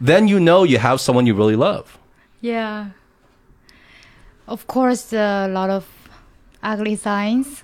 [0.00, 1.98] then you know you have someone you really love.
[2.40, 2.86] Yeah.
[4.46, 5.84] Of course, a lot of
[6.62, 7.62] ugly signs,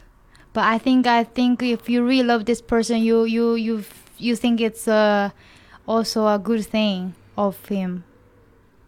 [0.54, 3.84] but I think I think if you really love this person, you you you
[4.18, 5.30] you think it's uh,
[5.86, 8.04] also a good thing of him.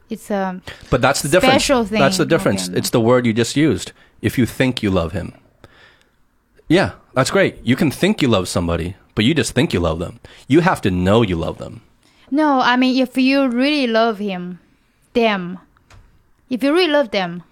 [0.08, 1.66] It's a But that's the difference.
[1.66, 2.00] Thing.
[2.00, 2.68] That's the difference.
[2.68, 2.78] Okay.
[2.78, 3.92] It's the word you just used.
[4.22, 5.34] If you think you love him.
[6.68, 7.58] Yeah, that's great.
[7.64, 10.18] You can think you love somebody, but you just think you love them.
[10.48, 11.82] You have to know you love them.
[12.30, 12.60] no.
[12.60, 14.58] I mean, if you really love him,
[15.12, 15.58] them,
[16.50, 17.42] if you really love them,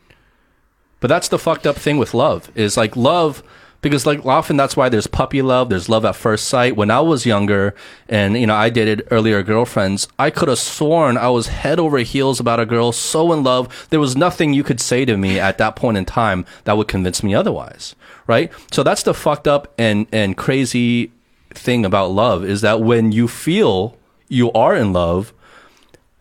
[1.01, 3.43] But that's the fucked up thing with love is like love
[3.85, 6.75] because like often that's why there's puppy love, there's love at first sight.
[6.75, 7.75] When I was younger
[8.09, 11.99] and you know I dated earlier girlfriends, I could have sworn I was head over
[11.99, 13.87] heels about a girl, so in love.
[13.91, 16.89] There was nothing you could say to me at that point in time that would
[16.89, 17.95] convince me otherwise,
[18.27, 18.51] right?
[18.73, 21.13] So that's the fucked up and and crazy
[21.51, 23.99] thing about love is that when you feel
[24.29, 25.35] you are in love,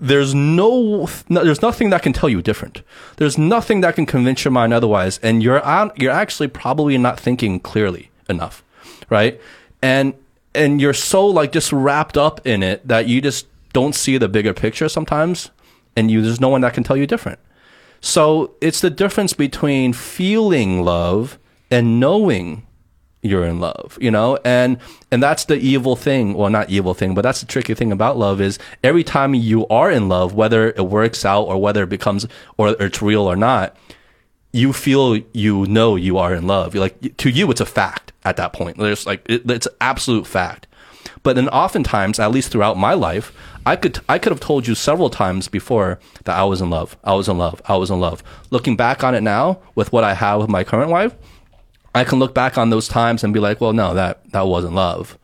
[0.03, 2.81] there's no, no there's nothing that can tell you different.
[3.15, 7.17] There's nothing that can convince your mind otherwise, and you're out, you're actually probably not
[7.17, 8.63] thinking clearly enough,
[9.09, 9.39] right?
[9.81, 10.13] And
[10.53, 14.27] and you're so like just wrapped up in it that you just don't see the
[14.27, 15.51] bigger picture sometimes,
[15.95, 17.39] and you there's no one that can tell you different.
[18.01, 21.39] So it's the difference between feeling love
[21.71, 22.67] and knowing
[23.23, 24.37] you're in love, you know?
[24.45, 24.77] And
[25.11, 28.17] and that's the evil thing, well not evil thing, but that's the tricky thing about
[28.17, 31.89] love is every time you are in love, whether it works out or whether it
[31.89, 32.27] becomes
[32.57, 33.75] or it's real or not,
[34.51, 36.75] you feel you know you are in love.
[36.75, 38.77] Like to you it's a fact at that point.
[38.77, 40.67] There's like it, it's absolute fact.
[41.23, 43.33] But then oftentimes, at least throughout my life,
[43.65, 46.97] I could I could have told you several times before that I was in love.
[47.03, 47.61] I was in love.
[47.65, 48.23] I was in love.
[48.51, 51.15] Looking back on it now with what I have with my current wife,
[51.95, 54.73] I can look back on those times and be like, well, no, that that wasn't
[54.75, 55.17] love.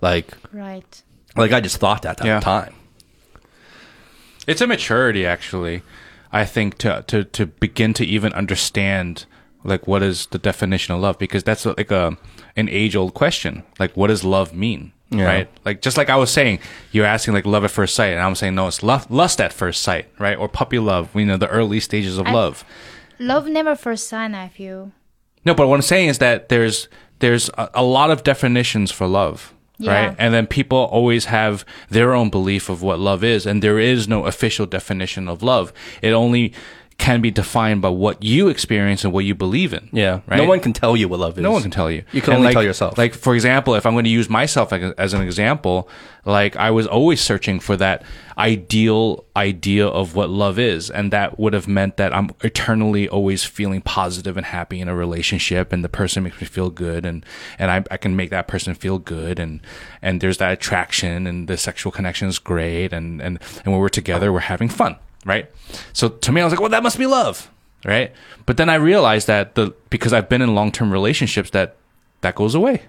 [0.00, 1.02] Like right?
[1.36, 2.38] like I just thought that at Yeah.
[2.40, 2.74] the time.
[4.46, 5.82] It's a maturity, actually.
[6.32, 9.26] I think to to to begin to even understand
[9.62, 12.18] like what is the definition of love because that's like a
[12.56, 13.62] an age old question.
[13.78, 14.92] Like, what does love mean?
[15.10, 15.24] Yeah.
[15.26, 15.48] Right?
[15.64, 16.58] Like, just like I was saying,
[16.90, 19.52] you're asking like love at first sight, and I'm saying no, it's lust, lust at
[19.52, 20.36] first sight, right?
[20.36, 21.14] Or puppy love.
[21.14, 22.64] You know, the early stages of I- love.
[23.20, 24.34] Love never first sight.
[24.34, 24.90] I feel.
[25.44, 26.88] No, but what I'm saying is that there's
[27.20, 29.92] there's a, a lot of definitions for love, Yeah.
[30.08, 30.16] right?
[30.18, 34.08] And then people always have their own belief of what love is, and there is
[34.08, 35.72] no official definition of love.
[36.02, 36.52] It only
[36.98, 39.88] can be defined by what you experience and what you believe in.
[39.92, 40.20] Yeah.
[40.26, 40.36] right.
[40.38, 41.42] No one can tell you what love is.
[41.42, 42.04] No one can tell you.
[42.12, 42.96] You can And only like- tell yourself.
[42.96, 45.88] Like for example, if I'm going to use myself as an example,
[46.24, 48.02] like I was always searching for that
[48.38, 53.44] ideal idea of what love is, and that would have meant that I'm eternally always
[53.44, 57.24] feeling positive and happy in a relationship, and the person makes me feel good, and
[57.58, 59.60] and I, I can make that person feel good, and
[60.02, 63.88] and there's that attraction, and the sexual connection is great, and and and when we're
[63.88, 65.50] together, we're having fun, right?
[65.92, 67.50] So to me, I was like, well, that must be love
[67.84, 68.12] right?
[68.46, 71.76] But then I realized that the because I've been in long term relationships that
[72.22, 72.82] that goes away.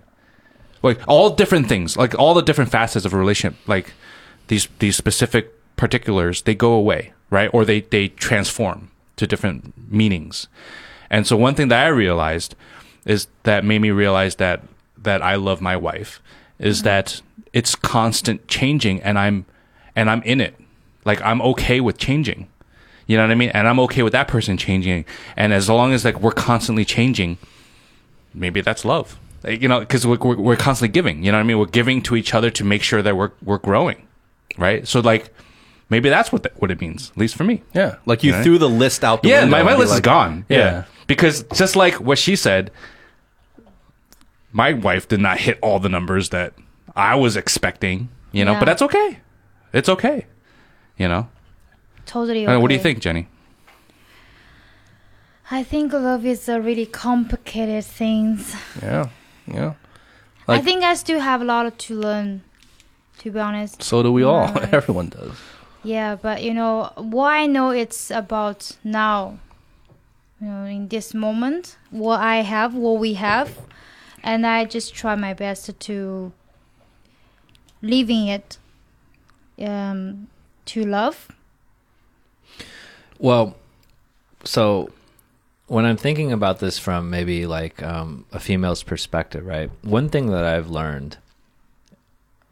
[0.81, 3.93] Like all different things, like all the different facets of a relationship, like
[4.47, 7.49] these these specific particulars, they go away, right?
[7.53, 10.47] Or they they transform to different meanings.
[11.09, 12.55] And so one thing that I realized
[13.05, 14.63] is that made me realize that
[14.97, 16.21] that I love my wife
[16.59, 16.85] is mm-hmm.
[16.85, 17.21] that
[17.53, 19.45] it's constant changing and I'm
[19.95, 20.55] and I'm in it.
[21.05, 22.49] Like I'm okay with changing.
[23.07, 23.49] You know what I mean?
[23.49, 25.05] And I'm okay with that person changing.
[25.37, 27.37] And as long as like we're constantly changing,
[28.33, 29.17] maybe that's love.
[29.43, 31.23] Like, you know, because we're, we're we're constantly giving.
[31.23, 31.59] You know what I mean?
[31.59, 34.07] We're giving to each other to make sure that we're we're growing,
[34.57, 34.87] right?
[34.87, 35.31] So like,
[35.91, 37.11] maybe that's what the, what it means.
[37.11, 37.61] At least for me.
[37.75, 38.43] Yeah, like you Right.
[38.43, 39.21] threw the list out.
[39.21, 40.45] The Yeah, window my, my and be list is gone.
[40.49, 40.57] Yeah.
[40.57, 40.83] Yeah.
[41.05, 42.71] Because just like what she said,
[44.51, 46.53] my wife did not hit all the numbers that
[46.95, 48.59] I was expecting, you know, Yeah.
[48.59, 49.19] but that's okay.
[49.73, 50.25] It's okay.
[50.97, 51.27] You know?
[52.05, 52.45] Totally.
[52.45, 53.27] Uh, What do you think, Jenny?
[55.51, 58.39] I think love is a really complicated thing.
[58.81, 59.09] Yeah,
[59.47, 59.73] yeah.
[60.47, 62.41] I think I still have a lot to learn.
[63.19, 63.81] To be honest.
[63.81, 64.47] So do we all.
[64.53, 64.73] Right.
[64.73, 65.37] Everyone does.
[65.83, 69.37] Yeah, but you know what I know it's about now.
[70.41, 73.57] You know, in this moment, what I have, what we have,
[74.23, 76.31] and I just try my best to
[77.81, 78.57] living it,
[79.59, 80.27] um,
[80.65, 81.27] to love.
[83.19, 83.55] Well,
[84.43, 84.89] so
[85.67, 89.69] when I'm thinking about this from maybe like um, a female's perspective, right?
[89.81, 91.17] One thing that I've learned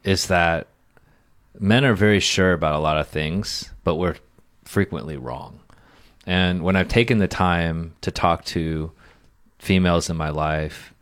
[0.04, 0.68] is that
[1.60, 4.16] men are very sure about a lot of things, but we're
[4.64, 5.60] frequently wrong.
[6.26, 8.92] And when I've taken the time to talk to
[9.60, 10.94] females in my life,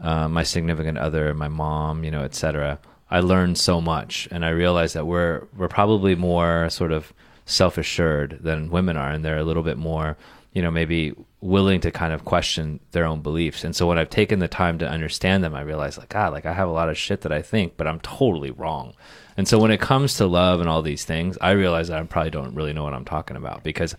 [0.00, 2.78] uh, my significant other, my mom, you know, etc.,
[3.14, 7.14] I learned so much, and I realized that we're we're probably more sort of
[7.46, 10.16] self assured than women are, and they're a little bit more,
[10.52, 13.62] you know, maybe willing to kind of question their own beliefs.
[13.62, 16.44] And so when I've taken the time to understand them, I realize like God, like
[16.44, 18.94] I have a lot of shit that I think, but I'm totally wrong.
[19.36, 22.02] And so when it comes to love and all these things, I realize that I
[22.02, 23.94] probably don't really know what I'm talking about because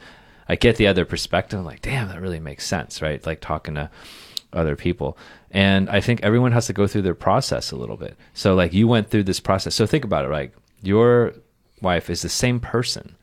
[0.49, 1.57] I get the other perspective.
[1.57, 3.25] I'm like, damn, that really makes sense, right?
[3.25, 3.89] Like talking to
[4.51, 5.17] other people.
[5.55, 8.17] And I think everyone has to go through their process a little bit.
[8.33, 9.73] So like you went through this process.
[9.73, 10.53] So think about it, like
[10.83, 11.33] your
[11.81, 13.15] wife is the same person.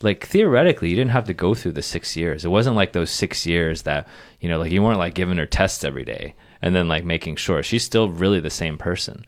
[0.00, 2.42] Like theoretically, you didn't have to go through the six years.
[2.42, 4.08] It wasn't like those six years that,
[4.40, 7.36] you know, like you weren't like giving her tests every day and then like making
[7.36, 9.26] sure she's still really the same person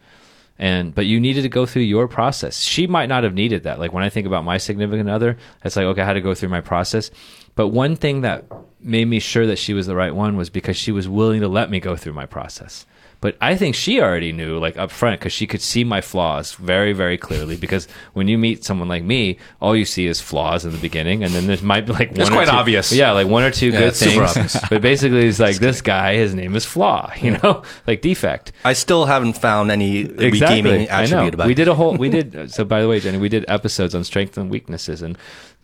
[0.58, 3.78] and but you needed to go through your process she might not have needed that
[3.78, 6.34] like when i think about my significant other it's like okay i had to go
[6.34, 7.10] through my process
[7.54, 8.46] but one thing that
[8.80, 11.48] made me sure that she was the right one was because she was willing to
[11.48, 12.86] let me go through my process
[13.20, 16.52] but I think she already knew, like up front, because she could see my flaws
[16.52, 17.56] very, very clearly.
[17.66, 21.24] Because when you meet someone like me, all you see is flaws in the beginning,
[21.24, 22.92] and then there might be like one It's or quite two- obvious.
[22.92, 24.36] Yeah, like one or two Yeah, good it's super things.
[24.54, 24.56] obvious.
[24.70, 27.10] But basically, it's like this guy, his name is flaw.
[27.20, 28.52] You know, like defect.
[28.64, 31.16] I still haven't found any redeeming I know.
[31.16, 31.96] attribute about We did a whole.
[31.96, 32.52] We did.
[32.52, 35.16] So by the way, Jenny, we did episodes on strengths and weaknesses, and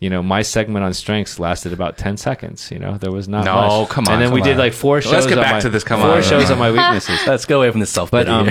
[0.03, 2.69] you know, my segment on strengths lasted about ten seconds.
[2.71, 3.45] You know, there was not.
[3.45, 3.89] No, much.
[3.89, 5.13] come on, And then we come did like four shows.
[5.13, 6.23] Let's get on back my- to this, come four on.
[6.23, 7.19] shows on my weaknesses.
[7.25, 8.49] Let's go away from the self But um,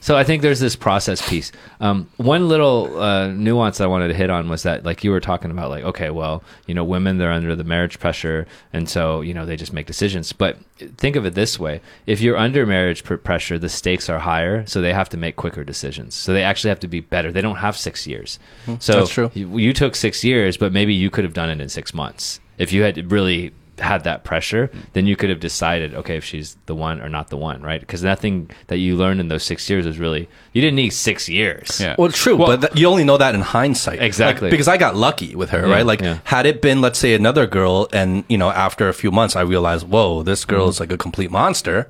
[0.00, 1.52] so I think there's this process piece.
[1.80, 5.20] Um, one little uh, nuance I wanted to hit on was that, like you were
[5.20, 9.20] talking about, like okay, well, you know, women they're under the marriage pressure, and so
[9.20, 10.32] you know they just make decisions.
[10.32, 10.58] But
[10.96, 14.64] think of it this way: if you're under marriage pr- pressure, the stakes are higher,
[14.66, 16.14] so they have to make quicker decisions.
[16.14, 17.30] So they actually have to be better.
[17.30, 18.38] They don't have six years.
[18.78, 19.30] So That's true.
[19.34, 22.40] You, you took six years, but maybe you could have done it in six months
[22.60, 26.56] if you had really had that pressure then you could have decided okay if she's
[26.66, 29.68] the one or not the one right because nothing that you learned in those six
[29.70, 31.94] years was really you didn't need six years Yeah.
[31.98, 34.02] Well, true, Well- but th- you only know that in hindsight.
[34.02, 34.46] Exactly.
[34.46, 35.86] Like, because I got lucky with her, Yeah, right?
[35.86, 36.18] Like, yeah.
[36.24, 39.42] had it been, let's say, another girl, and, you know, after a few months, I
[39.42, 40.70] realized, whoa, this girl Mm-hmm.
[40.70, 41.88] is like a complete monster,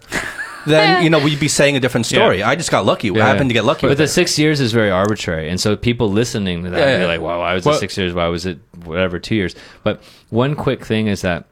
[0.67, 2.39] then, you know, we'd be saying a different story.
[2.41, 2.49] Yeah.
[2.51, 3.11] I just got lucky.
[3.11, 3.27] I Yeah.
[3.27, 4.09] happened to get lucky but with the her.
[4.09, 7.39] six years is very arbitrary and so people listening to that Yeah, be like well
[7.39, 9.55] why was Well- it six years why was it whatever two years
[9.85, 11.47] but one quick thing is that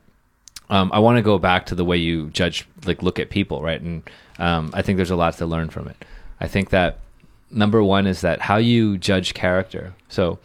[0.70, 3.62] um, I want to go back to the way you judge, like look at people,
[3.62, 3.80] right?
[3.80, 4.02] And
[4.38, 6.04] um, I think there's a lot to learn from it.
[6.40, 6.98] I think that
[7.50, 9.94] number one is that how you judge character.
[10.08, 10.38] So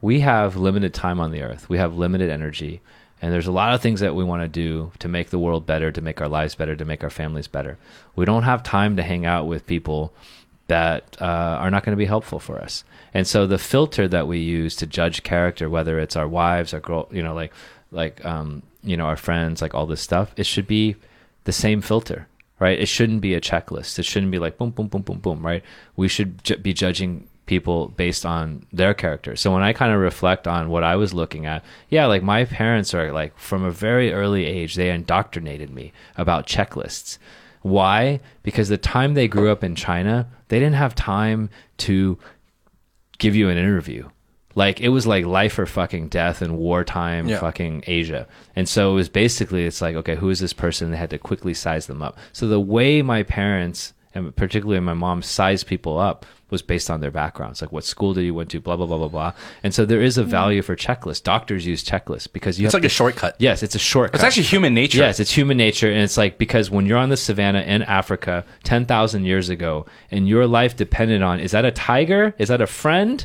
[0.00, 2.80] we have limited time on the earth, we have limited energy,
[3.20, 5.66] and there's a lot of things that we want to do to make the world
[5.66, 7.76] better, to make our lives better, to make our families better.
[8.14, 10.12] We don't have time to hang out with people
[10.68, 12.84] that uh, are not going to be helpful for us.
[13.12, 16.80] And so the filter that we use to judge character, whether it's our wives, our
[16.80, 17.52] girl, you know, like
[17.90, 20.96] like um, you know, our friends, like all this stuff, it should be
[21.44, 22.28] the same filter,
[22.58, 22.78] right?
[22.78, 23.98] It shouldn't be a checklist.
[23.98, 25.62] It shouldn't be like boom, boom, boom, boom, boom, right?
[25.96, 29.34] We should ju- be judging people based on their character.
[29.34, 32.44] So when I kind of reflect on what I was looking at, yeah, like my
[32.44, 37.18] parents are like from a very early age, they indoctrinated me about checklists.
[37.62, 38.20] Why?
[38.42, 42.18] Because the time they grew up in China, they didn't have time to
[43.18, 44.08] give you an interview.
[44.58, 47.38] Like it was like life or fucking death in wartime Yeah.
[47.38, 48.26] fucking Asia.
[48.56, 50.90] And so it was basically it's like, okay, who is this person?
[50.90, 52.18] They had to quickly size them up.
[52.32, 57.00] So the way my parents and particularly my mom sized people up was based on
[57.00, 57.60] their backgrounds.
[57.60, 59.32] Like what school did you went to, blah blah blah blah blah.
[59.62, 60.30] And so there is a hmm.
[60.30, 61.22] value for checklists.
[61.22, 63.36] Doctors use checklists because you It's have like a shortcut.
[63.38, 64.16] Yes, it's a shortcut.
[64.16, 64.98] It's actually human nature.
[64.98, 68.44] Yes, it's human nature, and it's like because when you're on the savannah in Africa
[68.64, 72.60] ten thousand years ago, and your life depended on is that a tiger, is that
[72.60, 73.24] a friend,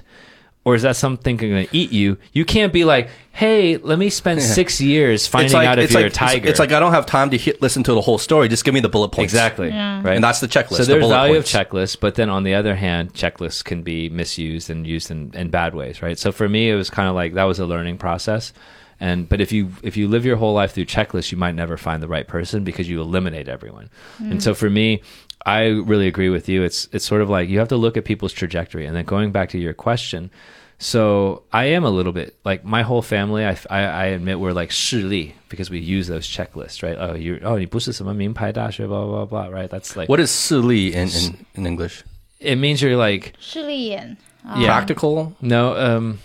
[0.66, 2.18] or is that something going to eat you?
[2.32, 6.04] You can't be like, hey, let me spend six years finding out if it's you're
[6.04, 6.38] like, a tiger.
[6.38, 8.48] It's, it's like I don't have time to hit, listen to the whole story.
[8.48, 9.34] Just give me the bullet points.
[9.34, 10.02] exactly Yeah.
[10.04, 10.78] right, And that's the checklist.
[10.78, 11.54] So there's bullet value points.
[11.54, 15.32] of checklists, but then on the other hand, checklists can be misused and used in,
[15.34, 16.18] in bad ways, right?
[16.18, 18.54] So for me, it was kind of like that was a learning process.
[19.00, 21.76] And but if you if you live your whole life through checklists, you might never
[21.76, 23.90] find the right person because you eliminate everyone.
[24.20, 24.42] And mm.
[24.42, 25.02] so for me,
[25.47, 26.63] I really agree with you.
[26.63, 28.87] It's it's sort of like you have to look at people's trajectory.
[28.87, 30.31] And then going back to your question,
[30.79, 33.45] so I am a little bit like my whole family.
[33.45, 36.97] I, I, I admit we're like 势力 because we use those checklists, right?
[36.99, 39.69] Oh, you oh 你不是什么名牌大学 blah blah blah, right?
[39.69, 42.03] That's like What is 势力 in, in, in English?
[42.41, 44.17] it means you're like 势利眼。
[44.57, 44.67] Yeah.
[44.87, 45.33] Practical?
[45.41, 46.19] no um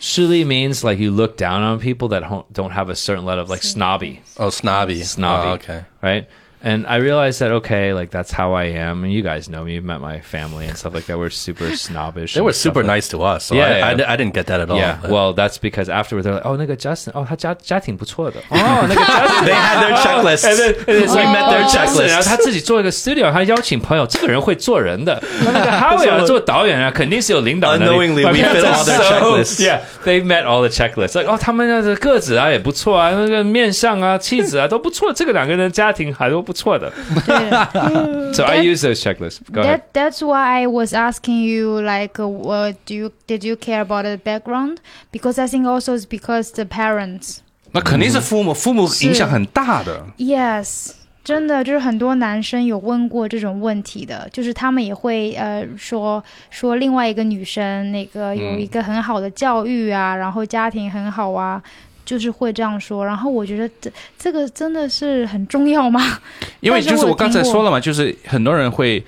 [0.00, 3.42] 势力 means like you look down on people that ho- don't have a certain level
[3.42, 5.02] of like snobby, Oh, snobby.
[5.02, 5.48] snobby.
[5.48, 5.84] Oh, okay.
[6.00, 6.26] right?
[6.62, 9.74] And I realized that okay, like that's how I am, and you guys know me.
[9.74, 11.16] You've met my family and stuff like that.
[11.16, 12.34] We're super snobbish.
[12.34, 13.44] They and were stuff super like- nice to us.
[13.44, 14.10] So Yeah, I, I, yeah.
[14.12, 14.76] I didn't get that at all.
[14.76, 18.58] Yeah, but- well, that's because afterwards they're like, oh, 那个 Justin, oh, 他家家庭不错的，哦，
[18.88, 20.44] 那个 Justin， they had their checklists.
[20.44, 22.24] And then- and it's we like, met their oh, Justin，然后 checklists.
[22.24, 25.22] 他自己做一个 studio，他邀请朋友，这个人会做人的。
[25.44, 28.08] 那那个 Howie 啊，做导演啊，肯定是有领导能力。
[28.08, 29.64] Unknowingly, we My parents fit are all their so- checklists.
[29.64, 31.16] Yeah, they met all the checklists.
[31.16, 36.92] Like, 哦，他们的个子啊也不错啊，那个面相啊、气质啊都不错，这个两个人的家庭还都不 错 的。
[37.26, 39.38] 对 So I That- use those checklists.
[39.52, 39.80] Go ahead.
[39.92, 43.80] That that's why I was asking you like, uh, what do you did you care
[43.80, 44.78] about the background?
[45.12, 47.38] Because I think also it's because the parents.
[47.72, 50.06] 那肯定是父母，父母影响很大的。
[50.16, 50.92] Yes，
[51.22, 61.62] 真的就是很多男生有问过这种问题的，就是他们也会呃说说另外一个女生那个有一个很好的教育啊，然后家庭很好啊。
[62.05, 66.01] 就是会这样说，然后我觉得这这个真的是很重要吗？
[66.61, 69.03] 因为就是我刚才说了嘛，就是很多人会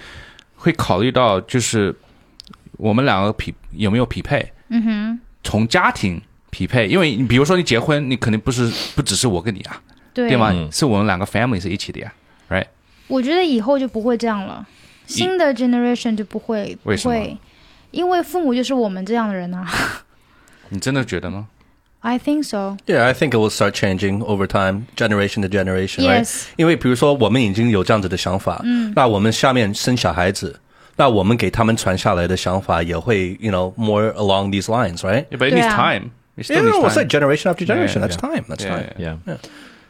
[0.55, 1.93] 会考虑到，就是
[2.77, 6.87] 我们两个匹有没有匹配，嗯哼，从家庭匹配。
[6.87, 9.81] 因为你比如说你结婚，你肯定不是不只是我跟你啊，
[10.13, 10.51] 对对吗？
[10.53, 12.13] 嗯是我们两个 family 是一起的呀
[12.49, 12.65] ，right？
[13.07, 14.65] 我觉得以后就不会这样了，
[15.05, 17.37] 新的 generation 就不会不为什么会，
[17.91, 19.67] 因为父母就是我们这样的人啊。
[20.69, 21.47] 你真的觉得吗？
[22.04, 22.78] I think so.
[22.86, 26.24] Yeah, I think it will start changing over time, generation to generation, right?
[26.24, 26.46] Yes.
[26.56, 30.58] 因为比如说我们已经有这样子的想法，嗯，那我们下面生小孩子，
[30.96, 35.26] 那我们给他们传下来的想法也会，you know, more along these lines, right?
[35.28, 35.68] Yeah, but it Yeah.
[35.68, 36.10] needs time.
[36.36, 36.88] It still Yeah, needs no, time.
[36.88, 38.00] it's like generation after generation.
[38.00, 38.34] Yeah, That's yeah.
[38.34, 38.44] time.
[38.48, 38.94] That's Yeah, time.
[38.96, 39.16] yeah.
[39.26, 39.36] Yeah.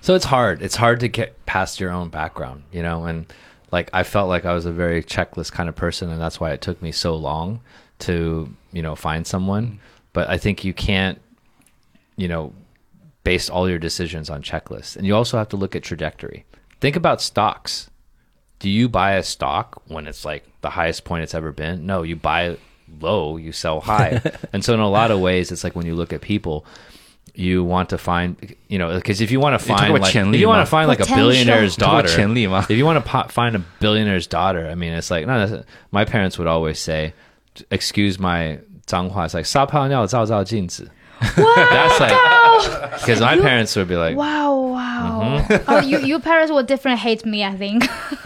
[0.01, 0.63] So it's hard.
[0.63, 3.27] It's hard to get past your own background, you know, and
[3.71, 6.51] like I felt like I was a very checklist kind of person and that's why
[6.51, 7.61] it took me so long
[8.01, 9.79] to, you know, find someone.
[10.13, 11.19] But I think you can't,
[12.17, 12.53] you know,
[13.25, 14.97] base all your decisions on checklists.
[14.97, 16.45] And you also have to look at trajectory.
[16.81, 17.91] Think about stocks.
[18.59, 21.87] Do you buy a stock when it's like the highest point it's ever been?
[21.87, 22.57] No, you buy
[23.01, 24.21] low, you sell high.
[24.53, 26.65] and so in a lot of ways it's like when you look at people,
[27.35, 30.13] you want to find, you know, because if you want to talk find, about like,
[30.15, 30.77] Qian Li if you want to ma?
[30.79, 31.29] find like a Potential.
[31.29, 32.61] billionaire's Talk about daughter, Qian Li ma?
[32.69, 35.65] if you want to po- find a billionaire's daughter, I mean, it's like, no, that's-
[35.93, 37.15] my parents would always say,
[37.71, 40.91] excuse my 脏话, it's like, 撒泡尿照照镜子.
[41.22, 45.46] that's like, because my parents would be like, Wow, wow.
[45.50, 45.64] Mm-hmm.
[45.70, 47.84] oh, you, your parents would definitely hate me, I think.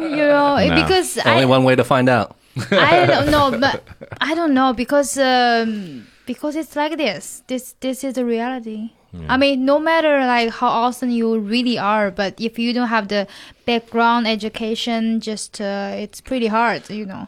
[0.00, 0.74] you know, No.
[0.82, 2.36] because Only I, one way to find out.
[2.70, 3.82] I don't know, but
[4.20, 7.42] I don't know because um, because it's like this.
[7.46, 8.90] This this is the reality.
[9.26, 13.08] I mean, no matter like how awesome you really are, but if you don't have
[13.08, 13.26] the
[13.64, 17.26] background education, just uh, it's pretty hard, you know.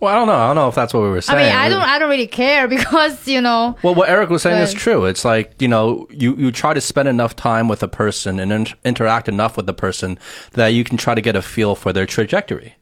[0.00, 0.34] Well, I don't know.
[0.34, 1.38] I don't know if that's what we were saying.
[1.38, 3.76] I mean, I don't I don't really care because you know.
[3.82, 5.04] Well, what Eric was saying is true.
[5.04, 8.50] It's like, you know, you, you try to spend enough time with a person and
[8.50, 10.18] in- interact enough with the person
[10.52, 12.76] that you can try to get a feel for their trajectory.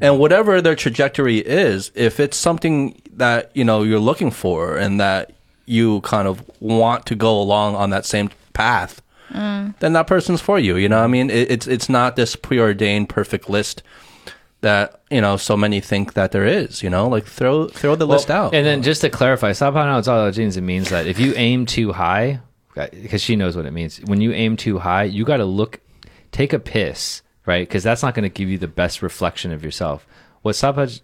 [0.00, 5.00] And whatever their trajectory is, if it's something that, you know, you're looking for and
[5.00, 5.32] that
[5.66, 9.76] you kind of want to go along on that same path, mm.
[9.80, 10.76] then that person's for you.
[10.76, 11.28] You know what I mean?
[11.28, 13.82] It, it's, it's not this preordained perfect list
[14.62, 17.08] that you know so many think that there is you know?
[17.08, 18.54] Like throw throw the well, list out.
[18.54, 22.40] and then just to clarify sabhanallah genes it means that if you aim too high
[22.74, 25.80] because she knows what it means when you aim too high you got to look
[26.32, 27.66] take a piss right?
[27.66, 30.06] Because that's not going to give you the best reflection of yourself.
[30.42, 31.00] What sabhanallah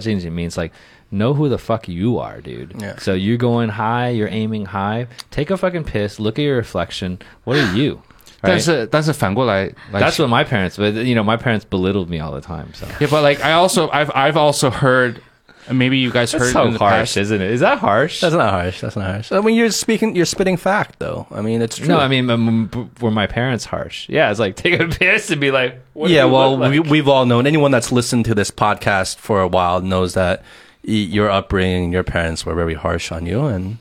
[0.02, 0.72] genes it means like
[1.10, 2.74] know who the fuck you are dude.
[2.78, 2.98] Yeah.
[2.98, 5.08] so you're going high you're aiming high.
[5.30, 7.18] Take a fucking piss look at your reflection.
[7.44, 8.02] What are you?
[8.43, 8.63] 但 Right?
[8.63, 12.67] 是但是反过来来 That's what my parents, but you know, my parents belittled me all the time.
[12.73, 15.21] So Yeah, but like I also I've I've also heard
[15.67, 17.17] and maybe you guys heard that's so in the harsh, past.
[17.17, 17.51] isn't it?
[17.51, 18.21] Is that harsh?
[18.21, 18.81] That's not harsh.
[18.81, 19.31] That's not harsh.
[19.31, 21.27] I mean, you're speaking, you're spitting fact, though.
[21.29, 21.87] I mean, it's true.
[21.87, 24.09] No, I mean, um, b- were my parents harsh?
[24.09, 26.25] Yeah, it's like take a piss and be like, what do yeah.
[26.25, 26.71] you Well, look like?
[26.71, 27.45] we, we've all known.
[27.45, 30.39] Anyone that's listened to this podcast for a while knows that,
[30.87, 33.77] y- your upbringing, your parents were very harsh on you, and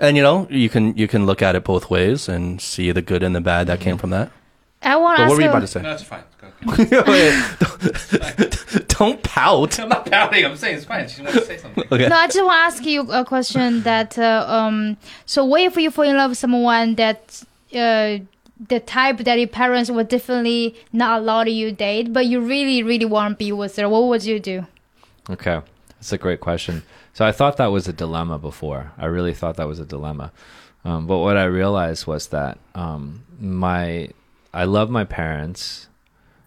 [0.00, 3.02] and you know you can you can look at it both ways and see the
[3.02, 4.32] good and the bad that came from that.
[4.82, 5.50] I want to what were you you.
[5.50, 5.82] about to say?
[5.82, 6.22] No, it's fine.
[6.40, 6.48] Go.
[8.88, 9.78] Don't pout.
[9.78, 10.44] I'm not pouting.
[10.44, 11.06] I'm saying it's fine.
[11.06, 11.84] She wants to say something.
[11.92, 12.08] Okay.
[12.08, 14.96] No, I just want to ask you a question that uh, um.
[15.26, 17.42] So, what if you fall in love with someone that
[17.74, 18.18] uh
[18.68, 23.06] the type that your parents would definitely not allow you date, but you really really
[23.06, 23.88] want to be with her?
[23.88, 24.66] What would you do?
[25.28, 25.60] Okay,
[25.90, 26.82] that's a great question.
[27.12, 28.92] So I thought that was a dilemma before.
[28.98, 30.32] I really thought that was a dilemma.
[30.84, 34.08] Um, but what I realized was that um, my
[34.54, 35.88] I love my parents,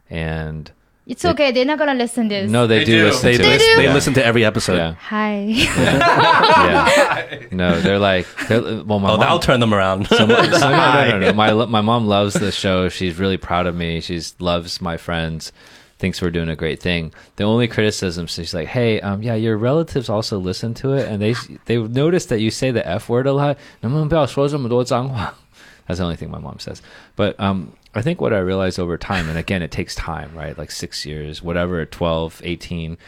[0.10, 0.72] and
[1.06, 1.52] It's okay.
[1.52, 2.50] They're not gonna listen this.
[2.50, 3.04] no, they, They do, do.
[3.06, 3.76] listen They to lis- it.
[3.78, 3.94] they Yeah.
[3.94, 4.78] listen to every episode.
[4.78, 5.36] Yeah, Hi.
[5.46, 7.40] yeah.
[7.52, 10.08] No, they're like, they're, well, my Oh, mom, that'll turn them around.
[10.14, 11.34] So, my, so no, no, no, no.
[11.42, 12.90] My my mom loves the show.
[12.90, 14.02] She's really proud of me.
[14.02, 15.52] She loves my friends
[16.03, 17.13] Thinks we're doing a great thing.
[17.37, 21.21] The only criticism, she's like, "Hey, um, yeah, your relatives also listen to it, and
[21.21, 21.35] they
[21.65, 23.57] they notice that you say the f word a lot.
[23.81, 25.35] 能不能不要说这么多脏话？"
[25.89, 26.83] That's the only thing my mom says.
[27.17, 30.57] But um, I think what I realized over time, and again, it takes time, right?
[30.57, 32.99] Like six years, whatever, 12, 18.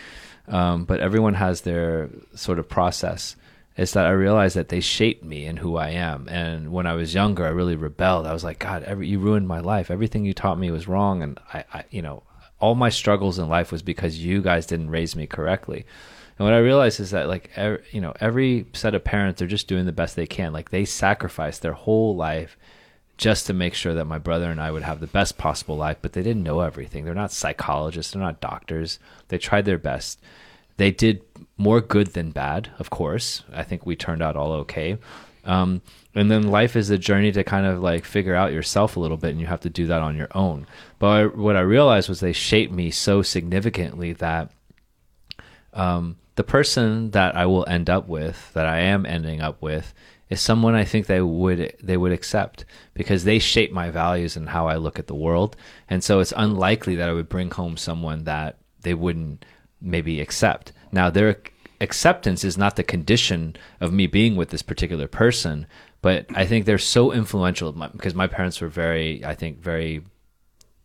[0.48, 3.36] Um, but everyone has their sort of process
[3.76, 6.28] is that I realized that they shaped me and who I am.
[6.28, 8.26] And when I was younger, I really rebelled.
[8.26, 9.90] I was like, God, every, you ruined my life.
[9.90, 11.22] Everything you taught me was wrong.
[11.22, 12.22] And I, I, you know,
[12.65, 15.85] all my struggles in life was because you guys didn't raise me correctly.
[16.39, 19.47] And what I realized is that, like, ev you know, every set of parents, they're
[19.47, 20.51] just doing the best they can.
[20.51, 22.57] Like, they sacrificed their whole life
[23.17, 25.97] just to make sure that my brother and I would have the best possible life,
[26.01, 27.05] but they didn't know everything.
[27.05, 28.97] They're not psychologists, they're not doctors.
[29.27, 30.19] They tried their best.
[30.77, 31.21] They did
[31.57, 33.43] more good than bad, of course.
[33.53, 34.97] I think we turned out all okay.
[35.45, 35.81] Um,
[36.13, 39.17] and then life is a journey to kind of like figure out yourself a little
[39.17, 40.67] bit, and you have to do that on your own.
[40.99, 44.51] But I, what I realized was they shaped me so significantly that
[45.73, 49.93] um, the person that I will end up with, that I am ending up with,
[50.29, 54.49] is someone I think they would they would accept because they shape my values and
[54.49, 55.55] how I look at the world.
[55.87, 59.45] And so it's unlikely that I would bring home someone that they wouldn't
[59.81, 60.71] maybe accept.
[60.91, 61.37] Now their
[61.81, 65.67] acceptance is not the condition of me being with this particular person,
[66.01, 70.03] but I think they're so influential because my parents were very, I think, very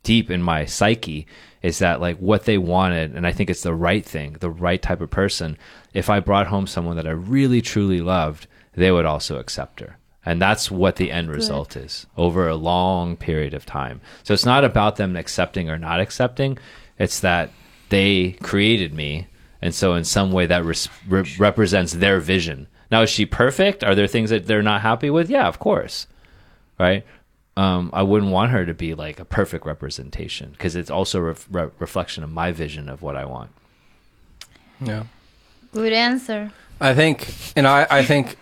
[0.03, 1.27] deep in my psyche
[1.63, 4.81] is that like what they wanted and i think it's the right thing the right
[4.81, 5.59] type of person.
[5.93, 9.99] If i brought home someone that i really truly loved they would also accept her.
[10.25, 14.01] And that's what the end result is over a long period of time.
[14.23, 16.59] So it's not about them accepting or not accepting.
[16.99, 17.51] It's that
[17.89, 19.29] they created me
[19.63, 23.85] and so in some way that res- re- represents their vision now is she perfect
[23.85, 26.07] are there things that they're not happy with yeah of course
[26.79, 27.05] right
[27.57, 31.23] um, I wouldn't want her to be like a perfect representation because it's also a
[31.23, 33.51] ref- re- reflection of my vision of what I want.
[34.81, 35.05] yeah.
[35.73, 36.53] Good answer.
[36.81, 38.37] I think, and I, I think,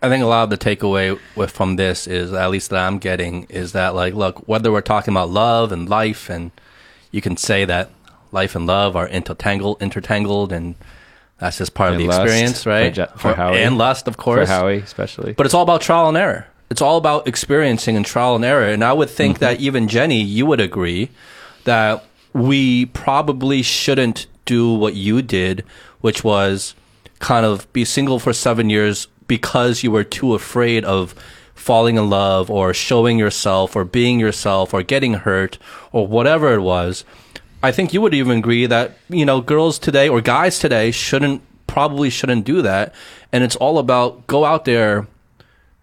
[0.00, 2.98] I think a lot of the takeaway with from this is, at least that I'm
[2.98, 6.50] getting, is that like, look, whether we're talking about love and life, and
[7.10, 7.90] you can say that
[8.32, 10.74] life and love are intertangled, intertangled, and
[11.38, 12.96] that's just part of the lust experience, right?
[12.96, 13.58] Ja- for Howie.
[13.62, 14.54] and lust, of course, For.
[14.54, 15.32] Howie, especially.
[15.32, 16.46] But it's all about trial and error.
[16.70, 18.66] It's all about experiencing and trial and error.
[18.66, 19.44] And I would think Mm-hmm.
[19.44, 21.10] that even Jenny, you would agree
[21.64, 25.64] that we probably shouldn't do what you did,
[26.00, 26.74] which was
[27.18, 31.14] kind of be single for seven years because you were too afraid of
[31.54, 35.58] falling in love or showing yourself or being yourself or getting hurt
[35.92, 37.04] or whatever it was.
[37.62, 41.42] I think you would even agree that, you know, girls today or guys today shouldn't,
[41.66, 42.94] probably shouldn't do that.
[43.30, 45.06] And it's all about go out there,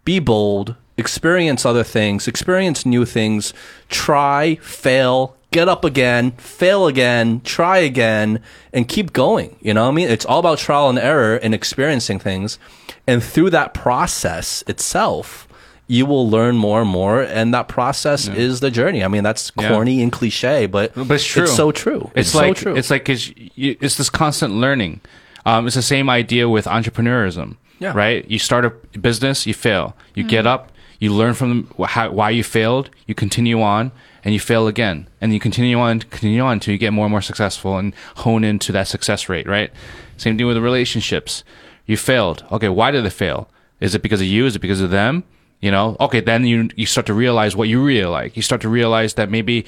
[0.03, 3.53] be bold, experience other things, experience new things,
[3.87, 8.41] try, fail, get up again, fail again, try again,
[8.73, 9.55] and keep going.
[9.61, 10.09] You know what I mean?
[10.09, 12.59] It's all about trial and error and experiencing things.
[13.07, 15.47] And through that process itself,
[15.91, 17.21] you will learn more and more.
[17.23, 19.03] And that process is the journey.
[19.03, 19.69] I mean, that's Yeah.
[19.69, 21.43] corny and cliche, but, But it's true.
[21.43, 22.11] It's so true.
[22.15, 22.75] It's, It's, like so true.
[22.77, 25.01] it's like cause you, it's this constant learning.
[25.47, 27.57] Um, it's the same idea with entrepreneurism.
[27.79, 27.93] Yeah.
[27.95, 28.23] Right.
[28.29, 29.95] You start a business, you fail.
[30.13, 32.89] You get up, you learn from wh- how, why you failed.
[33.07, 33.91] You continue on,
[34.23, 37.11] and you fail again, and you continue on, continue on until you get more and
[37.11, 39.47] more successful and hone into that success rate.
[39.47, 39.71] Right.
[40.17, 41.43] Same thing with the relationships.
[41.87, 42.43] You failed.
[42.51, 42.69] Okay.
[42.69, 43.49] Why did it fail?
[43.79, 44.45] Is it because of you?
[44.45, 45.23] Is it because of them?
[45.61, 45.97] You know.
[45.99, 46.21] Okay.
[46.21, 48.35] Then you you start to realize what you really like.
[48.35, 49.65] You start to realize that maybe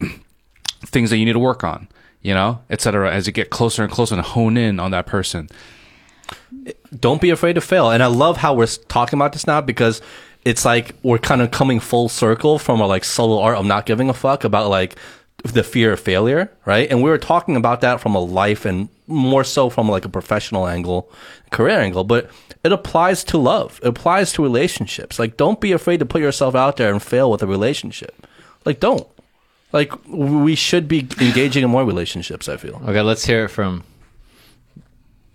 [0.84, 1.88] things that you need to work on,
[2.22, 5.48] you know, etc as you get closer and closer and hone in on that person.
[6.98, 7.90] don't be afraid to fail.
[7.90, 10.00] And I love how we're talking about this now because
[10.44, 13.86] it's like we're kind of coming full circle from our like solo art of not
[13.86, 14.96] giving a fuck about like
[15.44, 16.90] the fear of failure, right?
[16.90, 20.08] And we were talking about that from a life and more so from like a
[20.08, 21.10] professional angle,
[21.50, 22.30] career angle, but
[22.62, 23.80] it applies to love.
[23.82, 25.18] It applies to relationships.
[25.18, 28.26] Like don't be afraid to put yourself out there and fail with a relationship.
[28.64, 29.06] Like don't.
[29.72, 32.80] Like we should be engaging in more relationships, I feel.
[32.84, 33.84] Okay, let's hear it from.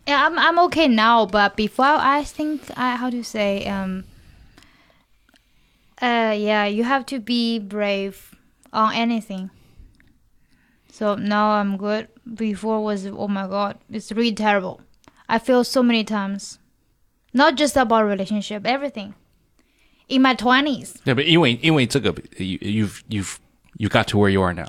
[0.07, 4.03] Yeah, I'm I'm okay now, but before I think I how to say um.
[6.01, 8.35] Uh, yeah, you have to be brave
[8.73, 9.49] on anything.
[10.94, 12.08] So now I'm good.
[12.34, 14.80] Before was oh my god, it's really terrible.
[15.28, 16.58] I feel so many times,
[17.32, 19.14] not just about relationship, everything.
[20.08, 23.36] In my twenties, 对，不，因为因为这个，you you've you've
[23.78, 24.66] you got to where you are now.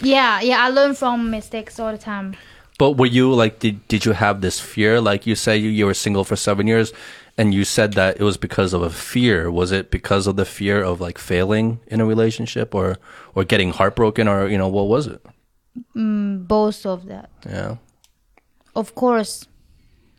[0.00, 2.34] yeah, yeah, I learn from mistakes all the time.
[2.78, 5.00] But were you like did did you have this fear?
[5.00, 6.92] Like you say you, you were single for seven years
[7.38, 9.52] and you said that it was because of a fear.
[9.52, 12.96] Was it because of the fear of like failing in a relationship or
[13.36, 15.24] or getting heartbroken or you know, what was it?
[15.93, 17.29] Both of that.
[17.45, 17.77] Yeah.
[18.75, 19.47] Of course.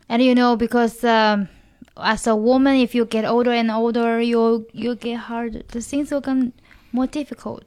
[0.07, 1.49] And you know, because um,
[1.97, 5.61] as a woman, if you get older and older, you you get harder.
[5.67, 6.53] The things become
[6.91, 7.63] more difficult,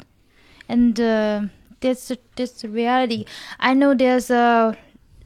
[0.68, 1.42] and uh,
[1.80, 3.24] that's that's reality.
[3.60, 4.76] I know there's a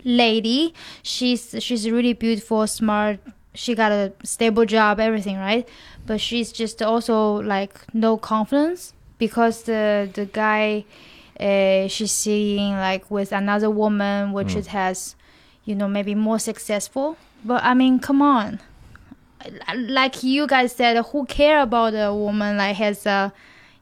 [0.05, 0.75] lady.
[1.03, 3.19] She's she's really beautiful, smart.
[3.55, 5.67] She got a stable job, everything, right?
[6.07, 10.85] But she's just also like no confidence because the the guy
[11.40, 15.16] uh, she's seeing like with another woman, which it has
[15.64, 17.16] you know maybe more successful
[17.46, 18.60] but i mean come on
[19.76, 23.32] like you guys said who care about a woman like has a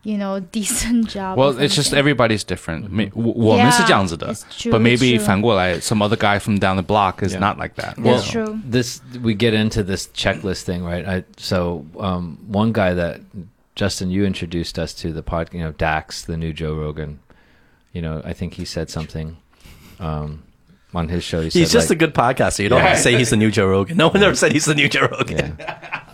[0.03, 1.99] you know decent job or Well, it's just something?
[1.99, 2.89] everybody's different.
[2.89, 5.25] 没我我们是这样子的 it's true, but it's maybe true.
[5.25, 7.39] 反过来，some other guy from down the block is Yeah.
[7.39, 7.95] not like that.
[7.95, 8.45] That's you know?
[8.45, 11.05] true This we get into this checklist thing, right?
[11.05, 13.19] I so um, one guy that
[13.75, 17.19] Justin you introduced us to the pod, you know, Dax, the new Joe Rogan.
[17.94, 19.36] You know, I think he said something
[20.00, 20.42] um,
[20.92, 21.40] on his show.
[21.40, 22.58] He He's said, just a good podcaster.
[22.62, 23.96] You don't have to say he's the new Joe Rogan.
[23.96, 25.56] No one ever said he's the new Joe Rogan.
[25.58, 26.02] yeah.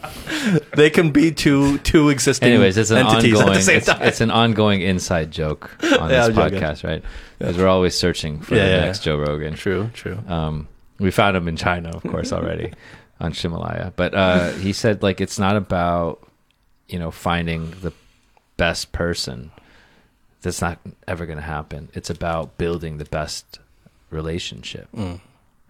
[0.75, 3.49] They can be two two existing Anyways, it's an entities ongoing.
[3.51, 4.03] at the same It's, time.
[4.03, 6.61] it's an ongoing inside joke on Yeah, this I'm joking.
[6.61, 7.03] podcast, right?
[7.39, 8.81] Because we're always searching for Yeah, the yeah.
[8.87, 9.55] next Joe Rogan.
[9.55, 10.19] true, true.
[10.29, 10.67] Um,
[10.99, 12.73] we found him in China, of course, already
[13.21, 13.93] on Ximalaya.
[13.97, 16.27] But uh, he said like it's not about
[16.89, 17.93] you know finding the
[18.57, 19.51] best person.
[20.43, 21.91] That's not ever going to happen.
[21.93, 23.59] It's about building the best
[24.11, 24.89] relationship.
[24.95, 25.21] Mm.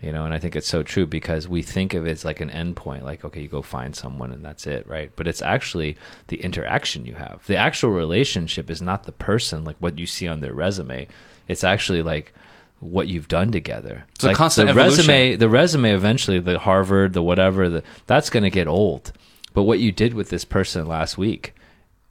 [0.00, 2.40] You know, and I think it's so true because we think of it as like
[2.40, 5.12] an endpoint, like okay, you go find someone and that's it, right?
[5.14, 5.98] But it's actually
[6.28, 7.46] the interaction you have.
[7.46, 11.06] The actual relationship is not the person, like what you see on their resume.
[11.48, 12.32] It's actually like
[12.80, 14.04] what you've done together.
[14.14, 15.06] It's a like constant the evolution.
[15.06, 19.12] resume the resume eventually the harvard the whatever the, that's going to get old
[19.52, 21.54] but what you did with this person last week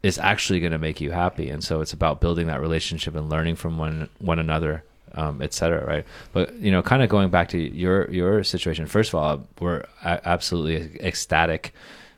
[0.03, 3.31] is actually going to make you happy and so it's about building that relationship and
[3.31, 4.85] learning from one one another
[5.17, 6.05] um, et cetera, right?
[6.33, 8.87] But you know, kind of going back to your your situation.
[8.87, 11.73] First of all, we're a- absolutely ecstatic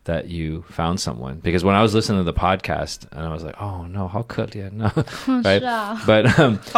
[0.05, 3.45] that you found someone because when I was listening to the podcast and I was
[3.45, 4.91] like, oh no, how could you no,
[5.45, 5.61] right?
[5.61, 6.59] 是啊 But um,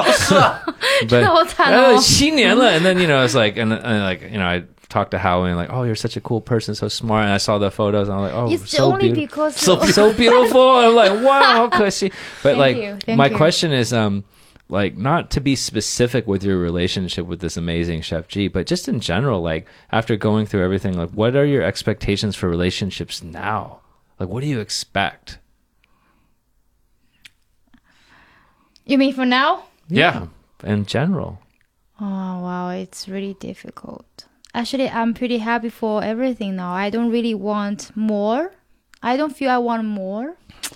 [1.09, 1.93] but 好惨哦。
[1.95, 5.50] 呃七年了 and then you know it's like and, and like you know I talked to Howie
[5.50, 8.08] and like oh you're such a cool person so smart and I saw the photos
[8.08, 12.10] and I'm like oh It's so beautiful so so beautiful I'm like wow she
[12.44, 13.36] but Thank like my you.
[13.36, 14.24] question is um
[14.70, 18.88] like not to be specific with your relationship with this amazing chef G but just
[18.88, 23.80] in general like after going through everything like what are your expectations for relationships now
[24.20, 25.40] like what do you expect
[28.86, 29.64] you mean for now?
[29.88, 30.28] Yeah.
[30.64, 31.40] in general
[32.00, 32.06] Oh
[32.42, 34.26] wow, it's really difficult.
[34.54, 36.74] Actually, I'm pretty happy for everything now.
[36.74, 38.52] I don't really want more.
[39.02, 40.36] I don't feel I want more.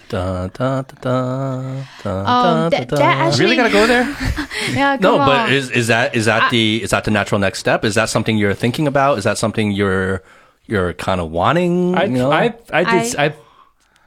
[0.10, 3.26] Da, da, da, da, da, Um, da, that, da, that da.
[3.28, 4.04] actually, Really gotta go there?
[4.74, 5.28] yeah, come No, on.
[5.28, 7.86] but is is that is that the is that the natural next step?
[7.86, 9.18] Is that something you're thinking about?
[9.18, 10.24] Is that something you're
[10.66, 11.95] you're kind of wanting?
[11.95, 12.32] I, you know?
[12.32, 13.16] I, I did.
[13.16, 13.34] I,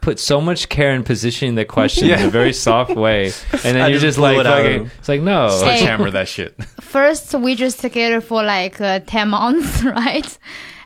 [0.01, 3.77] put so much care in positioning the question in a very soft way, and then
[3.81, 5.49] I you're just just, like, it out fucking, it's like no.
[5.49, 6.63] Say- Sledgehammer that shit.
[6.81, 10.39] first we just together for like uh, 10 months right?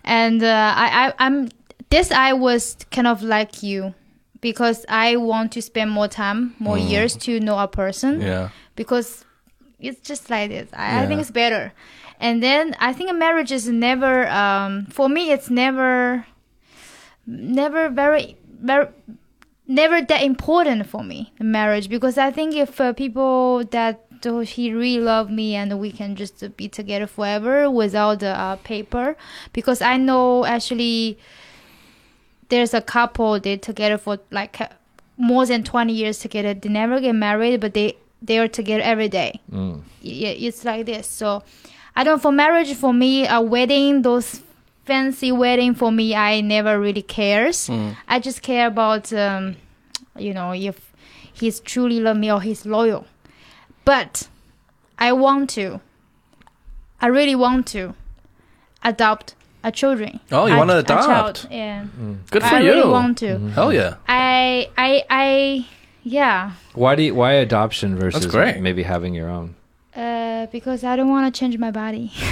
[0.05, 1.49] And uh, I, I i'm
[1.89, 3.95] this i was kind of like you
[4.43, 8.21] because i want to spend more time more years to know a person.
[8.21, 8.51] Yeah.
[8.77, 9.25] because
[9.81, 10.69] it's just like this.
[10.73, 11.73] I, I think it's better.
[12.21, 16.27] And then i think a marriage is never um for me it's never
[17.27, 18.89] never very very
[19.67, 24.41] never that important for me the marriage because i think if uh, people that oh,
[24.41, 28.57] he really love me and we can just uh, be together forever without the uh,
[28.57, 29.17] paper
[29.53, 31.19] because i know actually
[32.51, 34.69] there's a couple they together for like uh,
[35.17, 39.09] more than 20 years together they never get married but they they are together every
[39.09, 39.41] day.
[40.01, 41.07] Yeah, it's like this.
[41.07, 41.43] So
[41.95, 44.41] I don't for marriage for me a wedding those
[44.85, 47.71] fancy wedding for me I never really cares.
[48.09, 49.57] I just care about um,
[50.19, 50.93] you know if
[51.33, 53.07] he's truly love me or he's loyal.
[53.85, 54.29] But
[54.99, 55.81] I want to.
[57.01, 57.95] I really want to
[58.83, 60.21] adopt a children.
[60.31, 61.07] Oh, you wanna a adopt?
[61.07, 61.87] child, yeah.
[62.31, 62.71] Good for I you.
[62.73, 63.39] really want to.
[63.51, 63.97] Hell yeah.
[64.09, 65.67] I I I
[66.03, 66.53] yeah.
[66.75, 68.61] Why do you, why adoption versus great.
[68.61, 69.55] maybe having your own?
[69.97, 72.13] Uh, because I don't want to change my body.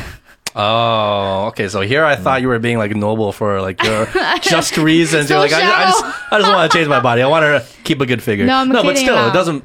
[0.55, 1.69] Oh, okay.
[1.69, 4.07] So here I thought you were being like noble for like your
[4.43, 5.29] just reasons.
[5.29, 7.23] so You're like, I, I, just, I just want to change my body.
[7.23, 8.45] I want to keep a good figure.
[8.45, 9.65] No, I'm no, but still, it doesn't.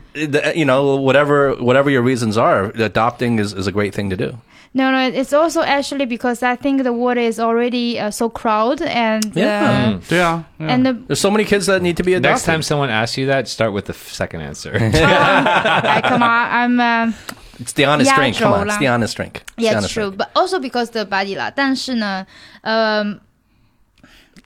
[0.56, 4.38] You know, whatever whatever your reasons are, adopting is, is a great thing to do.
[4.74, 8.88] No, no, it's also actually because I think the water is already uh, so crowded
[8.88, 10.12] and uh, yeah, uh, mm.
[10.12, 12.32] yeah, yeah, and the, there's so many kids that need to be adopted.
[12.32, 14.76] Next time someone asks you that, start with the second answer.
[14.76, 16.80] um, I, come on, I'm.
[16.80, 17.12] Uh,
[17.61, 18.37] it's the honest Yeah, drink.
[18.37, 18.81] Come on, it's Jola.
[18.81, 19.43] the honest drink.
[19.43, 20.19] It's the yeah, it's honest true, drink.
[20.19, 21.51] but also because the body 啦。
[21.55, 22.27] 但是呢，
[22.63, 23.05] 呃，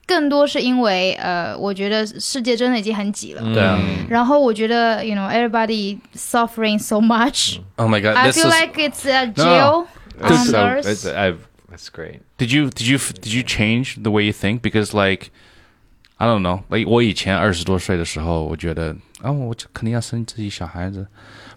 [0.05, 3.41] 更多是因为呃，我觉得世界真的已经很挤了。
[3.53, 3.79] 对啊。
[4.09, 7.59] 然后我觉得，you know, everybody suffering so much.
[7.75, 9.87] Oh my god, I this feel is like it's a jail
[10.19, 10.85] It's on so, earth.
[10.85, 11.39] it's, I've,
[11.69, 12.21] that's great.
[12.37, 14.61] Did you did you did you change the way you think?
[14.61, 15.31] Because like
[16.17, 21.05] I don't know, like 我以前二十多岁的时候，我觉得啊，我就肯定要生自己小孩子。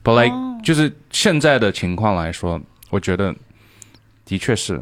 [0.04, 3.34] But like、就是现在的情况来说，我觉得
[4.24, 4.80] 的确是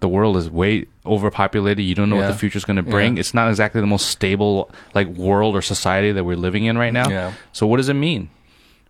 [0.00, 1.82] the world is way overpopulated.
[1.82, 2.38] You don't know what the Yeah.
[2.38, 3.16] future is going to bring.
[3.16, 3.22] Yeah.
[3.22, 6.92] It's not exactly the most stable like world or society that we're living in right
[6.92, 7.10] now.
[7.10, 7.32] Yeah.
[7.52, 8.28] So what does it mean?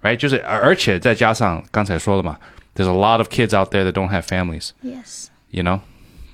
[0.02, 0.16] Right?
[0.16, 2.38] 就是而且再加上刚才说了嘛，
[2.74, 4.70] There's a lot of kids out there that don't have families.
[4.82, 5.26] Yes.
[5.50, 5.80] you know，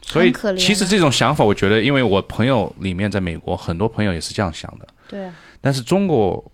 [0.03, 5.35] 所以很可怜啊其实这种想法，我觉得，因为我朋友里面在美国，很多朋友也是这样想的，对啊。
[5.61, 6.53] 但是中国，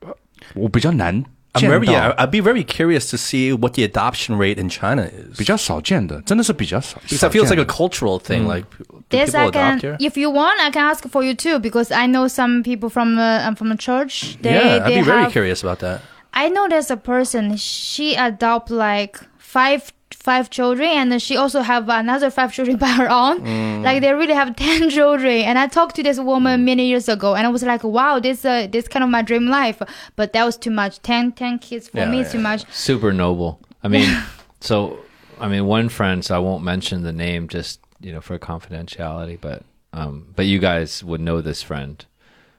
[0.00, 0.16] 呃
[0.54, 1.22] 我比较难
[1.54, 4.58] I'm 见 very, 到 yeah, I'd be very curious to see what the adoption rate
[4.58, 5.36] in China is.
[5.38, 7.00] 比较少见的，真的是比较少。
[7.06, 8.46] Because it feels 少 like 见 a cultural thing.
[8.48, 8.66] Like,
[9.08, 9.96] do This people I can, adopt here?
[10.00, 13.18] if you want, I can ask for you too because I know some people from
[13.18, 14.36] uh, um, from a church.
[14.42, 16.00] They, yeah, I'd they be very have, curious about that.
[16.32, 17.56] I know there's a person.
[17.56, 23.09] She adopt like five five children, and she also have another five children by her
[23.09, 23.41] own.
[23.41, 23.83] Mm.
[23.83, 25.41] Like they really have ten children.
[25.43, 28.45] And I talked to this woman many years ago, and I was like, wow, this
[28.45, 29.81] uh, this kind of my dream life.
[30.15, 31.01] But that was too much.
[31.01, 32.71] 10, 10 kids for Yeah, me is yeah, too much.
[32.71, 33.59] Super noble.
[33.83, 34.09] I mean,
[34.59, 34.99] so
[35.39, 36.23] I mean, one friend.
[36.23, 39.39] So I won't mention the name, just you know, for confidentiality.
[39.39, 39.63] But
[39.93, 42.05] um, but you guys would know this friend.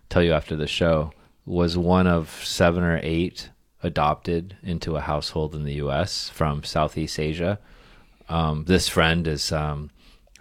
[0.09, 1.13] Tell you after the show
[1.47, 3.51] was one of seven or eight
[3.83, 6.29] adopted into a household in the U.S.
[6.29, 7.59] from Southeast Asia.
[8.29, 9.91] Um, this friend is, um,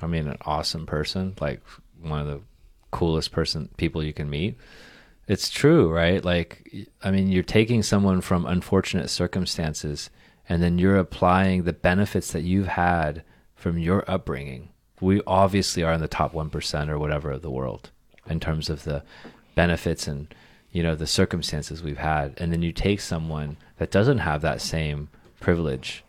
[0.01, 1.61] I mean, an awesome person, like
[2.01, 2.41] one of the
[2.91, 4.57] coolest person people you can meet.
[5.27, 6.23] It's true, right?
[6.23, 10.09] Like, I mean, you're taking someone from unfortunate circumstances,
[10.47, 13.23] and then you're applying the benefits that you've had
[13.55, 14.69] from your upbringing.
[14.99, 17.91] We obviously are in the top one percent or whatever of the world
[18.27, 19.03] in terms of the
[19.55, 20.33] benefits and
[20.71, 24.61] you know the circumstances we've had, and then you take someone that doesn't have that
[24.61, 25.09] same
[25.39, 26.03] privilege,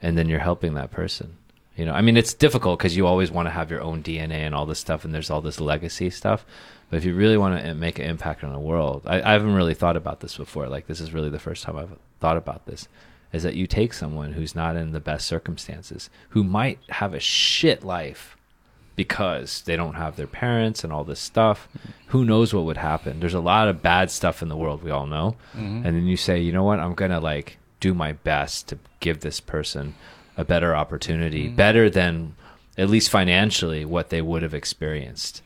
[0.00, 1.36] and then you're helping that person.
[1.76, 4.46] You know, I mean, it's difficult because you always want to have your own DNA
[4.46, 6.44] and all this stuff, and there's all this legacy stuff.
[6.90, 9.54] But if you really want to make an impact on the world, I, I haven't
[9.54, 10.68] really thought about this before.
[10.68, 12.88] Like, this is really the first time I've thought about this.
[13.32, 17.20] Is that you take someone who's not in the best circumstances, who might have a
[17.20, 18.37] shit life
[18.98, 21.68] because they don't have their parents and all this stuff.
[22.08, 23.20] Who knows what would happen?
[23.20, 25.36] There's a lot of bad stuff in the world, we all know.
[25.54, 25.86] Mm-hmm.
[25.86, 26.80] And then you say, you know what?
[26.80, 29.94] I'm going to like do my best to give this person
[30.36, 31.54] a better opportunity, mm-hmm.
[31.54, 32.34] better than
[32.76, 35.42] at least financially what they would have experienced.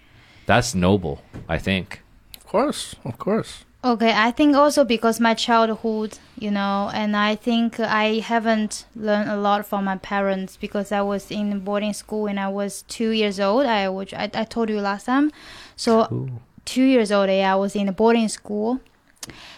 [0.47, 2.01] That's noble, I think.
[2.35, 3.67] Of course, of course.
[3.85, 9.29] Okay, I think also because my childhood, you know, and I think I haven't learned
[9.29, 13.11] a lot from my parents because I was in boarding school when I was two
[13.11, 13.67] years old.
[13.67, 15.33] I which I, I told you last time.
[15.75, 16.29] So
[16.65, 18.81] two years old, yeah, I was in a boarding school.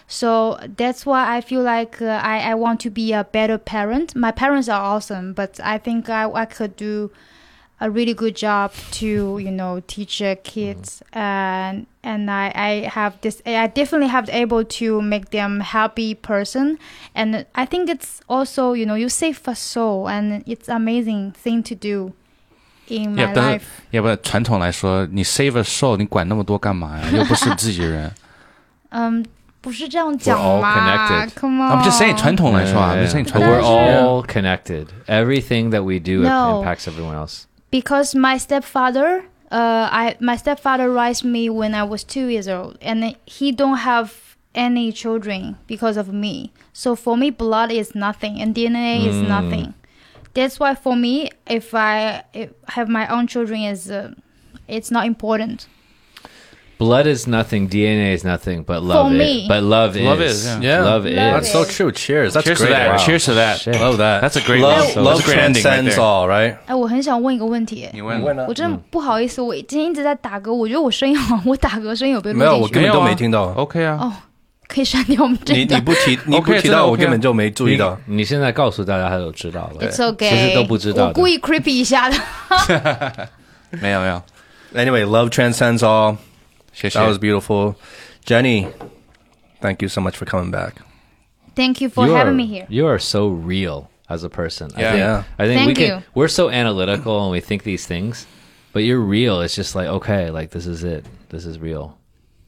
[0.07, 4.15] So that's why I feel like uh, I I want to be a better parent.
[4.15, 7.11] My parents are awesome, but I think I I could do
[7.82, 13.14] a really good job to you know teach uh, kids and and I, I have
[13.22, 16.78] this I definitely have able to make them happy person
[17.14, 21.62] and I think it's also you know you save a soul and it's amazing thing
[21.62, 22.12] to do
[22.88, 27.08] in my Yeah，但是 life 要不然传统来说，你 save a soul，你管那么多干嘛呀？
[27.14, 28.12] 又不是自己人。
[28.90, 29.24] 嗯
[29.62, 31.30] 不是这样讲 all 嘛 connected.
[31.38, 34.22] Come on I'm just saying 传统来说啊，I'm just saying But 传统 we're 来说。
[34.22, 34.86] all connected.
[35.06, 36.60] Everything that we do No.
[36.62, 37.44] impacts everyone else.
[37.77, 42.77] because my stepfather uh I my stepfather raised me when I was two years old
[42.81, 46.53] and he don't have any children because of me.
[46.71, 49.73] So for me, blood is nothing and DNA is nothing.
[50.33, 54.13] That's why for me, if I if have my own children, is uh,
[54.67, 55.67] it's not important
[56.78, 59.18] Blood is nothing, DNA is nothing, but love For is.
[59.18, 59.44] me.
[59.46, 60.46] But love, Love is.
[60.46, 60.60] is, yeah.
[60.62, 60.80] Yeah.
[60.82, 61.14] Love is.
[61.14, 61.76] That's so is.
[61.76, 61.92] true.
[61.92, 62.32] Cheers.
[62.32, 62.68] That's Cheers great.
[62.68, 62.88] to that.
[62.88, 62.96] Wow.
[62.96, 63.58] Cheers to that.
[63.58, 63.78] Shit.
[63.78, 64.22] Love that.
[64.22, 64.96] That's a great love.
[64.96, 65.04] one.
[65.04, 66.00] Love That's a great ending right transcends there.
[66.00, 66.56] all, right?
[66.64, 73.52] 哎，我很想问一个问题，你问我真的不好意思，我今天一直在打嗝，我觉得我声音好，我打嗝声音有被录没有，我进去根本都没听到。
[73.56, 73.98] OK 啊。
[74.00, 74.12] 哦，
[74.66, 75.78] 可 以删掉我们这你一段。
[75.78, 78.00] 你不提你不 OK，真的提到，我 OK 啊根本就没注意到。
[78.06, 79.86] 你现在告诉大家，他都知道了。
[79.86, 82.16] It's okay，其实都不知道的我故意 creepy 一下的。
[83.82, 84.22] 没有没有，
[84.74, 86.16] Anyway, love transcends all.
[86.75, 87.07] 谢谢 That。
[87.07, 87.75] was beautiful.
[88.25, 88.67] Jenny,
[89.61, 90.81] thank you so much for coming back.
[91.55, 92.65] Thank you for you having are, me here.
[92.69, 94.69] You are so real as a person.
[94.75, 94.91] I Yeah.
[94.91, 95.23] think, Yeah.
[95.39, 95.87] I think we Thank can.
[95.99, 96.03] you.
[96.13, 98.27] We're so analytical and we think these things,
[98.73, 99.39] but you're real.
[99.41, 101.05] It's just like okay, like this is it.
[101.29, 101.97] This is real.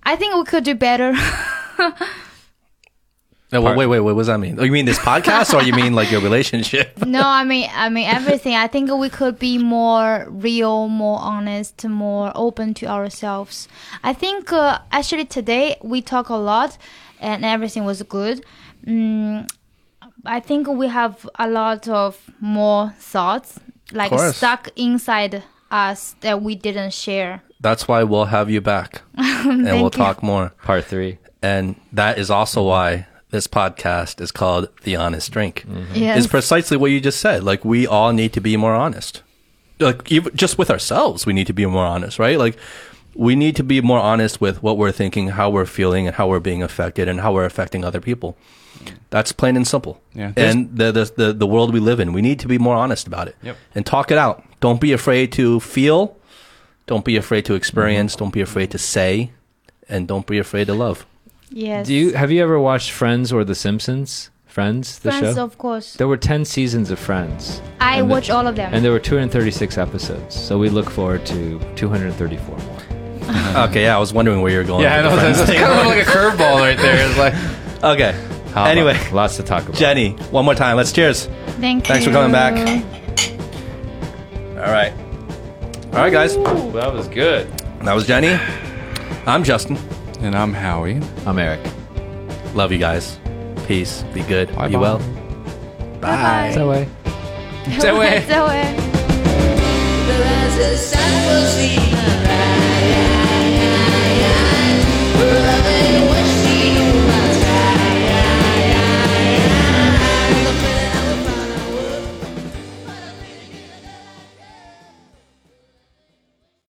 [0.04, 1.16] I think we could do better.
[3.52, 4.02] No, wait, wait, wait.
[4.02, 4.60] What does that mean?
[4.60, 6.98] Oh, you mean this podcast, or you mean like your relationship?
[7.06, 8.56] no, I mean, I mean everything.
[8.56, 13.69] I think we could be more real, more honest, more open to ourselves.
[14.03, 16.78] I think uh, actually today we talk a lot,
[17.22, 18.44] and everything was good.
[18.86, 19.49] Mm,
[20.26, 23.60] I think we have a lot of more thoughts,
[23.94, 25.41] like stuck inside
[25.72, 27.44] us that we didn't share.
[27.61, 29.90] That's why we'll have you back, and we'll you.
[29.90, 30.49] talk more.
[30.64, 31.19] Part three.
[31.41, 35.66] And that is also why this podcast is called The Honest Drink.
[35.68, 35.95] Mm-hmm.
[35.95, 36.20] Yes.
[36.20, 37.44] Is precisely what you just said.
[37.44, 39.24] Like we all need to be more honest.
[39.80, 42.38] Like even just with ourselves, we need to be more honest, right?
[42.38, 42.58] Like
[43.16, 46.28] we need to be more honest with what we're thinking, how we're feeling, and how
[46.28, 48.38] we're being affected, and how we're affecting other people.
[49.10, 49.99] That's plain and simple.
[50.14, 50.34] Yeah.
[50.38, 53.08] And the, the the the world we live in, we need to be more honest
[53.08, 53.36] about it.
[53.41, 53.58] Yep.
[53.76, 54.44] And talk it out.
[54.60, 56.16] Don't be afraid to feel.
[56.86, 58.16] Don't be afraid to experience.
[58.16, 59.32] Don't be afraid to say,
[59.90, 61.06] and don't be afraid to love.
[61.49, 61.88] Yes.
[61.88, 64.30] Do you have you ever watched Friends or The Simpsons?
[64.45, 65.44] Friends, the Friends, show.
[65.44, 65.94] of course.
[65.98, 68.74] there were ten seasons of Friends, I and the- watch all of them.
[68.74, 70.34] and there were 236 episodes.
[70.36, 72.78] So we look forward to 234 more.
[73.68, 74.82] Okay, yeah, I was wondering where you're going.
[74.84, 75.10] Yeah, I know.
[75.11, 75.60] the That's, friends that's thing.
[75.60, 77.07] kind of like a curveball right there.
[77.07, 77.34] It's like,
[77.84, 78.14] Okay.
[78.53, 79.76] How about- Anyway, lots to talk about.
[79.76, 80.76] Jenny, one more time.
[80.78, 81.28] Let's cheers.
[81.60, 81.94] Thank you.
[81.94, 82.53] Thanks for coming back.
[84.57, 84.91] All right.
[85.94, 86.36] All right, guys.
[86.36, 87.48] that was good.
[87.84, 88.40] That was Jenny.
[89.28, 89.78] I'm Justin.
[90.19, 90.99] And I'm Howie.
[91.26, 91.60] I'm Eric.
[92.53, 93.19] Love you guys.
[93.68, 94.03] Peace.
[94.14, 94.53] Be good.
[94.56, 94.80] Bye be bye.
[94.80, 94.98] well.
[96.02, 96.52] Bye.
[96.53, 96.88] Zoe.
[97.80, 98.22] Zoe.
[98.27, 98.77] Zoe.
[105.27, 105.77] Zoe.